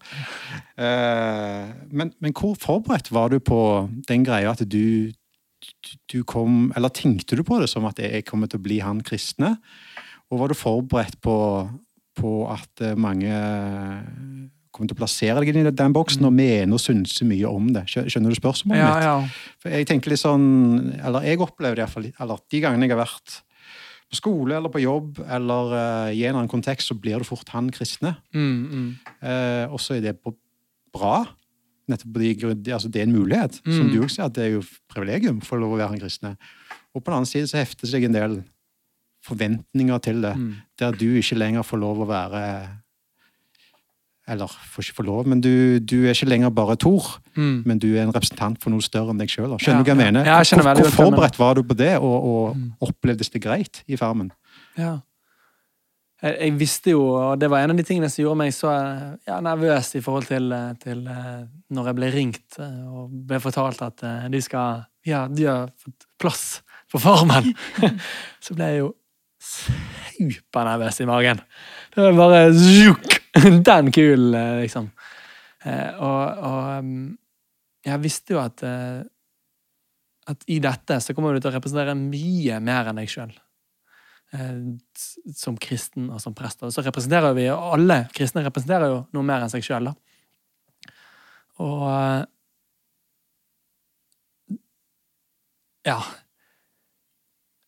Eh, 0.79 1.73
men, 1.93 2.13
men 2.21 2.33
hvor 2.33 2.55
forberedt 2.59 3.11
var 3.13 3.29
du 3.31 3.41
på 3.41 3.59
den 4.09 4.25
greia 4.25 4.51
at 4.55 4.63
du, 4.69 5.13
du 6.13 6.23
kom 6.25 6.73
Eller 6.77 6.89
tenkte 6.89 7.37
du 7.37 7.43
på 7.47 7.61
det 7.61 7.69
som 7.69 7.85
at 7.85 7.99
jeg 8.03 8.25
kommer 8.25 8.49
til 8.51 8.59
å 8.61 8.63
bli 8.65 8.79
han 8.81 9.03
kristne? 9.03 9.59
Og 10.33 10.39
var 10.41 10.49
du 10.49 10.55
forberedt 10.55 11.21
på, 11.23 11.35
på 12.15 12.33
at 12.53 12.81
eh, 12.85 12.95
mange 12.95 13.31
kommer 14.75 14.91
til 14.91 14.97
å 14.97 14.99
plassere 14.99 15.39
deg 15.43 15.53
inn 15.53 15.61
i 15.69 15.71
den 15.71 15.93
boksen 15.95 16.25
og 16.27 16.33
mene 16.35 16.75
og 16.75 16.83
synse 16.83 17.23
mye 17.29 17.47
om 17.47 17.69
det? 17.77 17.85
Skjønner 17.93 18.33
du 18.35 18.39
spørsmålet 18.39 18.81
Ja, 18.83 18.91
mitt? 18.95 19.05
ja. 19.07 19.53
For 19.63 19.71
jeg 19.77 19.87
tenker 19.91 20.11
litt 20.11 20.23
sånn, 20.23 20.47
eller 20.99 21.27
jeg 21.29 21.39
opplever 21.45 21.77
det 21.79 21.83
i 21.83 21.87
hvert 21.87 21.95
fall, 21.95 22.09
eller 22.25 22.43
de 22.51 22.63
gangene 22.65 22.89
jeg 22.89 22.95
har 22.97 23.03
vært 23.05 23.37
på 24.11 24.19
skole 24.19 24.57
eller 24.59 24.69
på 24.75 24.83
jobb 24.83 25.21
eller 25.33 25.71
uh, 25.75 26.09
i 26.11 26.25
en 26.25 26.35
eller 26.35 26.41
annen 26.43 26.51
kontekst, 26.53 26.91
så 26.91 26.97
blir 26.99 27.23
du 27.23 27.25
fort 27.29 27.49
han 27.55 27.71
kristne. 27.75 28.17
Mm, 28.35 28.59
mm. 28.75 28.91
uh, 29.23 29.73
og 29.73 29.79
så 29.81 29.97
er 29.97 30.03
det 30.09 30.17
bra. 30.95 31.15
Nettopp 31.91 32.19
de, 32.21 32.33
grunn- 32.41 32.69
altså 32.75 32.91
det 32.93 33.01
er 33.03 33.09
en 33.09 33.15
mulighet. 33.17 33.61
Som 33.65 33.87
Mm. 33.89 33.93
du 33.95 34.03
også 34.03 34.15
sier, 34.19 34.27
at 34.29 34.35
det 34.37 34.45
er 34.45 34.53
jo 34.59 34.63
privilegium 34.93 35.41
for 35.45 35.59
lov 35.63 35.73
å 35.75 35.79
være 35.81 35.95
han 35.95 36.01
kristne. 36.03 36.35
Og 36.95 37.03
på 37.03 37.11
den 37.11 37.17
annen 37.21 37.31
side 37.31 37.49
så 37.51 37.59
hefter 37.63 37.87
seg 37.91 38.05
en 38.07 38.15
del 38.19 38.37
forventninger 39.25 39.99
til 40.05 40.21
det, 40.23 40.35
Mm. 40.37 40.55
der 40.79 40.93
du 40.93 41.07
ikke 41.19 41.37
lenger 41.41 41.63
får 41.65 41.81
lov 41.81 42.03
å 42.05 42.07
være 42.11 42.41
Eller 44.27 44.49
får 44.49 44.83
ikke 44.87 44.97
få 44.97 45.05
lov, 45.05 45.27
men 45.29 45.41
du, 45.45 45.79
du 45.85 46.07
er 46.07 46.15
ikke 46.15 46.29
lenger 46.31 46.51
bare 46.57 46.77
Tor 46.81 47.21
Mm. 47.37 47.63
men 47.67 47.79
du 47.83 47.89
er 47.97 48.05
en 48.05 48.13
representant 48.15 48.61
for 48.63 48.71
noe 48.71 48.81
større 48.81 49.11
enn 49.11 49.19
deg 49.19 49.29
sjøl. 49.29 49.57
Skjønner 49.59 49.81
Ja, 49.81 49.83
du 49.83 49.91
hva 49.91 49.91
jeg 49.91 49.99
ja. 49.99 50.05
mener? 50.05 50.25
Ja, 50.25 50.37
jeg 50.39 50.61
hvor, 50.63 50.79
hvor 50.79 50.93
forberedt 50.95 51.39
var 51.39 51.55
du 51.59 51.63
på 51.67 51.75
det, 51.77 51.97
og, 51.99 52.25
og 52.25 52.57
Mm. 52.57 52.73
opplevdes 52.81 53.29
det 53.35 53.43
greit 53.43 53.83
i 53.89 53.97
Farmen? 53.97 54.31
Ja. 54.79 55.01
Jeg, 56.23 56.37
jeg 56.41 56.55
visste 56.59 56.91
jo, 56.95 57.03
og 57.11 57.39
det 57.41 57.51
var 57.51 57.65
en 57.65 57.71
av 57.75 57.77
de 57.77 57.83
tingene 57.83 58.09
som 58.09 58.23
gjorde 58.25 58.39
meg 58.39 58.53
så 58.55 58.71
ja, 59.27 59.41
nervøs 59.45 59.95
i 59.99 60.01
forhold 60.01 60.25
til, 60.31 60.49
til 60.81 61.07
eh, 61.11 61.45
når 61.75 61.87
jeg 61.91 61.95
ble 61.99 62.13
ringt 62.15 62.59
eh, 62.63 62.87
og 62.95 63.11
ble 63.27 63.41
fortalt 63.45 63.83
at 63.83 64.03
eh, 64.07 64.29
de 64.33 64.41
skal 64.41 64.85
Ja, 65.05 65.27
de 65.29 65.45
har 65.45 65.69
fått 65.77 66.07
plass 66.19 66.63
på 66.91 66.97
Farmen. 67.03 67.51
så 68.41 68.55
ble 68.57 68.65
jeg 68.73 68.79
jo 68.87 68.95
supernervøs 69.45 71.01
i 71.05 71.09
magen. 71.09 71.41
Det 71.95 72.03
var 72.05 72.17
bare 72.19 72.45
zjuk, 72.57 73.21
Den 73.69 73.91
kulen, 73.95 74.35
eh, 74.39 74.61
liksom. 74.63 74.91
Eh, 75.65 75.91
Og, 75.99 76.45
og 76.51 76.79
um, 76.79 77.19
jeg 77.85 78.01
visste 78.05 78.37
jo 78.37 78.41
at 78.43 78.63
eh, 78.65 79.03
at 80.31 80.45
i 80.49 80.57
dette 80.65 80.97
så 81.05 81.13
kommer 81.13 81.35
du 81.37 81.41
til 81.45 81.51
å 81.51 81.57
representere 81.59 81.93
mye 81.99 82.57
mer 82.65 82.87
enn 82.89 82.97
deg 82.97 83.11
sjøl 83.13 83.35
som 85.37 85.55
kristen 85.61 86.09
og 86.11 86.17
som 86.19 86.35
prest. 86.35 86.63
Og 86.65 86.73
så 86.73 86.83
representerer 86.83 87.37
vi 87.37 87.45
alle 87.53 87.99
kristne 88.17 88.43
representerer 88.43 88.89
jo 88.91 88.97
noe 89.15 89.27
mer 89.29 89.45
enn 89.45 89.53
seg 89.53 89.63
sjøl. 89.63 89.93
Og 91.63 91.85
Ja. 95.85 96.01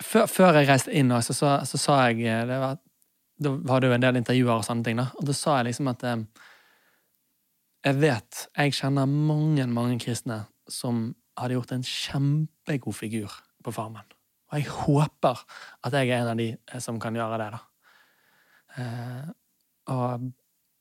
Før, 0.06 0.26
før 0.30 0.60
jeg 0.60 0.68
reiste 0.68 0.92
inn, 0.94 1.12
så, 1.22 1.34
så, 1.34 1.52
så 1.66 1.80
sa 1.80 1.96
jeg 2.08 2.26
eh, 2.30 2.58
var, 2.60 2.78
Da 3.42 3.52
var 3.68 3.84
jo 3.84 3.94
en 3.94 4.04
del 4.04 4.20
intervjuer 4.20 4.54
og 4.54 4.66
sånne 4.66 4.86
ting, 4.86 5.00
da. 5.00 5.08
Og 5.18 5.26
da 5.28 5.34
sa 5.36 5.58
jeg 5.58 5.70
liksom 5.70 5.90
at 5.92 6.04
eh, 6.06 6.20
jeg 7.86 7.98
vet 8.02 8.42
Jeg 8.56 8.76
kjenner 8.80 9.06
mange, 9.10 9.66
mange 9.70 9.98
kristne 10.02 10.44
som 10.70 11.08
hadde 11.38 11.54
gjort 11.58 11.74
en 11.76 11.84
kjempegod 11.86 12.96
figur 12.96 13.34
på 13.62 13.74
Farmen. 13.74 14.06
Og 14.50 14.58
jeg 14.58 14.70
håper 14.72 15.42
at 15.84 15.94
jeg 15.94 16.10
er 16.10 16.22
en 16.22 16.32
av 16.32 16.40
de 16.40 16.48
eh, 16.54 16.80
som 16.82 17.00
kan 17.02 17.16
gjøre 17.16 17.40
det, 17.42 17.50
da. 17.56 17.62
Og 19.94 20.24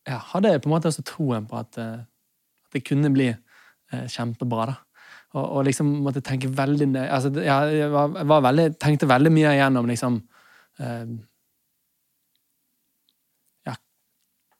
jeg 0.06 0.18
hadde 0.32 0.58
på 0.60 0.68
en 0.68 0.74
måte 0.74 0.90
også 0.90 1.06
troen 1.08 1.46
på 1.48 1.60
at, 1.60 1.78
at 1.80 2.74
det 2.76 2.82
kunne 2.84 3.12
bli 3.14 3.30
kjempebra, 4.12 4.66
da. 4.74 4.76
Og, 5.36 5.44
og 5.44 5.66
liksom 5.68 5.90
måtte 6.06 6.24
tenke 6.24 6.48
veldig 6.48 6.90
altså, 7.04 7.32
Jeg 7.44 7.90
var, 7.92 8.14
var 8.24 8.44
veldig, 8.50 8.70
tenkte 8.80 9.10
veldig 9.10 9.32
mye 9.36 9.56
igjennom 9.58 9.90
liksom 9.90 10.20
eh, 10.80 11.16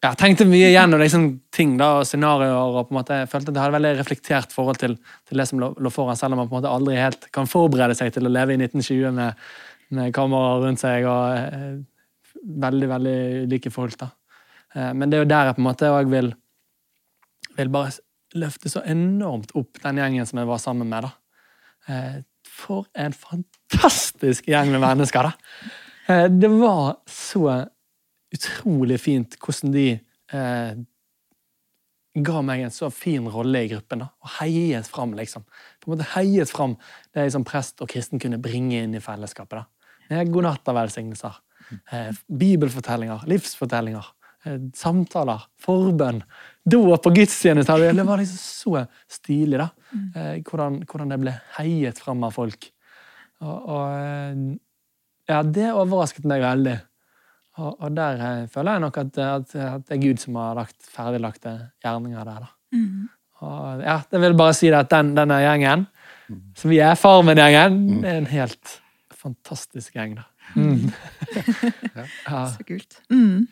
ja, 0.06 0.12
jeg 0.12 0.20
tenkte 0.22 0.46
mye 0.46 0.68
igjennom 0.70 1.02
liksom, 1.02 1.24
ting 1.56 1.76
da, 1.80 1.96
og 2.00 2.06
scenarioer. 2.06 2.78
og 2.78 2.90
på 2.90 2.94
en 2.94 3.00
måte, 3.00 3.20
Jeg 3.24 3.30
følte 3.32 3.50
at 3.50 3.56
jeg 3.56 3.64
hadde 3.64 3.78
veldig 3.78 3.94
reflektert 4.00 4.54
forhold 4.54 4.78
til, 4.78 4.98
til 5.26 5.42
det 5.42 5.48
som 5.50 5.60
lå, 5.60 5.72
lå 5.82 5.90
foran, 5.90 6.18
selv 6.20 6.36
om 6.36 6.44
man 6.44 6.50
på 6.50 6.56
en 6.56 6.62
måte 6.62 6.74
aldri 6.74 6.98
helt 7.00 7.26
kan 7.34 7.50
forberede 7.50 7.96
seg 7.98 8.14
til 8.14 8.28
å 8.28 8.34
leve 8.34 8.54
i 8.54 8.60
1920 8.60 9.16
med, 9.16 9.34
med 9.98 10.14
kameraer 10.14 10.62
rundt 10.66 10.84
seg 10.84 11.08
og 11.10 11.40
eh, 11.40 11.80
veldig, 12.66 12.90
veldig 12.92 13.20
like 13.50 13.72
folk. 13.74 13.98
da. 13.98 14.12
Eh, 14.76 14.92
men 14.94 15.10
det 15.10 15.18
er 15.18 15.26
jo 15.26 15.32
der 15.34 15.50
jeg 15.50 15.58
på 15.58 15.64
en 15.64 15.70
måte 15.72 15.94
òg 15.96 16.12
vil, 16.14 16.34
vil 17.58 17.74
bare 17.74 17.96
løfte 18.36 18.72
så 18.72 18.84
enormt 18.86 19.54
opp 19.56 19.82
den 19.84 20.02
gjengen 20.02 20.28
som 20.30 20.42
jeg 20.42 20.50
var 20.50 20.62
sammen 20.62 20.90
med. 20.92 21.08
da. 21.08 21.12
Eh, 21.88 22.18
for 22.46 22.88
en 22.94 23.14
fantastisk 23.16 24.48
gjeng 24.50 24.72
med 24.74 24.84
mennesker, 24.84 25.30
da! 25.30 25.72
Eh, 26.08 26.28
det 26.30 26.50
var 26.52 27.00
så 27.10 27.66
utrolig 28.36 29.00
fint 29.02 29.38
hvordan 29.42 29.74
de 29.74 29.88
eh, 29.96 30.84
ga 32.16 32.42
meg 32.46 32.64
en 32.64 32.74
så 32.74 32.90
fin 32.94 33.28
rolle 33.32 33.66
i 33.66 33.72
gruppen. 33.72 34.06
da, 34.06 34.10
Og 34.24 34.36
heiet 34.40 34.88
fram, 34.88 35.16
liksom. 35.18 35.44
På 35.82 35.90
en 35.90 35.96
måte 35.96 36.12
heiet 36.16 36.52
fram 36.52 36.78
det 37.14 37.26
jeg 37.26 37.36
som 37.36 37.48
prest 37.48 37.82
og 37.84 37.92
kristen 37.92 38.22
kunne 38.22 38.42
bringe 38.42 38.84
inn 38.84 38.96
i 38.96 39.04
fellesskapet. 39.04 39.64
da. 39.64 39.66
Med 40.10 40.32
godnatta-velsignelser, 40.32 41.40
eh, 41.92 42.14
bibelfortellinger, 42.30 43.26
livsfortellinger, 43.28 44.06
eh, 44.46 44.60
samtaler, 44.74 45.48
forbønn, 45.60 46.24
dåp 46.66 47.04
på 47.04 47.14
gudstjenesten. 47.16 47.98
Det 47.98 48.04
var 48.08 48.22
liksom 48.22 48.38
så 48.42 48.86
stilig, 49.20 49.60
da. 49.62 49.70
Eh, 50.16 50.42
hvordan, 50.46 50.82
hvordan 50.90 51.14
det 51.14 51.22
ble 51.22 51.36
heiet 51.60 52.02
fram 52.02 52.24
av 52.26 52.36
folk. 52.36 52.70
Og, 53.44 53.56
og 53.56 53.96
eh, 54.00 54.44
ja, 55.30 55.42
det 55.44 55.72
overrasket 55.74 56.28
meg 56.30 56.44
veldig. 56.46 56.78
Og, 57.56 57.70
og 57.72 57.92
der 57.96 58.24
eh, 58.28 58.48
føler 58.52 58.78
jeg 58.78 58.86
nok 58.86 59.02
at, 59.04 59.20
at, 59.26 59.56
at 59.56 59.86
det 59.88 59.98
er 59.98 60.02
Gud 60.04 60.24
som 60.24 60.40
har 60.42 60.58
lagt 60.58 60.90
ferdiglagte 60.92 61.58
gjerninger 61.86 62.32
der. 62.32 62.48
da. 62.48 62.52
Mm. 62.76 63.06
Og 63.46 63.84
ja, 63.84 64.00
jeg 64.12 64.24
vil 64.24 64.38
bare 64.40 64.56
si 64.56 64.72
det 64.72 64.80
at 64.80 64.92
den, 64.92 65.12
denne 65.18 65.42
gjengen, 65.44 65.86
som 66.58 66.72
vi 66.72 66.80
er 66.82 66.96
Farmen-gjengen, 66.98 67.82
det 68.02 68.10
er 68.10 68.22
en 68.22 68.32
helt 68.32 68.78
fantastisk 69.14 69.98
gjeng. 69.98 70.16
da. 70.20 70.26
Mm. 70.56 70.92
ja. 71.98 72.46
Så 72.56 72.64
kult. 72.68 73.02
Mm. 73.12 73.48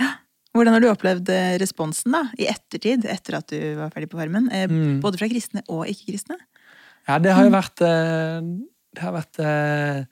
Ja. 0.00 0.12
Hvordan 0.52 0.74
har 0.76 0.82
du 0.84 0.88
opplevd 0.90 1.30
eh, 1.32 1.54
responsen 1.62 2.12
da, 2.12 2.26
i 2.36 2.48
ettertid, 2.50 3.06
etter 3.08 3.38
at 3.38 3.48
du 3.48 3.60
var 3.78 3.92
ferdig 3.94 4.10
på 4.12 4.20
Farmen? 4.20 4.50
Eh, 4.52 4.66
Mm. 4.68 5.00
Både 5.00 5.18
fra 5.20 5.28
kristne 5.30 5.62
og 5.68 5.86
ikke-kristne? 5.88 6.36
ja, 7.08 7.18
det 7.18 7.32
har 7.32 7.44
jo 7.48 7.54
vært 7.54 7.80
eh, 7.82 8.40
Det 8.92 9.00
har 9.02 9.14
vært 9.16 9.38
uh, 9.40 10.04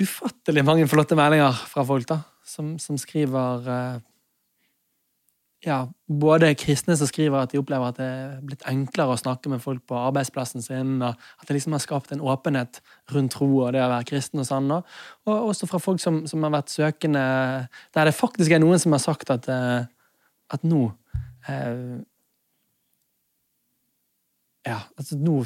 ufattelig 0.00 0.64
mange 0.64 0.86
flotte 0.88 1.16
meldinger 1.18 1.52
fra 1.68 1.84
folk, 1.84 2.06
da. 2.08 2.22
Som, 2.46 2.78
som 2.80 2.96
skriver 2.96 3.68
eh, 3.68 3.98
ja, 5.64 5.86
både 6.06 6.52
kristne 6.58 6.96
som 6.98 7.08
skriver 7.08 7.40
at 7.40 7.52
de 7.52 7.58
opplever 7.60 7.88
at 7.88 7.98
det 7.98 8.06
er 8.06 8.40
blitt 8.44 8.64
enklere 8.68 9.14
å 9.14 9.20
snakke 9.20 9.50
med 9.50 9.62
folk 9.64 9.82
på 9.88 9.96
arbeidsplassen 9.98 10.64
sin, 10.64 10.98
og 11.00 11.14
at 11.16 11.48
det 11.48 11.56
liksom 11.56 11.74
har 11.76 11.82
skapt 11.82 12.12
en 12.12 12.24
åpenhet 12.24 12.82
rundt 13.14 13.32
tro 13.32 13.48
og 13.64 13.72
det 13.74 13.82
å 13.82 13.90
være 13.90 14.08
kristen 14.10 14.42
og 14.42 14.48
sånn. 14.48 14.68
Og 14.70 15.34
også 15.34 15.68
fra 15.70 15.80
folk 15.82 16.02
som, 16.02 16.24
som 16.28 16.44
har 16.44 16.52
vært 16.58 16.74
søkende, 16.74 17.22
der 17.96 18.10
det 18.10 18.16
faktisk 18.16 18.52
er 18.52 18.62
noen 18.62 18.82
som 18.82 18.94
har 18.96 19.02
sagt 19.02 19.32
at, 19.32 19.48
eh, 19.48 19.86
at 20.52 20.66
nå 20.66 20.90
eh, 21.48 22.02
Ja, 24.66 24.80
altså 24.98 25.14
nå 25.14 25.44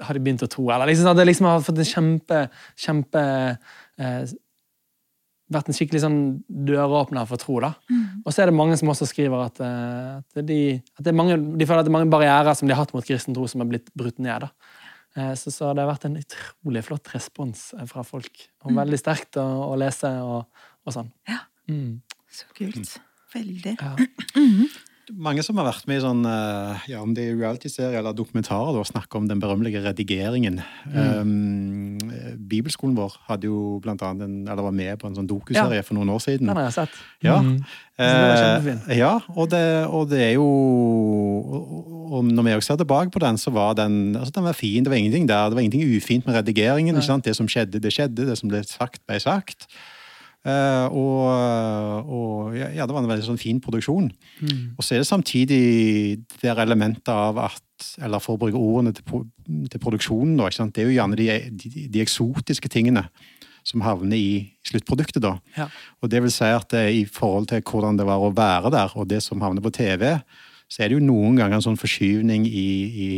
har 0.00 0.16
de 0.16 0.20
begynt 0.22 0.44
å 0.46 0.48
tro, 0.48 0.68
eller 0.72 0.88
liksom 0.88 1.10
at 1.10 1.18
det 1.18 1.26
liksom 1.26 1.48
har 1.50 1.64
fått 1.66 1.80
en 1.82 1.88
kjempe, 1.88 2.38
kjempe 2.80 3.22
eh, 4.00 4.22
vært 5.54 5.70
en 5.70 5.76
skikkelig 5.76 6.02
sånn 6.04 6.20
døråpner 6.68 7.26
for 7.30 7.40
tro. 7.40 7.58
da. 7.64 7.72
Mm. 7.90 8.22
Og 8.24 8.30
så 8.32 8.42
er 8.42 8.50
det 8.50 8.58
mange 8.58 8.78
som 8.80 8.90
også 8.92 9.08
skriver 9.10 9.46
at, 9.46 9.60
eh, 9.64 10.20
at, 10.20 10.44
de, 10.48 10.60
at 10.98 11.10
mange, 11.16 11.38
de, 11.38 11.66
føler 11.68 11.82
at 11.82 11.88
det 11.88 11.92
er 11.92 11.98
mange 11.98 12.12
barrierer 12.12 12.56
som 12.58 12.68
de 12.68 12.76
har 12.76 12.84
hatt 12.84 12.94
mot 12.96 13.06
kristen 13.06 13.36
tro, 13.36 13.46
som 13.50 13.64
har 13.64 13.70
blitt 13.70 13.92
brutt 13.98 14.20
ned. 14.22 14.46
da. 14.46 14.52
Eh, 15.16 15.34
så, 15.36 15.52
så, 15.52 15.72
det 15.72 15.84
har 15.84 15.90
vært 15.92 16.06
en 16.08 16.20
utrolig 16.20 16.84
flott 16.86 17.12
respons 17.14 17.70
eh, 17.78 17.86
fra 17.90 18.04
folk. 18.06 18.46
Og 18.64 18.72
mm. 18.72 18.78
Veldig 18.82 19.00
sterkt 19.00 19.40
å, 19.40 19.48
å 19.68 19.76
lese 19.80 20.12
og, 20.24 20.64
og, 20.84 20.94
sånn. 20.94 21.12
Ja. 21.28 21.42
Mm. 21.70 22.00
Så 22.32 22.48
kult. 22.56 22.96
Veldig. 23.34 23.76
Ja. 23.80 23.94
Mange 25.10 25.42
som 25.42 25.58
har 25.58 25.66
vært 25.66 25.88
med 25.90 25.98
i 25.98 26.02
sånn, 26.04 26.20
eh, 26.28 26.82
ja, 26.92 27.00
om 27.02 27.10
det 27.16 27.24
er 27.26 27.34
reality-serier 27.34 27.98
eller 27.98 28.14
dokumentarer, 28.14 28.76
og 28.78 28.86
snakker 28.86 29.18
om 29.18 29.26
den 29.26 29.40
berømmelige 29.42 29.82
redigeringen. 29.82 30.60
Mm. 30.86 31.08
Um, 31.18 32.12
Bibelskolen 32.38 32.94
vår 32.94 33.16
hadde 33.26 33.48
jo 33.50 33.80
blant 33.82 34.04
annet 34.06 34.28
en, 34.28 34.36
eller 34.46 34.62
var 34.68 34.76
med 34.76 35.00
på 35.00 35.08
en 35.10 35.16
sånn 35.18 35.26
dokuserie 35.26 35.80
ja. 35.80 35.86
for 35.86 35.98
noen 35.98 36.12
år 36.14 36.22
siden. 36.22 36.46
Den 36.46 36.60
har 36.60 36.68
jeg 36.68 36.76
sett. 36.76 37.00
Ja, 37.26 37.40
mm. 37.42 37.56
uh, 37.98 38.94
ja 38.94 39.12
og, 39.34 39.48
det, 39.50 39.64
og, 39.88 40.06
det, 40.12 40.20
er 40.28 40.36
jo 40.36 40.46
og 42.12 42.28
Når 42.30 42.46
vi 42.46 42.54
også 42.58 42.72
ser 42.72 42.82
tilbake 42.84 43.10
på 43.10 43.22
den, 43.24 43.40
så 43.40 43.50
var 43.54 43.74
den 43.78 44.14
altså 44.14 44.36
den 44.38 44.46
var 44.46 44.58
fin. 44.58 44.84
Det 44.84 44.92
var 44.92 45.00
ingenting 45.02 45.26
der, 45.26 45.50
det 45.50 45.58
var 45.58 45.66
ingenting 45.66 45.96
ufint 45.96 46.26
med 46.26 46.38
redigeringen. 46.38 46.94
Det 46.94 47.34
som 47.36 47.50
skjedde, 47.50 47.82
det 47.82 47.92
skjedde. 47.92 48.28
Det 48.30 48.38
som 48.38 48.52
ble 48.52 48.62
sagt, 48.68 49.02
ble 49.08 49.18
sagt. 49.18 49.66
Uh, 50.42 50.88
og, 50.90 52.08
og 52.10 52.54
ja, 52.56 52.82
det 52.82 52.90
var 52.90 53.04
en 53.04 53.10
veldig 53.12 53.26
sånn 53.28 53.38
fin 53.38 53.60
produksjon. 53.62 54.08
Mm. 54.42 54.62
Og 54.74 54.82
så 54.82 54.96
er 54.96 55.02
det 55.02 55.06
samtidig 55.06 55.60
det 56.40 56.56
elementet 56.56 57.12
av 57.14 57.38
at 57.38 57.60
Eller 58.02 58.22
for 58.22 58.36
å 58.36 58.38
bruke 58.38 58.58
ordene 58.58 58.92
til, 58.94 59.24
til 59.70 59.80
produksjonen, 59.82 60.36
da, 60.38 60.46
det 60.70 60.82
er 60.82 60.86
jo 60.86 60.94
gjerne 60.94 61.16
de, 61.18 61.24
de, 61.50 61.70
de, 61.90 62.02
eksotiske 62.02 62.70
tingene 62.70 63.08
som 63.66 63.82
havner 63.82 64.14
i 64.14 64.54
sluttproduktet. 64.66 65.22
da. 65.22 65.32
Ja. 65.56 65.66
Og 65.98 66.10
det 66.10 66.22
vil 66.22 66.30
si 66.30 66.46
at 66.46 66.68
det, 66.70 66.84
i 66.94 67.02
forhold 67.06 67.48
til 67.50 67.62
hvordan 67.66 67.98
det 67.98 68.06
var 68.06 68.22
å 68.22 68.30
være 68.34 68.70
der, 68.70 68.94
og 68.94 69.08
det 69.10 69.18
som 69.22 69.42
havner 69.42 69.62
på 69.62 69.74
TV, 69.74 70.14
så 70.70 70.82
er 70.82 70.90
det 70.90 71.00
jo 71.00 71.06
noen 71.06 71.40
ganger 71.40 71.58
en 71.58 71.66
sånn 71.66 71.80
forskyvning 71.80 72.46
i, 72.46 72.68
i 73.06 73.10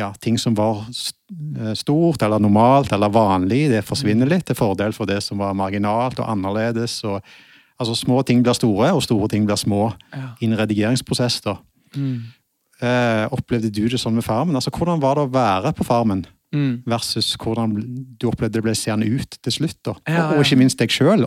ja, 0.00 0.10
ting 0.22 0.38
som 0.40 0.56
var 0.58 0.82
eh, 0.88 1.74
stort 1.78 2.24
eller 2.24 2.42
normalt 2.42 2.92
eller 2.96 3.12
vanlig, 3.12 3.66
det 3.72 3.84
forsvinner 3.86 4.28
litt 4.30 4.48
til 4.48 4.58
fordel 4.58 4.96
for 4.96 5.08
det 5.10 5.20
som 5.24 5.40
var 5.42 5.56
marginalt 5.58 6.20
og 6.20 6.28
annerledes. 6.32 7.00
Og, 7.08 7.20
altså 7.80 7.96
Små 7.98 8.22
ting 8.26 8.42
blir 8.44 8.56
store, 8.56 8.90
og 8.96 9.04
store 9.04 9.30
ting 9.32 9.46
blir 9.48 9.60
små 9.60 9.90
ja. 10.14 10.32
i 10.40 10.48
en 10.48 10.58
redigeringsprosess. 10.58 11.40
da. 11.46 11.58
Mm. 11.96 12.18
Eh, 12.80 13.24
opplevde 13.36 13.68
du 13.68 13.86
det 13.92 14.00
sånn 14.00 14.16
med 14.16 14.24
Farmen? 14.24 14.56
Altså, 14.56 14.72
Hvordan 14.72 15.02
var 15.02 15.18
det 15.18 15.28
å 15.28 15.34
være 15.34 15.74
på 15.76 15.86
Farmen? 15.86 16.24
Mm. 16.50 16.80
Versus 16.88 17.36
hvordan 17.38 17.76
du 18.18 18.24
opplevde 18.26 18.58
det 18.58 18.64
ble 18.64 18.72
seende 18.74 19.06
ut 19.06 19.36
til 19.38 19.54
slutt. 19.54 19.78
da. 19.86 19.94
Ja, 20.08 20.24
og, 20.30 20.40
og 20.40 20.46
ikke 20.46 20.58
minst 20.58 20.80
deg 20.80 20.90
sjøl. 20.90 21.22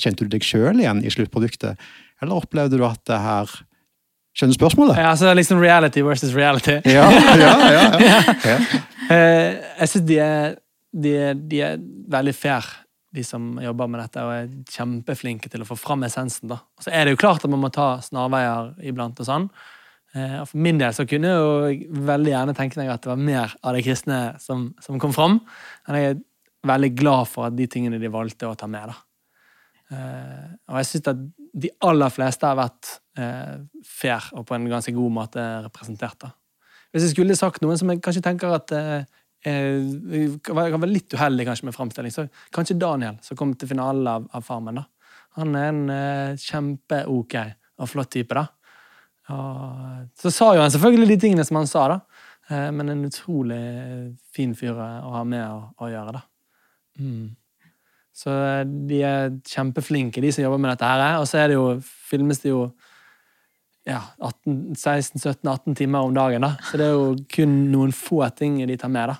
Kjente 0.00 0.24
du 0.24 0.30
deg 0.32 0.46
sjøl 0.46 0.80
igjen 0.80 1.02
i 1.04 1.12
sluttproduktet? 1.12 1.90
Eller 2.22 2.38
opplevde 2.38 2.80
du 2.80 2.86
at 2.86 3.02
det 3.08 3.18
her 3.20 3.52
Skjønner 4.40 4.56
du 4.56 4.56
spørsmålet? 4.56 4.96
Ja, 4.96 5.10
altså 5.12 5.34
liksom 5.36 5.58
reality 5.60 6.00
versus 6.00 6.30
reality. 6.32 6.78
ja, 6.88 7.02
ja, 7.12 7.32
ja, 7.36 7.80
ja. 8.00 8.20
ja. 8.48 8.54
jeg 9.12 9.88
syns 9.92 10.06
de, 10.08 10.16
de, 10.96 11.12
de, 11.50 11.58
er 11.66 11.82
veldig 12.08 12.32
fair, 12.32 12.70
de 13.12 13.24
som 13.26 13.50
jobber 13.60 13.90
med 13.92 14.00
dette, 14.00 14.24
og 14.24 14.32
er 14.32 14.48
kjempeflinke 14.72 15.52
til 15.52 15.60
å 15.60 15.68
få 15.68 15.76
fram 15.76 16.06
essensen. 16.08 16.48
da. 16.54 16.56
Og 16.72 16.86
så 16.86 16.94
er 16.96 17.04
det 17.04 17.12
jo 17.12 17.20
klart 17.20 17.44
at 17.44 17.52
man 17.52 17.60
må 17.60 17.68
ta 17.74 17.90
snarveier 18.06 18.72
iblant 18.88 19.20
og 19.20 19.28
sånn. 19.28 19.50
Eh, 20.14 20.38
og 20.40 20.48
For 20.48 20.64
min 20.64 20.80
del 20.80 20.96
så 20.96 21.04
kunne 21.10 21.34
jeg 21.34 21.84
jo 21.84 22.00
veldig 22.08 22.32
gjerne 22.32 22.56
tenke 22.56 22.80
meg 22.80 22.94
at 22.94 23.04
det 23.04 23.12
var 23.12 23.20
mer 23.20 23.52
av 23.60 23.76
det 23.76 23.84
kristne 23.84 24.22
som, 24.40 24.70
som 24.80 24.96
kom 25.04 25.12
fram. 25.12 25.36
Men 25.84 26.00
jeg 26.00 26.14
er 26.14 26.24
veldig 26.72 26.94
glad 26.96 27.28
for 27.28 27.50
at 27.50 27.60
de 27.60 27.68
tingene 27.68 28.00
de 28.00 28.08
valgte 28.16 28.48
å 28.48 28.56
ta 28.56 28.72
med. 28.72 28.88
da. 28.88 28.96
Eh, 29.90 30.50
og 30.70 30.80
jeg 30.80 30.90
syns 30.94 31.12
at 31.12 31.22
de 31.60 31.70
aller 31.82 32.12
fleste 32.14 32.46
har 32.46 32.56
vært 32.56 32.92
eh, 32.94 33.00
fair 33.86 34.30
og 34.32 34.46
på 34.48 34.56
en 34.56 34.68
ganske 34.70 34.94
god 34.96 35.12
måte 35.12 35.46
representert. 35.66 36.18
da. 36.22 36.30
Hvis 36.90 37.06
jeg 37.06 37.14
skulle 37.14 37.38
sagt 37.38 37.62
noen 37.62 37.78
som 37.78 37.90
jeg 37.92 38.02
kanskje 38.02 38.22
tenker 38.24 38.54
at 38.56 38.72
eh, 38.74 39.02
kan 39.40 40.56
være 40.58 40.90
litt 40.90 41.14
uheldig 41.14 41.46
kanskje 41.48 41.68
med 41.68 41.76
framstilling, 41.76 42.12
så 42.14 42.26
kanskje 42.54 42.78
Daniel, 42.80 43.20
som 43.24 43.38
kom 43.38 43.54
til 43.56 43.70
finalen 43.70 44.08
av, 44.10 44.26
av 44.36 44.44
Farmen. 44.44 44.82
da. 44.82 44.86
Han 45.38 45.54
er 45.54 45.68
en 45.70 45.84
eh, 45.94 46.40
kjempe-ok 46.40 47.36
og 47.80 47.88
flott 47.88 48.10
type. 48.12 48.36
da. 48.36 48.46
Og, 49.30 50.08
så 50.18 50.32
sa 50.34 50.54
jo 50.56 50.64
han 50.64 50.72
selvfølgelig 50.74 51.14
de 51.14 51.20
tingene 51.22 51.46
som 51.46 51.60
han 51.60 51.70
sa, 51.70 51.86
da. 51.94 52.00
Eh, 52.50 52.70
men 52.74 52.92
en 52.92 53.06
utrolig 53.06 53.60
fin 54.34 54.54
fyr 54.58 54.74
å 54.74 55.14
ha 55.14 55.22
med 55.24 55.44
å, 55.46 55.70
å 55.78 55.90
gjøre. 55.92 56.18
da. 56.18 56.24
Mm. 57.00 57.28
Så 58.20 58.34
eh, 58.34 58.64
de 58.90 59.02
er 59.06 59.34
kjempeflinke, 59.46 60.22
de 60.22 60.34
som 60.34 60.44
jobber 60.44 60.62
med 60.62 60.74
dette 60.74 60.90
her. 60.90 61.20
Og 61.22 61.28
så 61.30 61.40
er 61.42 61.52
det 61.52 61.60
jo, 61.60 61.68
filmes 62.10 62.42
det 62.42 62.52
jo 62.52 62.64
ja, 63.88 64.00
16-17-18 64.20 65.74
timer 65.78 66.06
om 66.08 66.14
dagen. 66.14 66.44
da. 66.44 66.54
Så 66.70 66.80
det 66.80 66.88
er 66.88 66.96
jo 66.96 67.12
kun 67.32 67.56
noen 67.72 67.92
få 67.96 68.22
ting 68.36 68.60
de 68.68 68.76
tar 68.76 68.92
med. 68.92 69.12
da. 69.12 69.16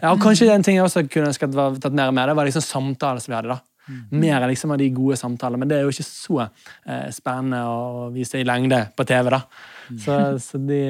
Ja, 0.00 0.12
og 0.12 0.20
Kanskje 0.22 0.48
en 0.52 0.64
ting 0.64 0.78
jeg 0.78 0.84
også 0.86 1.04
kunne 1.10 1.30
ønsket 1.32 1.54
var 1.56 1.76
tatt 1.80 1.96
mer 1.96 2.12
med, 2.14 2.28
det 2.28 2.36
var 2.38 2.48
liksom 2.48 2.64
samtaler 2.64 3.20
som 3.22 3.32
vi 3.32 3.38
hadde. 3.38 3.56
da. 3.56 3.60
Mm. 3.84 4.20
Mer 4.20 4.46
liksom 4.48 4.70
av 4.72 4.78
de 4.80 4.88
gode 4.96 5.16
samtaler, 5.20 5.60
men 5.60 5.68
det 5.68 5.76
er 5.76 5.82
jo 5.84 5.92
ikke 5.92 6.06
så 6.06 6.38
eh, 6.46 7.10
spennende 7.12 7.60
å 7.68 8.06
vise 8.14 8.40
i 8.40 8.46
lengde 8.46 8.80
på 8.96 9.04
TV. 9.08 9.28
da. 9.34 9.42
Mm. 9.90 9.98
Så, 10.00 10.20
så 10.40 10.60
de, 10.60 10.80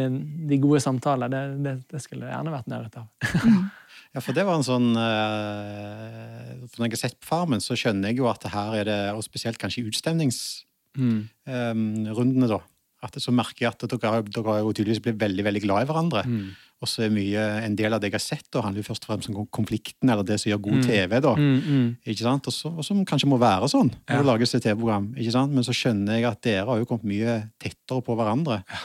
de, 0.50 0.60
gode 0.62 0.82
samtaler, 0.82 1.32
det, 1.32 1.42
det, 1.64 1.74
det 1.90 2.02
skulle 2.02 2.28
jeg 2.28 2.36
gjerne 2.36 2.54
vært 2.54 2.70
nærhet 2.74 3.00
av. 3.02 3.08
Ja, 4.14 4.20
for 4.22 4.30
det 4.30 4.44
var 4.46 4.54
en 4.54 4.62
sånn 4.62 4.92
uh, 4.94 6.68
Når 6.76 6.84
jeg 6.84 6.92
har 6.92 7.00
sett 7.00 7.16
på 7.18 7.26
Farmen, 7.26 7.58
så 7.58 7.74
skjønner 7.74 8.12
jeg 8.12 8.20
jo 8.20 8.28
at 8.30 8.44
her 8.52 8.76
er 8.78 8.86
det, 8.86 8.98
og 9.10 9.24
spesielt 9.26 9.58
kanskje 9.58 9.82
i 9.82 9.88
utstemningsrundene, 9.90 11.26
mm. 11.42 12.14
um, 12.14 12.46
da, 12.46 12.60
at 13.04 13.18
så 13.22 13.32
merker 13.34 13.66
jeg 13.66 13.72
at 13.74 13.84
dere, 13.90 14.22
dere 14.26 14.50
har 14.50 14.62
jo 14.62 14.72
tydeligvis 14.72 15.02
blitt 15.04 15.20
veldig 15.20 15.44
veldig 15.46 15.62
glad 15.66 15.84
i 15.84 15.88
hverandre. 15.90 16.22
Mm. 16.26 16.46
Og 16.82 16.90
så 16.90 17.04
er 17.06 17.12
mye, 17.14 17.42
En 17.64 17.76
del 17.78 17.94
av 17.94 18.00
det 18.02 18.10
jeg 18.10 18.16
har 18.16 18.24
sett, 18.24 18.48
da, 18.52 18.62
handler 18.64 18.82
jo 18.82 18.88
først 18.88 19.06
og 19.06 19.12
fremst 19.12 19.30
om 19.30 19.46
konflikten, 19.54 20.10
eller 20.10 20.26
det 20.26 20.40
som 20.40 20.50
gjør 20.50 20.64
god 20.66 20.80
mm. 20.80 20.82
TV. 20.88 21.20
da, 21.26 21.34
mm, 21.36 21.60
mm. 21.60 21.86
ikke 22.12 22.26
sant? 22.26 22.50
Og, 22.50 22.56
så, 22.56 22.72
og, 22.72 22.84
som 22.84 23.04
kanskje 23.08 23.30
må 23.30 23.38
være 23.40 23.70
sånn 23.72 23.92
når 23.92 24.16
ja. 24.16 24.18
det 24.18 24.28
lages 24.28 24.56
et 24.56 24.66
TV-program. 24.66 25.12
ikke 25.16 25.36
sant? 25.36 25.54
Men 25.54 25.66
så 25.66 25.76
skjønner 25.76 26.18
jeg 26.18 26.28
at 26.28 26.42
dere 26.44 26.66
har 26.68 26.82
jo 26.82 26.88
kommet 26.90 27.08
mye 27.12 27.38
tettere 27.62 28.04
på 28.04 28.18
hverandre 28.18 28.60
ja. 28.64 28.82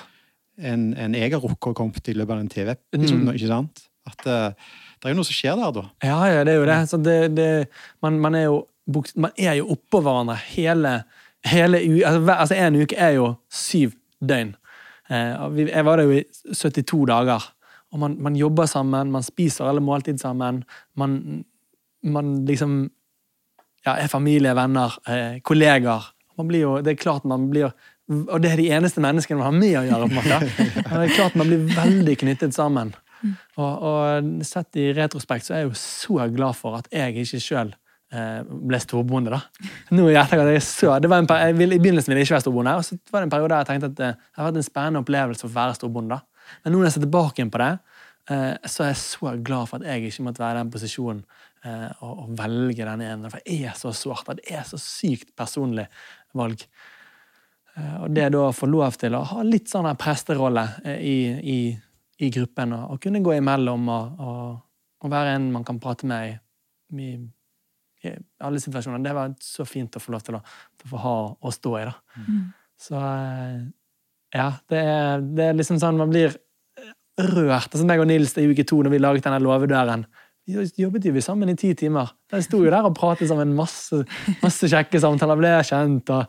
enn 0.72 0.92
en 1.00 1.18
jeg 1.18 1.34
har 1.34 1.44
rukket 1.44 1.74
å 1.74 1.80
komme 1.82 2.04
til 2.04 2.16
i 2.16 2.22
løpet 2.22 2.38
av 2.38 2.46
en 2.46 2.54
TV-episode. 2.54 3.26
Mm. 3.26 3.34
ikke 3.36 3.52
sant? 3.56 3.84
At... 4.10 4.24
Uh, 4.28 4.86
det 5.00 5.08
er 5.08 5.14
jo 5.14 5.20
noe 5.22 5.28
som 5.28 5.36
skjer 5.36 5.56
der, 5.56 5.72
da. 5.76 5.86
Ja, 6.04 6.18
ja 6.28 6.44
det 6.44 6.54
er 6.54 6.60
jo 6.60 6.68
det. 6.68 7.00
det, 7.06 7.18
det 7.38 7.52
man, 8.04 8.20
man, 8.20 8.36
er 8.36 8.50
jo, 8.50 8.58
man 9.16 9.32
er 9.40 9.56
jo 9.62 9.70
oppå 9.76 10.02
hverandre 10.04 10.36
hele, 10.52 10.98
hele 11.48 11.80
altså, 12.04 12.34
altså, 12.36 12.58
En 12.60 12.82
uke 12.82 12.98
er 13.00 13.16
jo 13.16 13.30
syv 13.48 13.96
døgn. 14.22 14.54
Eh, 15.10 15.66
jeg 15.70 15.86
var 15.86 16.00
der 16.00 16.10
jo 16.10 16.20
i 16.20 16.54
72 16.54 17.06
dager. 17.10 17.50
Og 17.92 18.00
man, 18.00 18.18
man 18.22 18.36
jobber 18.38 18.70
sammen, 18.70 19.12
man 19.12 19.26
spiser 19.26 19.66
alle 19.66 19.82
måltid 19.82 20.20
sammen. 20.22 20.64
Man, 20.96 21.44
man 22.04 22.46
liksom 22.46 22.84
ja, 23.86 23.96
er 23.96 24.08
familie, 24.12 24.54
venner, 24.56 25.00
eh, 25.10 25.40
kolleger. 25.42 26.12
Man 26.38 26.48
blir 26.48 26.66
jo, 26.66 26.76
det 26.86 26.94
er 26.94 27.02
klart 27.02 27.26
man 27.28 27.50
blir 27.50 27.74
Og 28.10 28.42
det 28.42 28.50
er 28.50 28.58
de 28.58 28.72
eneste 28.74 29.02
menneskene 29.02 29.38
man 29.38 29.46
har 29.46 29.58
med 29.60 29.76
å 29.78 29.84
gjøre. 29.86 30.06
på 30.08 30.16
en 30.16 30.18
måte. 30.18 30.38
Det 30.90 31.02
er 31.04 31.12
klart 31.14 31.36
man 31.38 31.46
blir 31.46 31.68
veldig 31.76 32.16
knyttet 32.18 32.56
sammen. 32.56 32.96
Og, 33.60 33.84
og, 33.86 34.32
sett 34.48 34.80
i 34.82 34.88
retrospekt 34.98 35.46
så 35.46 35.54
er 35.54 35.60
jeg 35.62 35.68
jo 35.68 35.76
så 35.78 36.26
glad 36.34 36.58
for 36.58 36.80
at 36.80 36.88
jeg 36.90 37.22
ikke 37.22 37.42
sjøl 37.44 37.76
ble 38.10 38.80
storbonde. 38.82 39.30
da. 39.36 39.70
Nå 39.94 40.08
i 40.10 40.16
etterkant, 40.18 40.50
jeg 40.50 40.64
så, 40.66 40.96
det 40.98 41.12
var 41.12 41.22
en 41.22 41.28
I 41.30 41.78
begynnelsen 41.78 42.10
ville 42.10 42.24
jeg 42.24 42.30
ikke 42.30 42.40
være 42.40 42.46
storbonde, 42.48 42.74
og 42.80 42.86
så 42.88 42.98
var 43.12 43.22
det 43.22 43.28
en 43.28 43.34
periode 43.36 43.52
der 43.54 43.62
jeg 43.62 43.70
tenkte 43.70 43.90
at 43.92 43.98
det 44.00 44.10
har 44.18 44.48
vært 44.48 44.58
en 44.58 44.66
spennende 44.66 45.04
opplevelse 45.04 45.46
å 45.46 45.52
være 45.54 45.76
storbonde. 45.78 46.18
da. 46.18 46.50
Men 46.64 46.74
nå 46.74 46.80
når 46.80 46.90
jeg 46.90 46.96
ser 46.96 47.06
tilbake 47.06 47.46
på 47.54 47.62
det, 47.62 47.72
eh, 48.34 48.56
så 48.66 48.86
er 48.86 48.90
jeg 48.90 49.02
så 49.04 49.36
glad 49.38 49.70
for 49.70 49.78
at 49.78 49.92
jeg 49.92 50.10
ikke 50.10 50.26
måtte 50.26 50.42
være 50.42 50.58
i 50.58 50.62
den 50.64 50.74
posisjonen 50.74 51.28
å 52.00 52.24
velge 52.40 52.86
den 52.88 53.02
ene. 53.04 53.30
For 53.30 53.44
jeg 53.44 53.66
er 53.68 53.74
så 53.76 53.92
svart. 53.92 54.30
Det 54.38 54.46
er 54.48 54.62
så 54.64 54.78
sykt 54.80 55.34
personlig 55.36 55.90
valg. 56.34 56.64
Eh, 57.76 57.96
og 58.04 58.16
det 58.16 58.30
da 58.34 58.48
å 58.48 58.56
få 58.56 58.70
lov 58.70 58.98
til 59.00 59.18
å 59.18 59.26
ha 59.34 59.46
litt 59.46 59.70
sånn 59.70 59.90
presterolle 60.00 60.66
eh, 60.88 61.04
i, 61.04 61.20
i 61.44 61.60
i 62.20 62.30
gruppen, 62.36 62.74
og, 62.76 62.94
og 62.94 63.04
kunne 63.04 63.22
gå 63.24 63.38
imellom 63.38 63.90
og, 63.94 64.24
og, 64.24 64.56
og, 65.00 65.12
være 65.12 65.38
en 65.38 65.46
man 65.54 65.66
kan 65.68 65.80
prate 65.80 66.08
med 66.10 66.34
i, 66.34 66.34
i, 67.00 67.14
i, 68.06 68.14
alle 68.46 68.62
situasjoner. 68.64 69.02
Det 69.04 69.16
var 69.18 69.34
så 69.44 69.66
fint 69.68 69.98
å 69.98 70.02
få 70.04 70.14
lov 70.16 70.24
til 70.26 70.38
å, 70.40 70.44
til 70.80 70.90
å 70.90 70.94
få 70.94 71.04
ha 71.04 71.18
og 71.34 71.56
stå 71.56 71.74
i. 71.80 71.84
da. 71.90 72.24
Mm. 72.26 72.46
Så 72.80 73.00
eh, 73.00 73.58
ja, 74.38 74.52
det 74.72 74.86
er, 74.94 75.26
det 75.26 75.50
er 75.50 75.58
liksom 75.58 75.82
sånn 75.82 76.00
man 76.00 76.14
blir 76.14 76.38
rørt. 77.20 77.72
Altså, 77.74 77.86
meg 77.88 78.02
og 78.02 78.10
Nils 78.10 78.36
er 78.38 78.50
uke 78.50 78.66
to 78.68 78.80
når 78.84 78.96
vi 78.96 79.02
laget 79.02 79.28
denne 79.28 79.42
låvedøren. 79.44 80.06
Jobbet 80.50 81.06
jo 81.06 81.12
vi 81.14 81.22
sammen 81.22 81.46
i 81.52 81.54
ti 81.58 81.76
timer. 81.78 82.08
Jeg 82.34 82.44
sto 82.48 82.58
jo 82.64 82.70
der 82.72 82.86
og 82.88 82.96
pratet 82.98 83.28
sammen 83.30 83.52
masse, 83.54 84.00
masse 84.42 84.68
kjekke 84.72 85.00
samtaler. 85.02 85.38
Ble 85.38 85.52
kjent 85.68 86.10
og 86.16 86.24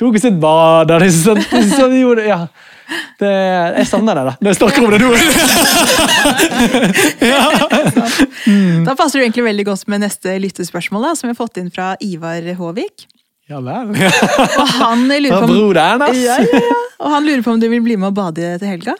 tok 0.00 0.16
oss 0.16 0.24
et 0.30 0.38
bad. 0.40 0.90
Og 0.94 1.00
det, 1.02 1.10
så, 1.12 1.34
så 1.76 1.88
vi 1.92 1.98
gjorde, 2.00 2.24
ja. 2.24 2.46
det, 3.20 3.32
jeg 3.82 3.86
savner 3.90 4.14
deg, 4.16 4.24
da. 4.30 4.34
Når 4.40 4.48
jeg 4.54 4.58
snakker 4.62 4.80
om 4.86 4.90
det 4.94 5.00
nå. 5.04 5.10
Da 8.86 8.92
passer 8.96 9.20
du 9.20 9.22
egentlig 9.26 9.44
veldig 9.44 9.66
godt 9.68 9.84
med 9.92 9.98
neste 10.06 10.28
lyttespørsmål, 10.40 11.02
da, 11.10 11.12
som 11.18 11.28
vi 11.28 11.32
har 11.34 11.38
fått 11.38 11.60
inn 11.60 11.70
fra 11.74 11.86
Ivar 12.04 12.42
Håvik. 12.56 12.96
Ja 13.50 13.58
vel. 13.64 13.88
Og 13.92 14.68
han 14.78 14.98
lurer 15.10 15.34
på 15.34 15.44
om, 15.50 15.74
ja, 15.74 16.08
ja, 16.14 16.36
ja. 16.38 16.60
Og 17.02 17.08
han 17.16 17.22
lurer 17.26 17.42
på 17.44 17.50
om 17.56 17.60
du 17.60 17.66
vil 17.72 17.82
bli 17.84 17.96
med 17.98 18.08
og 18.12 18.16
bade 18.20 18.58
til 18.62 18.68
helga? 18.70 18.94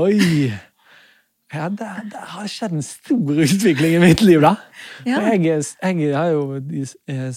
Oi. 0.00 0.16
Ja, 1.54 1.68
det, 1.70 1.86
det 2.10 2.22
har 2.32 2.46
skjedd 2.50 2.72
en 2.74 2.82
stor 2.82 3.36
utvikling 3.44 3.96
i 3.96 4.02
mitt 4.02 4.22
liv, 4.26 4.40
da. 4.42 4.56
Ja. 5.06 5.20
Jeg, 5.30 5.62
jeg 5.78 6.14
har 6.16 6.32
jo 6.34 6.58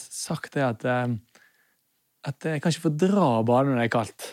sagt 0.01 0.55
det 0.57 0.65
at 0.65 0.85
eh, 0.89 1.11
at 2.27 2.45
jeg 2.45 2.61
kan 2.61 2.73
ikke 2.73 2.87
få 2.87 2.95
dra 2.99 3.27
og 3.39 3.45
bade 3.47 3.69
når 3.69 3.79
det 3.79 3.85
er 3.87 3.93
kaldt. 3.93 4.31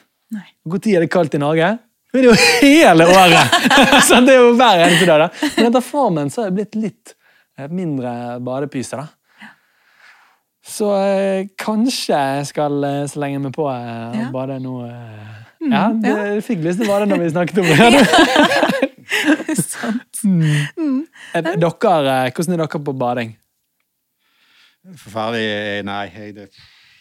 Tid 0.83 0.97
er 0.97 1.05
det 1.05 1.12
kaldt 1.12 1.37
i 1.39 1.43
Norge? 1.43 1.77
Det 2.12 2.22
er 2.22 2.27
jo 2.27 2.39
hele 2.64 3.07
året! 3.07 3.55
så 4.09 4.22
det 4.24 4.35
er 4.35 4.43
jo 4.43 4.57
hver 4.59 4.83
eneste 4.87 5.07
dag. 5.11 5.27
da. 5.27 5.53
Men 5.59 5.70
etter 5.70 5.85
formen 5.85 6.33
så 6.33 6.43
har 6.43 6.51
jeg 6.51 6.57
blitt 6.59 6.81
litt 6.81 7.14
eh, 7.59 7.70
mindre 7.70 8.41
badepyse, 8.45 8.99
da. 8.99 9.12
Så 10.66 10.91
eh, 10.99 11.47
kanskje 11.62 12.18
jeg 12.18 12.47
skal 12.49 12.83
slenge 13.07 13.39
meg 13.45 13.55
på 13.55 13.68
og 13.68 14.16
bade 14.35 14.59
nå. 14.64 14.81
Eh. 14.89 15.37
ja, 15.70 15.85
det, 15.95 16.16
jeg 16.16 16.43
fikk 16.49 16.66
lyst 16.66 16.83
til 16.83 16.89
å 16.89 16.97
bade 16.97 17.11
når 17.12 17.22
vi 17.22 17.33
snakket 17.37 17.62
om 17.62 17.70
det. 17.70 18.83
Sant. 19.62 20.23
Er 20.25 21.45
Dere, 21.47 21.59
eh, 21.64 22.33
hvordan 22.33 22.57
er 22.57 22.64
dere 22.64 22.81
på 22.87 22.97
bading? 22.97 23.37
Forferdelig 24.95 25.85
Nei, 25.87 26.03
jeg, 26.14 26.35
det, 26.37 26.47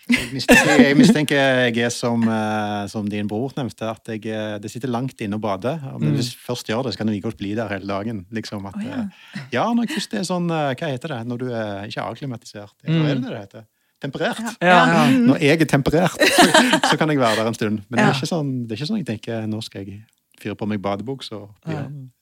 jeg, 0.10 0.30
mistenker, 0.34 0.72
jeg 0.82 0.98
mistenker 0.98 1.40
jeg 1.68 1.84
er 1.86 1.94
som, 1.94 2.24
eh, 2.30 2.82
som 2.92 3.06
din 3.10 3.30
bror 3.30 3.54
nevnte, 3.58 3.92
at 3.92 4.12
jeg, 4.14 4.26
eh, 4.30 4.56
det 4.62 4.72
sitter 4.74 4.92
langt 4.94 5.22
inne 5.22 5.38
å 5.38 5.44
bade. 5.44 5.76
Men 6.00 6.18
hvis 6.18 6.34
jeg 6.34 6.42
først 6.46 6.70
gjør 6.70 6.88
det, 6.88 6.96
så 6.96 7.02
kan 7.02 7.10
du 7.10 7.14
like 7.14 7.26
godt 7.28 7.40
bli 7.42 7.54
der 7.58 7.70
hele 7.74 7.90
dagen. 7.90 8.26
Liksom 8.34 8.66
at, 8.70 8.80
oh, 8.80 8.86
ja. 8.86 9.04
eh, 9.06 9.46
ja, 9.54 9.68
når 9.70 9.88
jeg 9.88 10.00
først 10.00 10.18
er 10.18 10.28
sånn 10.28 10.50
eh, 10.50 10.74
Hva 10.74 10.92
heter 10.94 11.16
det 11.16 11.22
når 11.30 11.42
du 11.42 11.48
er 11.52 11.88
ikke 11.90 12.10
avklimatisert? 12.10 12.76
Hva 12.86 13.00
er 13.06 13.22
det 13.22 13.30
det 13.30 13.40
heter? 13.44 13.70
Temperert. 14.04 14.42
Ja, 14.60 14.82
ja. 14.92 15.06
Når 15.10 15.40
jeg 15.42 15.62
er 15.64 15.70
temperert, 15.72 16.20
så, 16.36 16.50
så 16.92 16.98
kan 17.00 17.10
jeg 17.10 17.22
være 17.22 17.42
der 17.42 17.50
en 17.50 17.58
stund. 17.58 17.86
Men 17.88 18.02
det, 18.02 18.10
er 18.10 18.18
ikke 18.18 18.34
sånn, 18.34 18.52
det 18.66 18.76
er 18.76 18.82
ikke 18.82 18.92
sånn 18.92 19.02
jeg 19.02 19.10
tenker 19.14 19.48
nå 19.50 19.62
skal 19.66 19.86
jeg 19.86 20.04
fyre 20.42 20.56
på 20.56 20.66
meg 20.66 20.82
badebukse. 20.82 21.36
og 21.36 21.56
bli- 21.66 21.76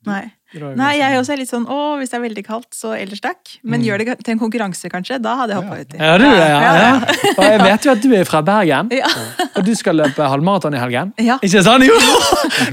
Nei. 0.05 0.30
Nei, 0.54 0.91
jeg 0.99 1.18
også 1.18 1.34
er 1.34 1.39
litt 1.41 1.49
sånn 1.49 1.64
å, 1.72 1.78
hvis 1.97 2.12
det 2.12 2.18
er 2.20 2.24
veldig 2.28 2.43
kaldt, 2.45 2.68
så 2.78 2.91
ellers 2.93 3.22
takk. 3.24 3.56
Men 3.66 3.82
gjør 3.86 4.04
det 4.04 4.16
til 4.22 4.36
en 4.36 4.41
konkurranse, 4.41 4.89
kanskje. 4.91 5.18
Da 5.24 5.34
hadde 5.39 5.56
jeg 5.56 5.64
hoppa 5.64 5.80
uti. 5.82 5.97
Ja, 5.97 6.12
du, 6.22 6.26
ja, 6.28 6.47
ja, 6.51 6.74
ja. 6.78 7.16
Og 7.38 7.43
jeg 7.47 7.62
vet 7.64 7.88
jo 7.88 7.93
at 7.95 8.04
du 8.04 8.10
er 8.20 8.28
fra 8.30 8.41
Bergen, 8.45 8.91
Ja. 8.93 9.10
og 9.56 9.64
du 9.66 9.72
skal 9.80 9.97
løpe 9.97 10.28
halvmaraton 10.30 10.76
i 10.78 10.82
helgen. 10.82 11.14
Ja. 11.24 11.39
Ikke 11.41 11.64
sant? 11.66 11.86
Jo! 11.88 11.97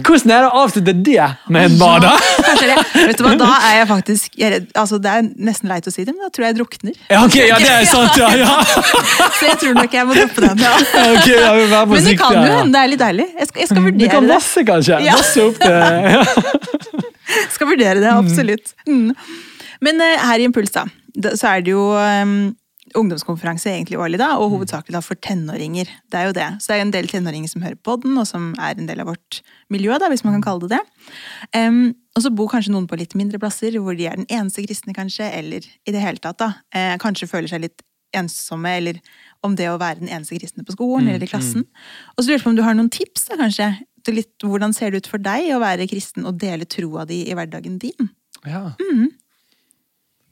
Hvordan 0.05 0.35
er 0.37 0.45
det 0.45 0.51
å 0.51 0.63
avslutte 0.65 0.95
det 1.07 1.29
med 1.49 1.71
en 1.71 1.79
bad? 1.81 2.05
da? 2.05 2.13
Kanskje 2.51 2.69
det. 2.73 2.77
Vet 3.11 3.21
du 3.21 3.25
hva, 3.27 3.35
da 3.41 3.51
er 3.71 3.77
jeg 3.81 3.89
faktisk 3.91 4.39
jeg 4.41 4.61
altså 4.79 4.99
Det 5.03 5.11
er 5.11 5.29
nesten 5.49 5.71
leit 5.71 5.87
å 5.89 5.93
si 5.95 6.05
det, 6.05 6.13
men 6.15 6.27
da 6.27 6.31
tror 6.35 6.47
jeg 6.47 6.55
jeg 6.55 6.59
drukner. 6.61 6.97
Ja, 7.11 7.23
ok, 7.25 7.37
ja, 7.41 7.59
det 7.63 7.71
er 7.75 7.89
sant, 7.89 8.19
ja. 8.21 8.29
ja. 8.41 8.57
Så 9.39 9.49
jeg 9.49 9.59
tror 9.63 9.77
nok 9.81 9.95
jeg 9.97 10.09
må 10.11 10.17
droppe 10.19 10.45
den. 10.47 10.65
Ja. 10.67 10.75
Okay, 11.17 11.37
ja, 11.39 11.53
være 11.55 11.87
Men 11.95 12.09
det 12.11 12.17
kan 12.21 12.37
jo 12.37 12.45
hende 12.45 12.75
det 12.77 12.83
er 12.85 12.93
litt 12.95 13.03
deilig. 13.05 13.29
Jeg 13.41 13.51
skal, 13.51 13.63
jeg 13.65 13.71
skal 13.73 13.89
Du 14.01 14.07
kan 14.11 14.27
det. 14.27 14.35
masse, 14.35 14.67
kanskje. 14.69 15.01
Ja. 15.07 15.17
Masse 15.21 15.47
opp 15.49 15.63
det. 15.65 15.79
ja. 16.17 17.07
Skal 17.55 17.71
vurdere 17.71 18.01
det, 18.03 18.11
absolutt. 18.11 18.75
Mm. 18.89 19.13
Men 19.85 20.03
eh, 20.05 20.25
her 20.29 20.41
i 20.41 20.49
Impuls, 20.49 20.73
da, 20.75 20.87
så 21.37 21.55
er 21.55 21.65
det 21.65 21.73
jo 21.75 21.85
um, 21.95 22.53
ungdomskonferanse 22.99 23.71
egentlig 23.71 23.99
årlig, 24.01 24.19
da, 24.21 24.33
og 24.41 24.53
hovedsakelig 24.55 24.97
da 24.97 25.03
for 25.05 25.19
tenåringer. 25.23 25.91
Det 26.11 26.19
er 26.19 26.29
jo 26.29 26.37
det. 26.37 26.49
Så 26.61 26.73
det 26.73 26.79
er 26.79 26.85
en 26.85 26.95
del 26.95 27.11
tenåringer 27.11 27.53
som 27.53 27.65
hører 27.65 27.79
på 27.79 27.97
den, 28.03 28.19
og 28.19 28.27
som 28.29 28.51
er 28.59 28.77
en 28.77 28.89
del 28.91 29.03
av 29.03 29.13
vårt 29.13 29.41
miljø, 29.73 29.95
da, 30.01 30.11
hvis 30.13 30.25
man 30.27 30.39
kan 30.39 30.47
kalle 30.49 30.67
det 30.67 30.79
det. 30.79 30.83
Um, 31.57 31.93
og 32.17 32.25
så 32.25 32.33
bor 32.35 32.51
kanskje 32.51 32.75
noen 32.75 32.89
på 32.91 32.99
litt 32.99 33.15
mindre 33.19 33.39
plasser, 33.43 33.77
hvor 33.79 33.97
de 33.97 34.09
er 34.11 34.19
den 34.19 34.29
eneste 34.29 34.65
kristne, 34.67 34.95
kanskje, 34.97 35.31
eller 35.31 35.65
i 35.65 35.95
det 35.95 36.03
hele 36.03 36.23
tatt, 36.23 36.41
da. 36.43 36.53
Eh, 36.75 36.97
kanskje 37.01 37.31
føler 37.31 37.51
seg 37.53 37.63
litt 37.63 37.85
ensomme, 38.17 38.73
eller 38.81 38.99
om 39.47 39.55
det 39.57 39.69
å 39.71 39.79
være 39.81 40.03
den 40.03 40.11
eneste 40.11 40.37
kristne 40.37 40.65
på 40.67 40.75
skolen 40.75 41.09
eller 41.09 41.23
i 41.25 41.31
klassen. 41.31 41.65
Og 42.17 42.23
så 42.23 42.29
lurer 42.29 42.41
jeg 42.41 42.45
på 42.45 42.51
om 42.53 42.59
du 42.59 42.65
har 42.67 42.77
noen 42.77 42.91
tips, 42.93 43.29
da, 43.31 43.39
kanskje? 43.41 43.71
Litt, 44.09 44.33
hvordan 44.41 44.73
ser 44.77 44.91
det 44.91 45.03
ut 45.03 45.11
for 45.11 45.23
deg 45.23 45.51
å 45.55 45.61
være 45.61 45.89
kristen 45.91 46.25
og 46.29 46.39
dele 46.41 46.65
troa 46.65 47.05
di 47.09 47.23
i 47.29 47.37
hverdagen 47.37 47.77
din? 47.83 48.09
Ja. 48.47 48.71
Mm. 48.81 49.11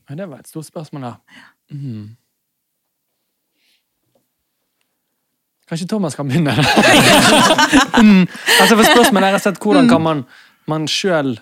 Men 0.09 0.23
det 0.23 0.29
var 0.31 0.41
et 0.41 0.49
stort 0.49 0.69
spørsmål, 0.69 1.05
da. 1.05 1.43
Mm. 1.75 2.17
Kanskje 5.69 5.89
Thomas 5.91 6.17
kan 6.17 6.29
begynne? 6.29 6.55
mm. 8.05 8.25
altså 8.61 8.77
for 8.79 8.87
Spørsmålet 8.89 9.29
er 9.29 9.35
rett 9.35 9.43
og 9.43 9.45
slett 9.45 9.61
hvordan 9.61 9.91
kan 9.91 10.01
man, 10.01 10.23
man 10.71 10.89
sjøl 10.89 11.35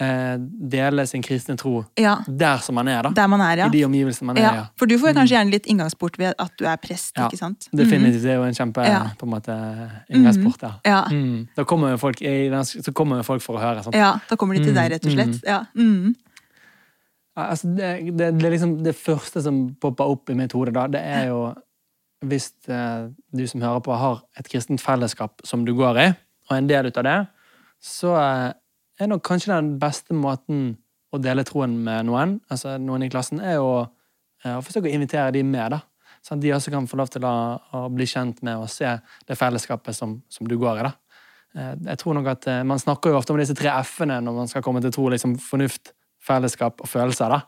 eh, 0.00 0.36
dele 0.72 1.06
sin 1.06 1.22
kristne 1.22 1.56
tro 1.60 1.84
Ja, 1.98 2.18
der 2.26 2.62
som 2.64 2.74
man 2.78 2.88
er, 2.88 3.02
da? 3.02 3.10
der 3.16 3.26
man 3.28 3.40
er, 3.40 3.64
ja. 3.64 3.66
I 3.66 3.74
de 3.74 3.84
omgivelsene 3.84 4.26
man 4.26 4.40
er, 4.40 4.42
ja. 4.46 4.54
ja. 4.54 4.64
For 4.78 4.86
du 4.90 4.96
får 4.98 5.12
jo 5.12 5.18
kanskje 5.20 5.36
gjerne 5.36 5.54
litt 5.54 5.66
inngangsport 5.66 6.18
ved 6.18 6.34
at 6.38 6.56
du 6.58 6.66
er 6.66 6.80
prest, 6.82 7.12
Ja, 7.16 7.28
ikke 7.28 7.40
sant? 7.40 7.68
Definitivt. 7.72 8.22
Det 8.22 8.34
er 8.34 8.40
jo 8.40 8.48
en 8.48 8.56
kjempe 8.56 8.86
Ja. 8.86 9.02
på 9.18 9.28
en 9.28 9.34
måte, 9.34 9.56
inngangsport 10.08 10.60
der. 10.60 10.78
Ja. 10.88 11.02
Mm. 11.10 11.48
Da 11.56 11.64
kommer 11.64 11.94
jo 11.94 11.96
folk, 12.02 12.18
så 12.64 12.92
kommer 12.92 13.22
jo 13.22 13.22
folk 13.22 13.42
for 13.42 13.58
å 13.58 13.62
høre. 13.62 13.82
Sant? 13.84 13.96
Ja, 13.96 14.14
da 14.28 14.36
kommer 14.36 14.56
de 14.58 14.64
til 14.64 14.74
deg, 14.74 14.92
rett 14.92 15.06
og 15.06 15.12
slett. 15.12 15.42
Ja. 15.46 15.64
Mm. 15.76 16.14
Altså, 17.36 17.68
det, 17.68 18.12
det, 18.18 18.32
det, 18.40 18.50
liksom 18.52 18.82
det 18.84 18.94
første 18.96 19.40
som 19.42 19.70
popper 19.80 20.04
opp 20.04 20.30
i 20.30 20.36
mitt 20.36 20.52
hode, 20.52 20.72
da, 20.76 20.86
det 20.92 21.00
er 21.00 21.30
jo 21.30 21.44
hvis 22.22 22.52
eh, 22.70 23.08
du 23.34 23.46
som 23.50 23.62
hører 23.64 23.80
på, 23.82 23.94
har 23.98 24.20
et 24.38 24.48
kristent 24.48 24.82
fellesskap 24.82 25.40
som 25.48 25.64
du 25.66 25.72
går 25.74 25.98
i, 25.98 26.08
og 26.46 26.54
er 26.54 26.60
en 26.60 26.68
del 26.70 26.90
ut 26.90 27.00
av 27.00 27.06
det, 27.08 27.16
så 27.82 28.12
eh, 28.14 28.50
er 29.04 29.10
nok 29.12 29.24
kanskje 29.26 29.52
den 29.54 29.74
beste 29.80 30.14
måten 30.16 30.76
å 31.12 31.20
dele 31.20 31.44
troen 31.44 31.74
med 31.84 32.06
noen, 32.08 32.38
altså 32.52 32.76
noen 32.80 33.04
i 33.06 33.10
klassen, 33.12 33.40
er 33.40 33.58
jo 33.58 33.70
eh, 34.44 34.54
å 34.56 34.62
forsøke 34.64 34.88
å 34.88 34.94
invitere 34.94 35.32
de 35.36 35.42
med, 35.44 35.74
da. 35.74 35.80
Sånn 36.22 36.38
at 36.38 36.44
de 36.44 36.52
også 36.54 36.70
kan 36.70 36.86
få 36.86 36.98
lov 37.00 37.10
til 37.10 37.24
å, 37.26 37.32
å 37.74 37.86
bli 37.92 38.06
kjent 38.06 38.44
med 38.46 38.60
og 38.62 38.70
se 38.70 38.92
det 39.28 39.36
fellesskapet 39.38 39.96
som, 39.96 40.20
som 40.30 40.46
du 40.48 40.54
går 40.60 40.80
i, 40.82 40.86
da. 40.86 40.92
Eh, 41.56 41.72
Jeg 41.90 42.00
tror 42.02 42.16
nok 42.18 42.30
at 42.32 42.46
eh, 42.48 42.62
Man 42.68 42.80
snakker 42.80 43.12
jo 43.12 43.18
ofte 43.18 43.34
om 43.34 43.40
disse 43.42 43.56
tre 43.58 43.72
f-ene 43.82 44.20
når 44.24 44.38
man 44.38 44.48
skal 44.48 44.64
komme 44.64 44.80
til 44.84 44.94
tro. 44.94 45.08
liksom 45.12 45.36
Fornuft, 45.42 45.92
fellesskap 46.22 46.80
og 46.80 46.88
følelser. 46.88 47.34
da. 47.34 47.42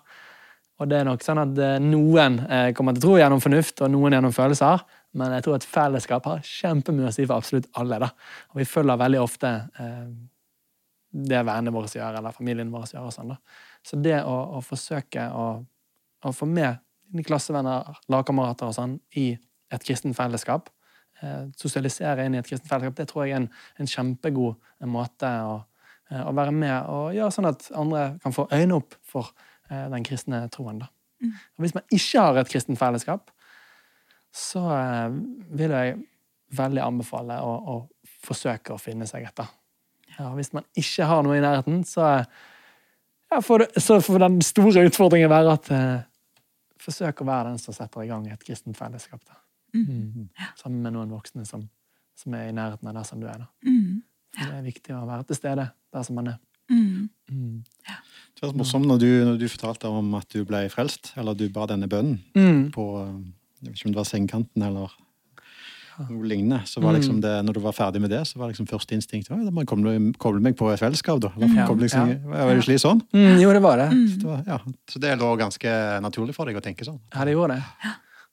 Og 0.82 0.90
det 0.90 0.98
er 0.98 1.06
nok 1.06 1.22
sånn 1.22 1.38
at 1.38 1.60
noen 1.78 2.40
kommer 2.74 2.96
til 2.96 3.04
tro 3.04 3.12
gjennom 3.20 3.38
fornuft, 3.38 3.78
og 3.86 3.92
noen 3.94 4.16
gjennom 4.16 4.32
følelser. 4.34 4.82
Men 5.14 5.36
jeg 5.36 5.44
tror 5.46 5.54
at 5.60 5.66
fellesskap 5.70 6.24
har 6.26 6.40
kjempemye 6.42 7.06
å 7.06 7.14
si 7.14 7.22
for 7.28 7.38
absolutt 7.38 7.68
alle. 7.78 8.00
da. 8.02 8.08
Og 8.50 8.58
vi 8.58 8.66
følger 8.66 8.98
veldig 8.98 9.20
ofte 9.22 9.52
eh, 9.78 10.08
det 11.14 11.42
vennene 11.46 11.72
våre 11.74 11.90
gjør, 11.90 12.18
eller 12.18 12.34
familien 12.34 12.72
vår 12.72 12.88
gjør. 12.94 13.08
og 13.08 13.14
sånn 13.14 13.34
da. 13.34 13.38
Så 13.86 13.98
det 14.02 14.16
å, 14.26 14.34
å 14.58 14.62
forsøke 14.64 15.28
å, 15.30 15.48
å 16.24 16.32
få 16.34 16.48
med 16.50 16.80
dine 17.12 17.26
klassevenner, 17.26 18.00
lagkamerater 18.10 18.70
og 18.70 18.74
sånn 18.74 18.96
i 19.20 19.28
et 19.74 19.86
kristent 19.86 20.16
fellesskap, 20.18 20.70
eh, 21.22 21.46
sosialisere 21.60 22.26
inn 22.26 22.34
i 22.34 22.40
et 22.42 22.48
kristent 22.48 22.70
fellesskap, 22.70 22.98
det 22.98 23.06
tror 23.10 23.24
jeg 23.24 23.36
er 23.36 23.42
en, 23.44 23.48
en 23.78 23.90
kjempegod 23.90 24.90
måte 24.90 25.30
å, 25.46 25.60
eh, 26.10 26.24
å 26.24 26.34
være 26.34 26.54
med 26.56 26.90
og 26.90 27.14
gjøre 27.14 27.36
sånn 27.36 27.50
at 27.52 27.68
andre 27.78 28.06
kan 28.24 28.34
få 28.34 28.48
øynene 28.50 28.80
opp 28.80 28.98
for 29.06 29.30
eh, 29.70 29.86
den 29.92 30.06
kristne 30.06 30.44
troen. 30.54 30.82
Da. 30.82 30.90
Og 31.24 31.64
hvis 31.64 31.76
man 31.76 31.86
ikke 31.94 32.26
har 32.26 32.42
et 32.42 32.50
kristent 32.50 32.80
fellesskap, 32.80 33.30
så 34.34 34.66
eh, 34.74 35.20
vil 35.54 35.76
jeg 35.78 36.00
veldig 36.54 36.82
anbefale 36.82 37.38
å, 37.42 37.54
å 37.54 38.16
forsøke 38.24 38.74
å 38.74 38.82
finne 38.82 39.06
seg 39.10 39.28
et. 39.28 39.36
da. 39.38 39.46
Ja, 40.18 40.30
hvis 40.36 40.52
man 40.54 40.66
ikke 40.78 41.06
har 41.10 41.22
noe 41.26 41.36
i 41.38 41.42
nærheten, 41.42 41.82
så, 41.88 42.08
ja, 43.30 43.40
får, 43.42 43.64
det, 43.64 43.82
så 43.82 44.00
får 44.04 44.22
den 44.26 44.40
store 44.44 44.84
utfordringen 44.88 45.30
være 45.32 45.54
at 45.58 45.70
eh, 45.74 46.02
Forsøk 46.84 47.22
å 47.22 47.24
være 47.24 47.48
den 47.48 47.60
som 47.62 47.72
setter 47.72 48.02
i 48.04 48.10
gang 48.10 48.26
et 48.28 48.42
kristent 48.44 48.76
fellesskap. 48.76 49.22
Da. 49.24 49.38
Mm. 49.72 50.26
Sammen 50.60 50.82
med 50.84 50.92
noen 50.92 51.14
voksne 51.14 51.46
som, 51.48 51.62
som 52.12 52.34
er 52.36 52.50
i 52.50 52.52
nærheten 52.52 52.90
av 52.90 52.98
der 52.98 53.06
som 53.08 53.22
du 53.22 53.24
er. 53.30 53.38
Da. 53.40 53.46
Mm. 53.64 54.02
Det 54.36 54.48
er 54.50 54.66
viktig 54.66 54.92
å 54.92 55.06
være 55.08 55.24
til 55.30 55.38
stede 55.38 55.64
der 55.72 56.04
som 56.04 56.18
man 56.20 56.28
er. 56.34 56.36
Mm. 56.68 57.08
Mm. 57.30 57.62
Det 58.36 58.44
var 58.44 58.52
morsomt 58.58 58.88
når 58.90 59.00
du, 59.00 59.08
når 59.30 59.40
du 59.40 59.46
fortalte 59.48 59.88
om 59.88 60.12
at 60.18 60.28
du 60.34 60.44
ble 60.44 60.60
frelst, 60.72 61.14
eller 61.16 61.36
du 61.38 61.46
ba 61.54 61.64
denne 61.70 61.88
bønnen 61.88 62.20
Mm. 62.36 62.68
på 62.76 62.84
jeg 63.64 63.70
vet 63.70 63.78
ikke 63.78 63.88
om 63.88 63.94
det 63.94 64.02
var 64.02 64.10
sengekanten 64.10 64.66
eller 64.66 64.94
noe 66.02 66.28
lignende. 66.28 66.60
Så 66.68 66.80
var 66.82 66.96
liksom 66.96 67.20
det, 67.24 67.32
når 67.46 67.56
du 67.56 67.60
var 67.64 67.74
ferdig 67.76 68.00
med 68.02 68.10
det, 68.12 68.22
så 68.28 68.38
var 68.40 68.50
liksom 68.52 68.68
første 68.70 68.96
instinkt 68.96 69.30
da 69.30 69.38
må 69.38 69.64
jeg 69.64 69.70
koble, 69.70 69.94
koble 70.20 70.42
meg 70.44 70.56
på 70.58 70.70
et 70.72 70.80
fellesskap. 70.82 71.20
da. 71.22 71.32
Ja, 71.40 71.66
koble 71.68 71.86
liksom, 71.86 72.14
ja. 72.14 72.18
Var 72.30 72.54
det 72.54 72.64
ikke 72.64 72.82
sånn? 72.82 73.02
Mm, 73.14 73.36
jo, 73.42 73.52
det 73.54 73.62
var 73.64 73.82
det. 73.82 73.90
Så 73.92 74.20
det, 74.22 74.30
var, 74.30 74.40
ja. 74.48 74.58
så 74.90 75.02
det 75.04 75.12
lå 75.20 75.34
ganske 75.40 75.74
naturlig 76.04 76.36
for 76.36 76.50
deg 76.50 76.58
å 76.58 76.64
tenke 76.64 76.86
sånn. 76.86 77.00
Ja, 77.14 77.26
det 77.28 77.36
gjorde 77.36 77.58
det. 77.58 77.92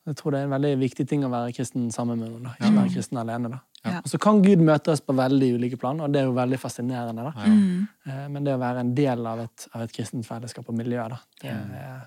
Jeg 0.09 0.17
tror 0.17 0.33
det 0.33 0.39
er 0.41 0.47
en 0.47 0.55
veldig 0.55 0.71
viktig 0.81 1.05
ting 1.09 1.25
å 1.27 1.29
være 1.29 1.51
kristen 1.53 1.91
sammen 1.93 2.17
med 2.17 2.31
noen. 2.31 2.53
Ikke 2.57 2.71
være 2.73 2.93
kristen 2.95 3.19
alene. 3.21 3.51
da. 3.53 3.59
Ja. 3.85 3.99
Og 4.01 4.09
så 4.09 4.17
kan 4.21 4.41
Gud 4.45 4.61
møte 4.65 4.93
oss 4.93 5.01
på 5.01 5.13
veldig 5.17 5.51
ulike 5.57 5.77
plan, 5.81 5.99
og 6.01 6.13
det 6.13 6.21
er 6.21 6.29
jo 6.29 6.33
veldig 6.37 6.57
fascinerende. 6.61 7.27
da. 7.29 7.45
Mm. 7.45 7.87
Eh, 8.05 8.25
Men 8.33 8.47
det 8.47 8.55
å 8.55 8.61
være 8.61 8.81
en 8.85 8.95
del 8.97 9.27
av 9.29 9.43
et, 9.45 9.67
av 9.73 9.85
et 9.85 9.93
kristent 9.93 10.25
fellesskap 10.25 10.69
og 10.69 10.77
miljø, 10.77 11.05
da, 11.13 11.21
det 11.41 11.53
er 11.53 12.01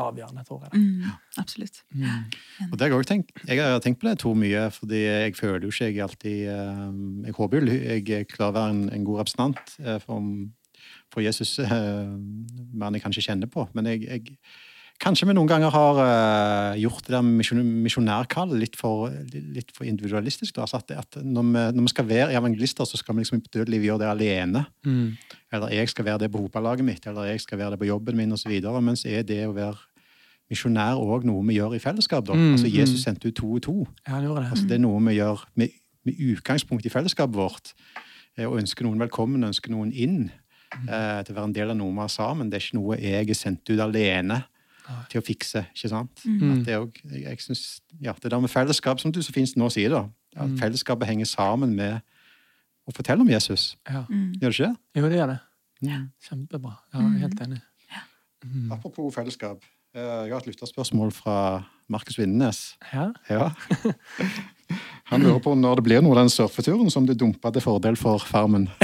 avgjørende, 0.00 0.44
tror 0.46 0.66
jeg. 0.66 0.80
Mm. 0.80 1.16
Absolutt. 1.40 1.80
Og 2.70 2.76
det 2.76 2.84
har 2.84 2.90
jeg, 2.90 2.98
også 2.98 3.10
tenkt, 3.12 3.32
jeg 3.48 3.62
har 3.62 3.80
tenkt 3.84 4.00
på 4.02 4.08
det 4.08 4.18
to 4.22 4.34
mye, 4.36 4.66
fordi 4.74 5.02
jeg 5.02 5.36
føler 5.38 5.66
jo 5.66 5.72
ikke 5.72 5.88
jeg 5.88 6.04
alltid 6.04 6.38
eh, 6.52 6.84
Jeg 7.26 7.36
håper 7.38 7.58
jo 7.60 7.80
jeg 7.96 8.28
klarer 8.30 8.52
å 8.52 8.56
være 8.58 8.74
en, 8.74 8.84
en 8.92 9.06
god 9.08 9.22
representant 9.22 9.76
eh, 9.84 9.98
for, 10.02 10.30
for 11.12 11.24
Jesus, 11.24 11.58
eh, 11.64 11.70
mer 11.70 12.90
enn 12.90 12.98
jeg 12.98 13.06
kanskje 13.06 13.26
kjenner 13.28 13.50
på. 13.52 13.68
Men 13.76 13.92
jeg, 13.92 14.04
jeg 14.06 14.36
Kanskje 15.02 15.26
vi 15.28 15.34
noen 15.36 15.48
ganger 15.48 15.72
har 15.74 15.98
uh, 16.00 16.76
gjort 16.80 17.04
det 17.04 17.12
der 17.12 17.24
misjonærkallet 17.84 18.60
litt, 18.62 18.78
litt 19.52 19.74
for 19.76 19.84
individualistisk. 19.84 20.54
Da. 20.56 20.64
At, 20.64 20.92
at 20.96 21.18
når, 21.20 21.50
vi, 21.50 21.64
når 21.76 21.84
vi 21.84 21.92
skal 21.92 22.08
være 22.08 22.38
evangelister, 22.38 22.88
så 22.88 22.96
skal 22.96 23.16
vi 23.16 23.24
liksom 23.24 23.42
i 23.42 23.50
dødeliv 23.52 23.84
gjøre 23.90 24.04
det 24.04 24.08
alene. 24.08 24.64
Mm. 24.88 25.10
Eller 25.52 25.74
jeg 25.76 25.92
skal 25.92 26.08
være 26.08 26.24
det 26.24 26.30
på 26.32 26.40
hopalaget 26.46 26.88
mitt, 26.88 27.04
eller 27.06 27.28
jeg 27.28 27.44
skal 27.44 27.60
være 27.60 27.74
det 27.74 27.82
på 27.82 27.90
jobben 27.90 28.16
min 28.16 28.32
osv. 28.32 28.56
Mens 28.80 29.04
er 29.04 29.26
det 29.28 29.42
å 29.44 29.52
være 29.56 29.76
misjonær 30.50 31.02
òg 31.02 31.28
noe 31.28 31.44
vi 31.44 31.58
gjør 31.58 31.76
i 31.76 31.82
fellesskap. 31.82 32.32
Mm, 32.32 32.54
altså 32.54 32.72
Jesus 32.72 33.00
mm. 33.00 33.04
sendte 33.04 33.28
ut 33.28 33.36
to 33.36 33.52
og 33.52 33.62
to. 33.68 33.76
Ja, 34.06 34.22
gjorde 34.22 34.46
det. 34.46 34.50
Altså, 34.54 34.66
det 34.70 34.78
er 34.78 34.84
noe 34.86 35.04
vi 35.10 35.18
gjør 35.18 35.44
med, 35.60 35.78
med 36.08 36.26
utgangspunkt 36.32 36.88
i 36.88 36.92
fellesskapet 36.92 37.36
vårt. 37.36 37.76
Å 38.36 38.52
ønske 38.56 38.84
noen 38.84 39.00
velkommen, 39.00 39.44
ønsker 39.44 39.72
noen 39.72 39.92
inn 39.92 40.28
eh, 40.28 41.20
til 41.24 41.32
å 41.32 41.36
være 41.36 41.48
en 41.50 41.56
del 41.56 41.72
av 41.72 41.80
noe 41.80 41.92
vi 41.92 42.04
har 42.04 42.12
sammen. 42.12 42.48
Det 42.48 42.58
er 42.58 42.68
ikke 42.68 42.80
noe 42.80 43.00
jeg 43.00 43.32
er 43.32 43.44
sendt 43.44 43.68
ut 43.68 43.80
alene 43.82 44.44
til 45.10 45.20
å 45.20 45.24
fikse. 45.24 45.66
ikke 45.74 45.88
sant? 45.88 46.22
Mm. 46.24 46.52
At 46.60 46.66
det, 46.66 46.74
er 46.74 46.78
også, 46.84 47.20
jeg, 47.22 47.40
synes, 47.40 47.80
ja, 48.00 48.12
det 48.22 48.30
der 48.30 48.40
med 48.40 48.50
fellesskap, 48.50 49.00
som 49.00 49.12
du 49.12 49.20
så 49.22 49.32
fint 49.32 49.56
nå 49.56 49.68
sier, 49.70 49.90
da, 49.90 50.04
at 50.36 50.48
Mm. 50.50 50.58
fellesskapet 50.60 51.06
henger 51.08 51.24
sammen 51.26 51.74
med 51.76 52.00
å 52.86 52.92
fortelle 52.94 53.20
om 53.20 53.28
Jesus. 53.28 53.76
Ja. 53.88 54.04
Mm. 54.10 54.32
Gjør 54.40 54.50
det 54.50 54.58
ikke 54.58 54.68
det? 54.68 54.76
Jo, 55.02 55.08
det 55.08 55.18
gjør 55.18 55.26
det. 55.32 55.38
Ja. 55.82 55.98
Kjempebra. 56.28 56.74
Ja, 56.94 57.00
jeg 57.00 57.14
er 57.14 57.18
helt 57.28 57.40
enig. 57.40 57.60
Apropos 58.70 59.14
fellesskap. 59.14 59.64
eh, 59.94 60.00
Jeg 60.00 60.30
har 60.32 60.38
et 60.40 60.46
lytterspørsmål 60.46 61.10
fra 61.12 61.64
Markus 61.88 62.18
Vindenes. 62.18 62.76
Ja. 62.92 63.12
Ja. 63.30 63.50
Han 65.12 65.22
lurer 65.22 65.38
på 65.44 65.52
når 65.54 65.78
det 65.78 65.84
blir 65.86 66.00
noe 66.02 66.16
av 66.16 66.24
den 66.24 66.30
surfeturen 66.34 66.88
som 66.90 67.04
du 67.06 67.12
dumpa 67.14 67.52
til 67.54 67.62
fordel 67.62 67.94
for 68.00 68.18
Farmen. 68.26 68.64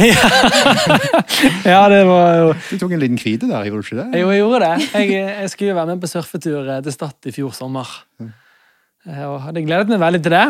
ja, 1.67 1.81
det 1.91 2.05
var 2.07 2.37
jo 2.39 2.53
Du 2.71 2.77
tok 2.79 2.95
en 2.95 3.03
liten 3.03 3.19
hvite 3.19 3.49
der, 3.51 3.67
gjorde 3.67 3.83
du 3.83 3.89
ikke 3.89 3.99
det? 4.05 4.21
Jo, 4.23 4.31
jeg 4.31 4.43
gjorde 4.45 4.61
det. 4.63 4.87
Jeg, 4.95 5.11
jeg 5.43 5.51
skulle 5.51 5.73
jo 5.73 5.79
være 5.81 5.91
med 5.97 6.05
på 6.05 6.11
surfetur 6.13 6.71
eh, 6.77 6.81
til 6.87 6.95
Stad 6.95 7.27
i 7.27 7.35
fjor 7.35 7.51
sommer. 7.57 7.91
Eh, 8.23 9.25
Og 9.27 9.41
hadde 9.49 9.65
gledet 9.67 9.91
meg 9.91 10.03
veldig 10.05 10.23
til 10.29 10.37
det. 10.37 10.47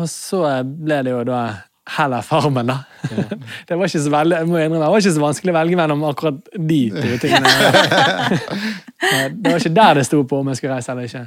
Og 0.00 0.08
så 0.10 0.40
ble 0.64 1.02
det 1.06 1.12
jo 1.12 1.20
da 1.28 1.42
heller 1.98 2.24
Farmen, 2.24 2.70
da. 2.72 2.78
Det 3.68 3.76
var 3.76 3.84
ikke 3.90 4.00
så 4.06 4.12
veldig, 4.14 4.38
jeg 4.40 4.48
må 4.48 4.56
innrømme, 4.56 4.80
det 4.80 4.88
var 4.94 5.02
ikke 5.04 5.12
så 5.18 5.20
vanskelig 5.26 5.52
å 5.52 5.58
velge 5.58 5.76
mellom 5.82 6.06
akkurat 6.08 6.38
de 6.56 6.80
to 6.94 7.18
tingene. 7.26 7.52
Eh, 9.04 9.26
Det 9.36 9.50
var 9.52 9.58
ikke 9.60 9.74
der 9.76 9.98
det 9.98 10.06
sto 10.08 10.22
på 10.24 10.38
om 10.40 10.46
jeg 10.48 10.56
skulle 10.62 10.78
reise 10.78 10.88
eller 10.94 11.04
ikke. 11.04 11.26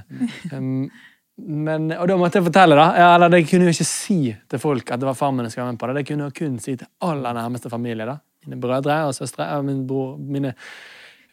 Men, 1.37 1.91
og 1.93 2.07
da 2.09 2.17
måtte 2.17 2.39
jeg 2.39 2.47
fortelle, 2.47 2.77
da. 2.79 2.87
Ja, 2.97 3.09
eller 3.15 3.29
det 3.29 3.43
kunne 3.49 3.67
jeg 3.67 3.77
ikke 3.77 3.85
si 3.85 4.19
til 4.49 4.61
folk 4.61 4.89
at 4.91 5.01
det 5.01 5.05
var 5.05 5.17
farmen 5.19 5.45
jeg 5.45 5.53
skulle 5.53 5.67
være 5.67 5.75
med 5.75 5.81
på. 5.83 5.89
Det, 5.89 5.95
det 5.99 6.07
kunne 6.09 6.27
jeg 6.27 6.37
kun 6.39 6.59
si 6.63 6.75
til 6.79 6.89
aller 7.05 7.37
nærmeste 7.37 7.69
familie. 7.69 8.07
da. 8.09 8.17
Mine 8.47 8.61
brødre 8.61 8.99
og 9.05 9.15
søstre. 9.15 9.45
og 9.57 9.65
Min 9.65 9.85
bror, 9.87 10.15
mine, 10.17 10.53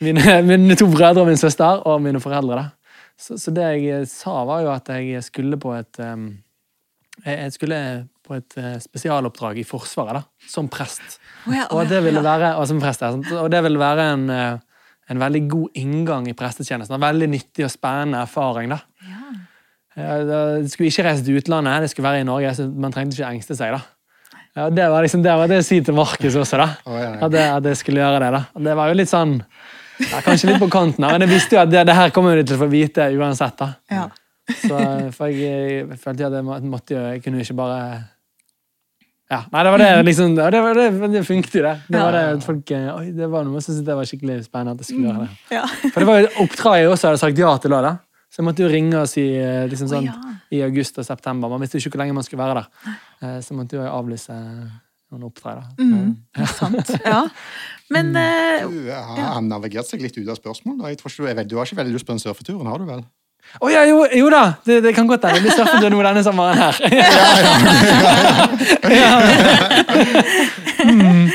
mine, 0.05 0.41
mine 0.51 0.77
to 0.77 0.91
brødre 0.93 1.25
og 1.25 1.31
min 1.31 1.41
søster 1.41 1.81
og 1.89 2.03
mine 2.05 2.21
foreldre. 2.21 2.61
da. 2.61 3.01
Så, 3.17 3.39
så 3.39 3.55
det 3.55 3.69
jeg 3.81 4.09
sa, 4.11 4.43
var 4.45 4.65
jo 4.67 4.73
at 4.75 4.91
jeg 4.99 5.23
skulle 5.25 5.57
på 5.63 5.73
et 5.79 6.03
um, 6.03 6.33
jeg 7.25 7.53
skulle 7.55 7.79
på 8.25 8.35
et 8.35 8.57
eh, 8.59 8.77
spesialoppdrag 8.83 9.61
i 9.61 9.67
Forsvaret, 9.69 10.17
da, 10.19 10.49
som 10.51 10.69
prest. 10.73 11.21
Ja, 11.47 11.69
Og 11.71 11.87
det 11.89 12.01
ville 12.03 12.23
være, 12.25 12.55
og 12.59 12.67
som 12.69 12.81
prest, 12.83 13.05
og 13.05 13.51
det 13.53 13.61
ville 13.63 13.79
være 13.79 14.07
en, 14.15 14.25
eh, 14.33 14.59
en 15.13 15.21
veldig 15.21 15.43
god 15.49 15.79
inngang 15.79 16.29
i 16.29 16.35
prestetjenesten. 16.35 16.97
En 16.97 17.05
veldig 17.05 17.29
nyttig 17.29 17.67
og 17.67 17.71
spennende 17.71 18.25
erfaring. 18.25 18.73
da. 18.73 18.81
Det 19.95 20.73
skulle 20.73 20.91
ikke 20.91 21.05
reise 21.07 21.23
til 21.27 21.39
utlandet, 21.39 21.85
det 21.85 21.91
skulle 21.93 22.09
være 22.09 22.25
i 22.25 22.27
Norge, 22.27 22.55
så 22.57 22.67
man 22.67 22.95
trengte 22.95 23.15
ikke 23.19 23.31
engste 23.37 23.55
seg. 23.59 23.77
da. 23.77 23.83
Ja, 24.55 24.69
det 24.71 24.89
var 24.91 25.03
liksom 25.03 25.23
det, 25.23 25.33
var 25.35 25.51
det 25.51 25.57
jeg 25.63 25.67
sier 25.67 25.87
til 25.87 25.97
Markus 25.99 26.37
også, 26.39 26.59
da. 26.61 26.67
Å, 26.87 26.99
ja, 26.99 27.07
ja. 27.09 27.15
At, 27.27 27.33
det, 27.35 27.47
at 27.57 27.71
jeg 27.73 27.81
skulle 27.81 28.03
gjøre 28.03 28.21
det. 28.23 28.31
da. 28.37 28.43
Det 28.69 28.75
var 28.79 28.91
jo 28.91 28.99
litt 29.01 29.11
sånn 29.11 29.39
ja, 29.41 30.21
Kanskje 30.27 30.51
litt 30.51 30.63
på 30.63 30.69
kanten, 30.71 31.07
men 31.07 31.23
jeg 31.27 31.31
visste 31.31 31.57
jo 31.57 31.63
at 31.63 31.71
det, 31.71 31.83
det 31.87 31.95
her 31.95 32.13
kommer 32.15 32.39
de 32.39 32.45
til 32.47 32.59
å 32.59 32.63
få 32.63 32.69
vite 32.71 33.09
uansett. 33.19 33.57
da. 33.59 33.71
Ja. 33.91 34.09
Så, 34.45 34.79
for 35.17 35.31
jeg, 35.33 35.87
jeg 35.89 35.99
følte 36.03 36.27
at 36.29 36.35
jeg 36.37 36.45
måtte 36.45 36.93
jo 36.93 37.01
Jeg 37.01 37.23
kunne 37.25 37.39
jo 37.41 37.47
ikke 37.47 37.55
bare 37.57 37.79
Ja, 39.33 39.39
Nei, 39.49 39.63
det 39.65 39.71
var 39.73 39.81
det 39.81 39.87
liksom 40.05 40.35
Det, 40.37 40.61
var 40.67 40.77
det, 40.77 40.89
det 41.15 41.23
funket 41.25 41.55
jo, 41.57 41.63
det. 41.65 41.73
Det 41.89 42.03
var 42.03 42.13
det 42.13 42.25
folk 42.45 42.73
eh, 42.77 42.91
Oi, 42.93 43.07
det 43.17 43.29
var 43.33 43.47
noe 43.49 43.63
som 43.65 43.73
syntes 43.73 43.87
det 43.87 43.97
var 43.97 44.11
skikkelig 44.11 44.37
spennende 44.45 44.75
at 44.77 44.83
jeg 44.85 44.91
skulle 44.91 45.09
gjøre 45.09 45.25
det. 45.25 45.57
Ja. 45.57 45.63
For 45.87 46.05
det 46.05 46.11
var 46.11 46.21
jo 46.21 46.27
et 46.27 46.37
oppdrag 46.45 46.77
jeg 46.83 46.91
også 46.93 47.09
hadde 47.09 47.23
sagt 47.25 47.41
ja 47.41 47.55
til. 47.57 47.73
da, 47.73 47.81
da. 47.89 47.95
Så 48.35 48.43
jeg 48.43 48.49
måtte 48.49 48.65
jo 48.65 48.69
ringe 48.71 48.99
oss 48.99 49.13
si 49.15 49.23
eh, 49.39 49.63
liksom 49.71 49.87
sånn, 49.93 50.09
oh, 50.11 50.15
ja. 50.27 50.33
i 50.51 50.63
august 50.67 50.99
og 50.99 51.07
september. 51.07 51.53
Man 51.53 51.63
visste 51.63 51.79
jo 51.79 51.85
ikke 51.85 51.95
hvor 51.95 52.03
lenge 52.03 52.17
man 52.17 52.27
skulle 52.27 52.43
være 52.43 52.65
der. 52.65 52.67
Så 53.23 53.45
Så 53.47 53.55
måtte 53.55 53.79
jo 53.79 53.85
jeg 53.85 53.93
avlyse 53.95 54.35
noen 55.15 55.31
da. 55.45 55.63
Mm, 55.79 56.17
sant. 56.51 56.91
Ja. 57.05 57.21
Men 57.95 58.11
eh, 58.19 58.67
Du 58.67 58.91
har 58.91 59.39
navigert 59.47 59.87
seg 59.87 60.03
litt 60.03 60.19
ut 60.19 60.27
av 60.27 60.35
spørsmålet. 60.41 60.89
Jeg 60.91 60.99
du, 60.99 61.55
du 61.55 61.57
har 61.61 61.65
ikke 61.69 61.79
veldig 61.79 61.95
lyst 61.95 62.09
på 62.09 62.17
den 62.17 62.25
surfeturen, 62.25 62.67
har 62.67 62.83
du 62.83 62.89
vel? 62.91 63.07
Å 63.63 63.69
ja, 63.71 63.85
jo, 63.87 64.03
jo 64.09 64.31
da! 64.33 64.57
Det, 64.67 64.81
det 64.83 64.95
kan 64.97 65.07
godt 65.07 65.29
hende. 65.29 65.45
Vi 65.45 65.55
surfer 65.55 65.91
noe 65.93 66.03
denne 66.03 66.25
sommeren 66.27 66.59
her. 66.59 66.75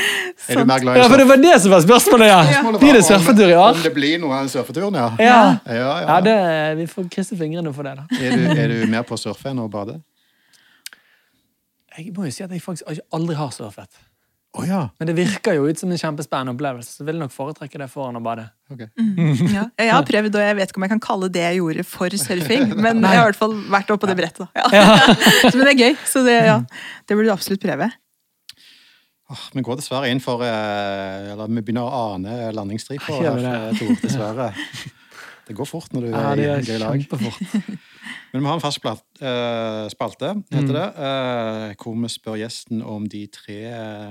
Er 0.50 0.60
du 0.60 0.68
mer 0.68 0.82
glad 0.82 0.98
i 0.98 1.02
Ja, 1.02 1.06
for 1.08 1.22
det 1.22 1.26
var 1.30 1.40
det 1.40 1.54
som 1.62 1.74
var 1.74 1.84
spørsmålet, 1.84 2.30
ja! 2.30 2.62
Blir 2.82 2.98
det 2.98 3.04
surfetur 3.06 3.46
i 3.46 3.56
år? 3.56 3.78
Om 3.78 3.82
det 3.86 3.94
blir 3.94 4.20
noe 4.22 4.42
av 4.42 4.50
surfeturen, 4.52 4.98
ja. 4.98 5.08
Ja. 5.22 5.40
Ja, 5.64 5.78
ja, 5.78 5.96
ja 6.08 6.20
det, 6.26 6.36
vi 6.82 6.86
får 6.90 7.08
krysse 7.14 7.38
fingrene 7.38 7.72
for 7.76 7.86
det, 7.86 7.96
da. 8.02 8.06
Er, 8.18 8.36
du, 8.36 8.46
er 8.64 8.74
du 8.74 8.86
mer 8.90 9.06
på 9.06 9.18
å 9.18 9.20
surfe 9.20 9.52
enn 9.52 9.62
å 9.62 9.68
bade? 9.70 10.00
Jeg 11.96 12.12
må 12.16 12.28
jo 12.28 12.34
si 12.34 12.44
at 12.46 12.52
jeg 12.54 12.62
faktisk 12.64 13.02
aldri 13.14 13.38
har 13.38 13.52
surfet. 13.54 13.90
Oh, 14.58 14.64
ja. 14.66 14.88
Men 14.98 15.06
det 15.06 15.14
virker 15.14 15.54
jo 15.54 15.68
ut 15.70 15.78
som 15.78 15.90
en 15.94 15.98
kjempespennende 15.98 16.56
opplevelse, 16.56 16.96
så 16.98 17.04
vil 17.06 17.14
jeg 17.14 17.22
nok 17.22 17.34
foretrekke 17.34 17.78
det 17.78 17.86
foran 17.92 18.18
å 18.18 18.22
bade. 18.24 18.48
ok. 18.72 18.82
ja. 19.54 19.68
jeg 19.78 19.92
har 19.94 20.06
prøvd, 20.08 20.34
og 20.34 20.42
jeg 20.42 20.56
vet 20.58 20.72
ikke 20.72 20.80
om 20.80 20.86
jeg 20.88 20.92
kan 20.96 21.02
kalle 21.04 21.28
det 21.30 21.44
jeg 21.44 21.60
gjorde 21.60 21.84
for 21.86 22.16
surfing, 22.24 22.72
men 22.84 23.04
jeg 23.04 23.20
har 23.20 23.22
i 23.22 23.28
hvert 23.28 23.38
fall 23.38 23.54
vært 23.70 23.92
oppe 23.94 24.02
på 24.04 24.10
det 24.10 24.16
brettet. 24.18 24.42
da. 24.42 24.64
Ja. 24.74 24.86
Så, 25.50 25.54
men 25.54 25.62
det 25.68 25.74
er 25.76 25.82
gøy, 25.84 25.94
så 26.06 26.22
det, 26.26 26.34
ja, 26.48 26.56
det 27.06 27.16
burde 27.16 27.30
du 27.30 27.34
absolutt 27.34 27.62
prøve. 27.62 27.90
Åh, 29.30 29.44
Vi 29.54 29.62
går 29.62 29.78
dessverre 29.78 30.10
inn 30.10 30.22
for 30.22 30.42
eh, 30.46 31.30
Eller 31.32 31.50
vi 31.50 31.62
begynner 31.62 31.86
å 31.86 32.06
ane 32.14 32.30
det? 32.30 32.48
eh, 33.46 34.00
dessverre. 34.02 34.50
Det 35.50 35.56
går 35.58 35.66
fort 35.66 35.94
når 35.94 36.06
du 36.06 36.10
Ja, 36.14 36.24
er 36.30 36.38
det 36.38 36.46
i 36.46 36.50
er 36.52 36.66
gøy 36.66 36.82
lag. 36.82 37.06
Men 38.30 38.44
vi 38.44 38.46
har 38.46 38.54
en 38.54 38.62
fast 38.62 38.78
plat, 38.78 39.02
uh, 39.18 39.88
spalte, 39.90 40.28
heter 40.54 40.76
det, 40.76 40.84
uh, 41.02 41.72
hvor 41.82 41.96
vi 41.98 42.10
spør 42.12 42.36
gjesten 42.38 42.84
om 42.86 43.08
de 43.10 43.24
tre 43.34 43.56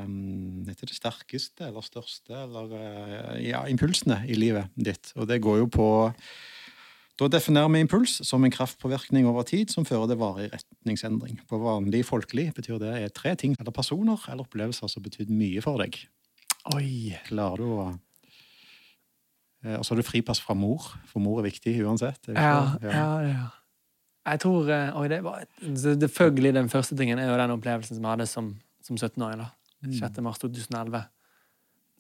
um, 0.04 0.66
heter 0.68 0.92
det 0.92 0.98
sterkeste 0.98 1.70
eller 1.70 1.86
største 1.86 2.36
eller 2.36 2.74
uh, 2.76 3.38
ja, 3.40 3.64
impulsene 3.72 4.20
i 4.28 4.36
livet 4.36 4.68
ditt. 4.76 5.14
Og 5.16 5.30
det 5.32 5.40
går 5.46 5.62
jo 5.62 5.70
på 5.72 5.88
Da 7.20 7.28
definerer 7.28 7.68
vi 7.74 7.82
impuls 7.84 8.14
som 8.24 8.46
en 8.48 8.54
kraftpåvirkning 8.54 9.28
over 9.28 9.44
tid 9.48 9.72
som 9.74 9.84
fører 9.88 10.08
til 10.08 10.20
varig 10.22 10.46
retningsendring. 10.54 11.42
På 11.50 11.60
vanlig 11.60 12.06
folkelig 12.08 12.54
betyr 12.56 12.80
det 12.80 12.94
er 12.96 13.12
tre 13.12 13.34
ting 13.36 13.58
eller 13.60 13.76
personer 13.76 14.24
eller 14.32 14.46
opplevelser 14.46 14.88
som 14.88 15.04
betyr 15.04 15.28
mye 15.28 15.64
for 15.66 15.84
deg. 15.84 15.98
Oi. 16.76 17.18
Klarer 17.28 17.60
du 17.60 17.68
å 17.74 17.84
eh, 19.66 19.76
Og 19.76 19.84
så 19.84 19.94
har 19.94 20.00
du 20.00 20.08
fripass 20.08 20.40
fra 20.44 20.56
mor, 20.56 20.88
for 21.12 21.24
mor 21.24 21.42
er 21.42 21.50
viktig 21.50 21.76
uansett. 21.84 22.32
er 22.32 22.40
Ja, 22.40 22.62
ja, 22.88 23.12
ja. 23.28 23.46
Jeg 24.30 24.44
tror 24.46 24.72
eh, 24.72 24.96
Oi, 24.96 25.06
det 25.12 25.20
var 25.26 25.44
Selvfølgelig 25.60 26.56
den 26.56 26.72
første 26.72 26.96
tingen 27.00 27.20
er 27.20 27.32
jo 27.32 27.38
den 27.40 27.56
opplevelsen 27.56 27.98
som 27.98 28.04
jeg 28.06 28.16
hadde 28.16 28.32
som, 28.32 28.52
som 28.86 28.96
17-åring. 29.00 29.44
da. 29.44 29.52
6. 29.80 30.24
mars 30.24 30.40
2011. 30.40 31.04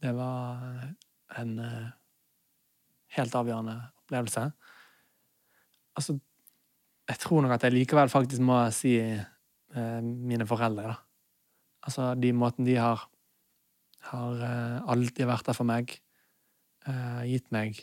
Det 0.03 0.15
var 0.15 0.63
en 1.39 1.53
eh, 1.59 1.87
helt 3.19 3.35
avgjørende 3.35 3.75
opplevelse. 4.03 4.49
Altså, 5.99 6.15
jeg 7.09 7.19
tror 7.19 7.43
nok 7.43 7.57
at 7.57 7.67
jeg 7.67 7.75
likevel 7.75 8.11
faktisk 8.11 8.43
må 8.45 8.57
si 8.75 8.95
eh, 8.99 10.01
mine 10.03 10.47
foreldre, 10.47 10.93
da. 10.93 10.97
Altså, 11.87 12.13
de 12.19 12.33
måten 12.35 12.67
de 12.67 12.75
har 12.79 13.05
har 14.09 14.41
eh, 14.47 14.91
alltid 14.93 15.27
vært 15.27 15.49
der 15.49 15.57
for 15.57 15.67
meg. 15.67 15.97
eh, 16.87 17.23
gitt 17.27 17.49
meg 17.51 17.81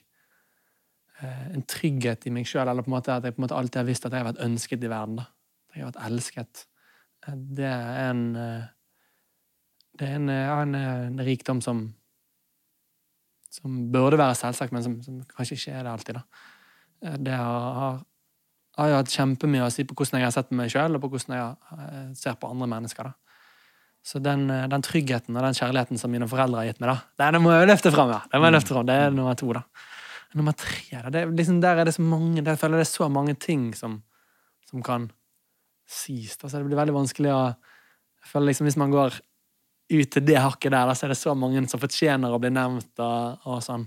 eh, 1.21 1.43
en 1.53 1.65
trygghet 1.69 2.25
i 2.27 2.33
meg 2.33 2.49
sjøl, 2.49 2.69
eller 2.69 2.87
på 2.87 2.89
en 2.91 2.97
måte 2.97 3.13
at 3.13 3.27
jeg 3.29 3.37
på 3.37 3.43
en 3.43 3.45
måte 3.45 3.59
alltid 3.59 3.83
har 3.83 3.89
visst 3.91 4.07
at 4.09 4.15
jeg 4.17 4.25
har 4.25 4.31
vært 4.33 4.41
ønsket 4.47 4.87
i 4.87 4.91
verden. 4.91 5.19
da. 5.21 5.27
At 5.69 5.77
jeg 5.77 5.85
har 5.85 5.93
vært 5.93 6.07
elsket. 6.09 6.65
Eh, 7.27 7.37
Det 7.61 7.69
er 7.69 8.11
en 8.11 8.25
eh, 8.37 8.65
Det 9.99 10.09
er 10.09 10.17
en, 10.17 10.29
en, 10.29 10.75
en 10.75 11.25
rikdom 11.25 11.61
som 11.65 11.87
som 13.57 13.77
burde 13.93 14.19
være 14.21 14.35
selvsagt, 14.37 14.73
men 14.73 14.83
som, 14.85 14.97
som 15.03 15.21
kanskje 15.33 15.57
ikke 15.57 15.73
er 15.73 15.87
det 15.87 15.93
alltid. 15.93 16.15
da. 16.19 16.23
Det 17.23 17.37
har, 17.37 18.01
har 18.79 18.91
jo 18.91 18.99
hatt 18.99 19.13
kjempemye 19.13 19.67
å 19.67 19.71
si 19.73 19.85
på 19.87 19.97
hvordan 19.97 20.21
jeg 20.21 20.29
har 20.29 20.35
sett 20.35 20.53
meg 20.57 20.73
sjøl, 20.73 20.99
og 20.99 21.05
på 21.05 21.13
hvordan 21.15 21.37
jeg 21.37 21.79
eh, 21.79 22.09
ser 22.19 22.39
på 22.41 22.51
andre 22.51 22.69
mennesker. 22.75 23.11
da. 23.11 23.37
Så 24.07 24.23
den, 24.23 24.49
eh, 24.51 24.67
den 24.71 24.85
tryggheten 24.87 25.37
og 25.37 25.47
den 25.47 25.59
kjærligheten 25.59 26.01
som 26.01 26.13
mine 26.15 26.29
foreldre 26.31 26.63
har 26.63 26.71
gitt 26.71 26.83
meg, 26.83 26.95
da, 26.95 27.31
den 27.31 27.43
må 27.45 27.55
jeg 27.55 27.71
løfte 27.71 27.93
fram. 27.95 28.13
Ja. 28.15 28.23
Den 28.33 28.43
må 28.43 28.51
jeg 28.51 28.59
løfte 28.59 28.75
fram. 28.77 28.89
Det 28.89 28.99
er 29.03 29.15
nummer 29.15 29.39
to. 29.39 29.53
da. 29.57 29.65
Nummer 30.37 30.57
tre, 30.59 31.01
da, 31.07 31.13
det, 31.15 31.23
liksom, 31.39 31.63
der 31.65 31.81
er 31.81 31.89
det 31.89 31.95
så 31.97 32.05
mange, 32.05 32.45
der 32.45 32.59
føler 32.61 32.81
jeg 32.81 32.85
det 32.85 32.91
er 32.91 32.93
så 32.93 33.09
mange 33.09 33.35
ting 33.41 33.71
som, 33.75 34.03
som 34.69 34.83
kan 34.85 35.09
sies. 35.89 36.37
Da. 36.37 36.51
Så 36.51 36.61
det 36.61 36.69
blir 36.69 36.79
veldig 36.79 36.97
vanskelig 36.97 37.33
å 37.33 37.41
jeg 38.27 38.43
liksom 38.43 38.67
Hvis 38.67 38.77
man 38.77 38.91
går 38.91 39.15
ut 39.87 40.11
til 40.11 40.25
det 40.27 40.41
hakket 40.43 40.73
der, 40.73 40.89
da, 40.89 40.95
så 40.99 41.07
er 41.07 41.13
det 41.15 41.19
så 41.21 41.35
mange 41.39 41.63
som 41.71 41.81
fortjener 41.81 42.33
å 42.35 42.41
bli 42.43 42.51
nevnt. 42.51 42.89
Da, 42.99 43.09
og 43.47 43.63
sånn. 43.63 43.87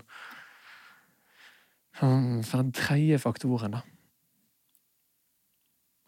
For 2.00 2.62
den 2.62 2.72
tredje 2.76 3.20
faktoren, 3.20 3.76
da. 3.76 3.82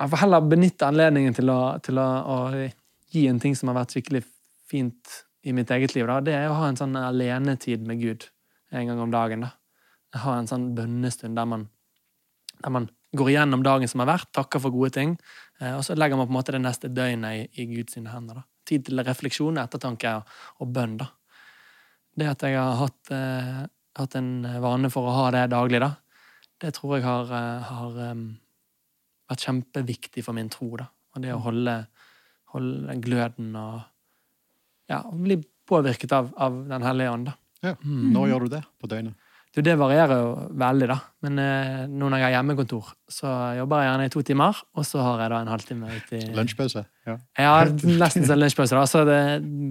Jeg 0.02 0.10
får 0.10 0.24
heller 0.24 0.48
benytte 0.50 0.88
anledningen 0.88 1.36
til 1.38 1.52
å, 1.54 1.60
til 1.84 2.00
å, 2.02 2.06
å 2.26 2.38
gi 3.14 3.26
en 3.30 3.42
ting 3.44 3.54
som 3.58 3.70
har 3.70 3.82
vært 3.84 3.94
skikkelig 3.94 4.24
fint 4.72 5.18
i 5.46 5.54
mitt 5.54 5.72
eget 5.74 5.94
liv. 5.96 6.08
Da. 6.10 6.22
Det 6.26 6.34
er 6.38 6.48
å 6.50 6.58
ha 6.58 6.70
en 6.70 6.80
sånn 6.80 6.96
alenetid 6.98 7.84
med 7.86 8.02
Gud 8.02 8.26
en 8.72 8.88
gang 8.90 9.04
om 9.04 9.14
dagen. 9.14 9.46
da. 9.46 9.52
Ha 10.24 10.38
en 10.40 10.50
sånn 10.50 10.72
bønnestund 10.78 11.38
der 11.38 11.48
man, 11.50 11.68
der 12.64 12.74
man 12.74 12.90
går 13.18 13.34
igjennom 13.34 13.64
dagen 13.66 13.92
som 13.92 14.04
har 14.04 14.14
vært, 14.14 14.32
takker 14.36 14.62
for 14.64 14.74
gode 14.74 14.94
ting, 14.96 15.18
eh, 15.60 15.74
og 15.76 15.84
så 15.84 15.98
legger 15.98 16.20
man 16.20 16.30
på 16.30 16.32
en 16.32 16.38
måte 16.38 16.56
det 16.56 16.64
neste 16.64 16.92
døgnet 16.92 17.42
i, 17.42 17.64
i 17.64 17.68
Guds 17.74 17.98
hender. 18.00 18.42
da. 18.42 18.46
Tid 18.68 18.88
til 18.88 19.04
refleksjon, 19.04 19.60
ettertanke 19.60 20.16
og, 20.22 20.38
og 20.64 20.72
bønn. 20.72 20.98
da. 21.02 21.10
Det 22.16 22.30
at 22.32 22.46
jeg 22.48 22.60
har 22.60 22.78
hatt, 22.80 23.14
eh, 23.16 23.62
hatt 24.00 24.16
en 24.16 24.32
vane 24.64 24.90
for 24.94 25.08
å 25.10 25.16
ha 25.16 25.28
det 25.36 25.48
daglig, 25.52 25.82
da, 25.84 25.94
det 26.62 26.74
tror 26.78 26.98
jeg 26.98 27.06
har, 27.06 27.32
eh, 27.36 27.70
har 27.72 28.00
em, 28.12 28.26
vært 29.32 29.46
kjempeviktig 29.48 30.24
for 30.26 30.38
min 30.38 30.52
tro. 30.54 30.76
da. 30.78 30.88
Og 31.16 31.24
det 31.24 31.34
å 31.34 31.42
holde, 31.44 31.76
holde 32.54 32.98
gløden 33.04 33.56
og 33.60 33.82
ja, 34.92 35.02
bli 35.12 35.40
påvirket 35.68 36.12
av, 36.16 36.32
av 36.36 36.64
Den 36.70 36.84
hellige 36.84 37.12
ånd. 37.12 37.32
da. 37.32 37.36
Ja. 37.62 37.76
Når 37.86 38.32
gjør 38.32 38.46
du 38.46 38.56
det 38.56 38.64
på 38.82 38.90
døgnet? 38.92 39.21
Du, 39.52 39.60
det 39.60 39.74
varierer 39.76 40.16
jo 40.16 40.28
veldig, 40.56 40.88
da. 40.88 40.96
Men 41.26 41.40
eh, 41.44 41.80
nå 41.92 42.08
når 42.08 42.22
jeg 42.22 42.26
har 42.30 42.34
hjemmekontor, 42.38 42.94
så 43.12 43.32
jobber 43.58 43.82
jeg 43.82 43.90
gjerne 43.90 44.06
i 44.08 44.12
to 44.14 44.22
timer, 44.30 44.60
og 44.80 44.86
så 44.88 45.02
har 45.04 45.24
jeg 45.26 45.34
da 45.34 45.40
en 45.44 45.52
halvtime 45.52 45.90
ute 45.92 46.20
i 46.22 46.30
Lunsjpause? 46.38 46.84
Ja. 47.10 47.16
Ja, 47.36 47.56
nesten 48.00 48.24
som 48.30 48.40
lunsjpause. 48.40 48.78
da. 48.80 48.86
Så 48.88 49.02
det, 49.10 49.18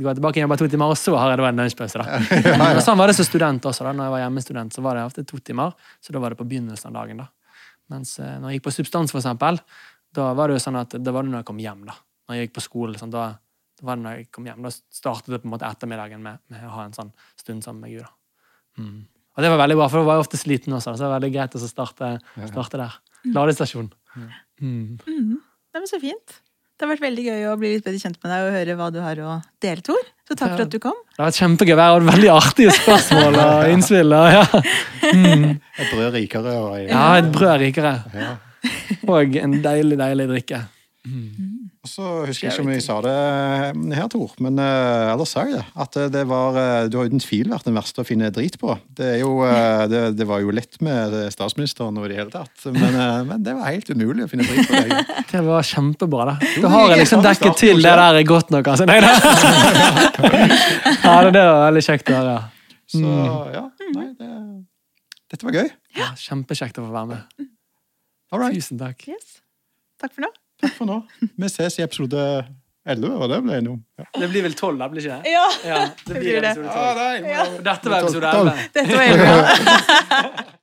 går 0.02 0.10
jeg 0.10 0.18
tilbake 0.18 0.36
og 0.36 0.44
jobber 0.44 0.60
to 0.60 0.68
timer, 0.74 0.92
og 0.92 1.00
så 1.00 1.14
har 1.16 1.32
jeg 1.32 1.40
da 1.40 1.48
en 1.48 1.62
lunsjpause. 1.62 2.02
da. 2.04 2.18
Og 2.74 2.82
sånn 2.84 3.00
var 3.00 3.08
det 3.08 3.16
som 3.16 3.28
student 3.28 3.70
også. 3.70 3.86
da. 3.86 3.94
Når 3.96 4.10
jeg 4.10 4.14
var 4.16 4.22
hjemmestudent, 4.26 4.76
så 4.76 4.84
var 4.84 4.98
det 4.98 5.06
ofte 5.08 5.24
to 5.30 5.40
timer, 5.48 5.72
så 6.04 6.12
da 6.12 6.20
var 6.26 6.34
det 6.34 6.40
på 6.42 6.48
begynnelsen 6.50 6.90
av 6.90 6.98
dagen. 7.00 7.22
da. 7.24 7.30
Mens 7.94 8.18
eh, 8.20 8.34
når 8.36 8.52
jeg 8.52 8.60
gikk 8.60 8.66
på 8.68 8.74
substans, 8.76 9.14
for 9.14 9.22
eksempel, 9.22 9.62
da 10.12 10.26
var 10.36 10.50
det 10.50 10.58
jo 10.58 10.64
sånn 10.66 10.76
at 10.82 10.98
det 10.98 11.14
var 11.14 11.24
det 11.24 11.32
når 11.32 11.40
jeg 11.40 11.48
kom 11.54 11.62
hjem. 11.64 11.86
da. 11.88 11.96
Når 12.28 12.36
jeg 12.36 12.50
gikk 12.50 12.58
på 12.58 12.66
skole, 12.66 13.00
sånn, 13.00 13.14
da, 13.14 13.30
da 13.80 13.88
var 13.88 13.96
det 13.96 14.04
når 14.04 14.18
jeg 14.18 14.28
kom 14.36 14.50
hjem. 14.50 14.60
Da 14.68 14.74
startet 14.76 15.32
det 15.32 15.40
på 15.40 15.48
en 15.48 15.54
måte 15.56 15.72
ettermiddagen 15.72 16.20
med, 16.20 16.44
med 16.52 16.68
å 16.68 16.74
ha 16.76 16.84
en 16.84 16.98
sånn 17.00 17.14
stund 17.40 17.64
sammen 17.64 17.86
med 17.86 17.96
Gud. 17.96 18.04
da. 18.04 18.84
Mm. 18.84 19.00
Og 19.36 19.44
det 19.44 19.50
var 19.52 19.60
veldig 19.62 19.76
bra, 19.78 19.88
for 19.88 20.00
da 20.02 20.08
var 20.08 20.18
jeg 20.18 20.24
ofte 20.26 20.40
sliten 20.40 20.74
også, 20.76 20.92
så 20.96 21.04
det 21.04 21.08
var 21.08 21.18
veldig 21.20 21.32
greit 21.36 21.54
å 21.56 21.60
starte, 21.62 22.12
starte 22.50 22.80
der. 22.80 22.94
Ladestasjon. 23.34 23.90
Mm. 24.16 24.30
Mm. 25.06 25.36
Det 25.70 25.82
var 25.84 25.86
så 25.90 26.00
fint. 26.02 26.40
Det 26.80 26.86
har 26.86 26.90
vært 26.94 27.02
veldig 27.04 27.24
gøy 27.26 27.42
å 27.50 27.56
bli 27.60 27.70
litt 27.74 27.84
bedre 27.84 28.00
kjent 28.00 28.16
med 28.22 28.30
deg 28.32 28.46
og 28.46 28.54
høre 28.56 28.74
hva 28.78 28.86
du 28.92 28.98
har 29.04 29.18
å 29.20 29.34
dele, 29.60 29.82
Tor. 29.84 30.00
Så 30.26 30.32
takk 30.38 30.54
for 30.54 30.62
at 30.64 30.72
du 30.72 30.78
kom. 30.80 30.96
Det 31.12 31.20
har 31.20 31.28
vært 31.28 31.40
kjempegøy. 31.42 31.74
Det 31.76 31.84
har 31.84 31.96
vært 31.98 32.08
veldig 32.14 32.30
artige 32.32 32.72
spørsmål 32.78 33.36
og 33.42 33.68
innspill. 33.74 34.14
og 34.16 34.30
Ja. 34.32 34.44
Mm. 35.10 35.44
Et 35.60 35.90
brød 35.92 36.14
rikere 36.16 36.54
og 36.56 36.78
ja, 36.88 37.04
et 37.20 37.28
brød 37.34 37.50
er 37.52 37.62
rikere. 37.66 37.92
ja. 38.16 38.30
Og 39.08 39.36
en 39.40 39.54
deilig, 39.64 39.96
deilig 40.00 40.26
drikke. 40.32 40.62
Og 41.08 41.49
så 41.88 42.04
husker 42.28 42.44
jeg 42.44 42.52
ikke 42.52 42.62
om 42.66 42.70
jeg 42.74 42.82
sa 42.84 42.98
det 43.00 43.12
her, 43.96 44.08
Tor, 44.12 44.34
men 44.44 44.58
uh, 44.60 45.12
ellers 45.14 45.30
sa 45.32 45.46
jeg 45.48 45.54
det. 45.56 45.62
At 45.80 45.96
eh, 45.96 46.10
det 46.12 46.26
var 46.28 46.58
eh, 46.60 46.88
Du 46.92 46.98
har 46.98 47.08
uten 47.08 47.22
tvil 47.24 47.48
vært 47.48 47.64
den 47.64 47.78
verste 47.78 48.02
å 48.02 48.04
finne 48.04 48.28
drit 48.36 48.58
på. 48.60 48.74
Det, 48.98 49.06
er 49.14 49.22
jo, 49.22 49.30
uh, 49.40 49.86
det, 49.88 50.02
det 50.18 50.26
var 50.28 50.42
jo 50.44 50.52
lett 50.52 50.76
med 50.84 51.16
statsministeren 51.32 51.96
og 51.96 52.04
i 52.04 52.10
det 52.12 52.18
hele 52.18 52.34
tatt, 52.34 52.66
men, 52.74 52.98
uh, 53.00 53.22
men 53.24 53.46
det 53.46 53.54
var 53.56 53.72
helt 53.72 53.88
umulig 53.88 54.26
å 54.26 54.28
finne 54.28 54.44
drit 54.44 54.68
på 54.68 54.76
deg. 54.76 54.92
Det 55.30 55.40
var 55.46 55.64
kjempebra, 55.64 56.24
da. 56.26 56.50
Du 56.58 56.66
har 56.68 56.90
jeg 56.90 57.04
liksom 57.04 57.22
dekket 57.24 57.56
til 57.62 57.80
det 57.80 57.92
der 57.94 58.18
er 58.18 58.26
godt 58.28 58.50
nok, 58.52 58.68
altså. 58.72 58.84
Nei, 58.90 58.98
da. 59.00 59.14
Ja, 61.06 61.14
det, 61.24 61.32
det 61.38 61.46
var 61.46 61.62
veldig 61.68 61.84
kjekt 61.86 62.12
å 62.12 62.18
høre. 62.18 62.36
ja. 62.36 62.42
Så 62.90 63.14
ja, 63.54 63.64
nei, 63.94 64.06
det, 64.18 64.30
dette 65.32 65.48
var 65.48 65.56
gøy. 65.62 65.72
Ja, 65.96 66.12
kjempekjekt 66.18 66.82
å 66.82 66.88
få 66.90 66.92
være 66.92 67.14
med. 67.14 67.48
All 68.34 68.42
right. 68.42 68.58
Tusen 68.58 68.82
takk. 68.82 69.06
Yes. 69.08 69.38
Takk 70.02 70.12
for 70.18 70.28
nå. 70.28 70.34
Takk 70.60 70.74
for 70.76 70.88
nå. 70.90 70.98
Vi 71.20 71.48
ses 71.52 71.78
i 71.80 71.84
episode 71.84 72.24
11, 72.90 73.10
og 73.16 73.26
det 73.32 73.38
ble 73.44 73.56
jeg 73.58 73.64
nå. 73.66 73.74
Ja. 74.00 74.06
Det 74.20 74.28
blir 74.32 74.44
vel 74.46 74.54
tolv, 74.58 74.78
da? 74.80 74.88
Blir 74.92 75.04
ikke 75.04 75.18
det? 75.20 75.32
Ja, 75.34 75.46
Ja, 75.68 75.80
det 76.06 76.14
blir 76.22 76.40
det. 76.44 76.54
Blir 76.56 76.64
det. 76.64 76.76
Ah, 76.76 76.94
nei, 76.96 77.60
Dette 77.66 77.92
var 77.92 78.06
episode 78.06 78.32
11. 78.36 78.64
dette 78.78 78.96
var 78.96 79.04
veldig 79.04 79.20
bra. 79.26 80.46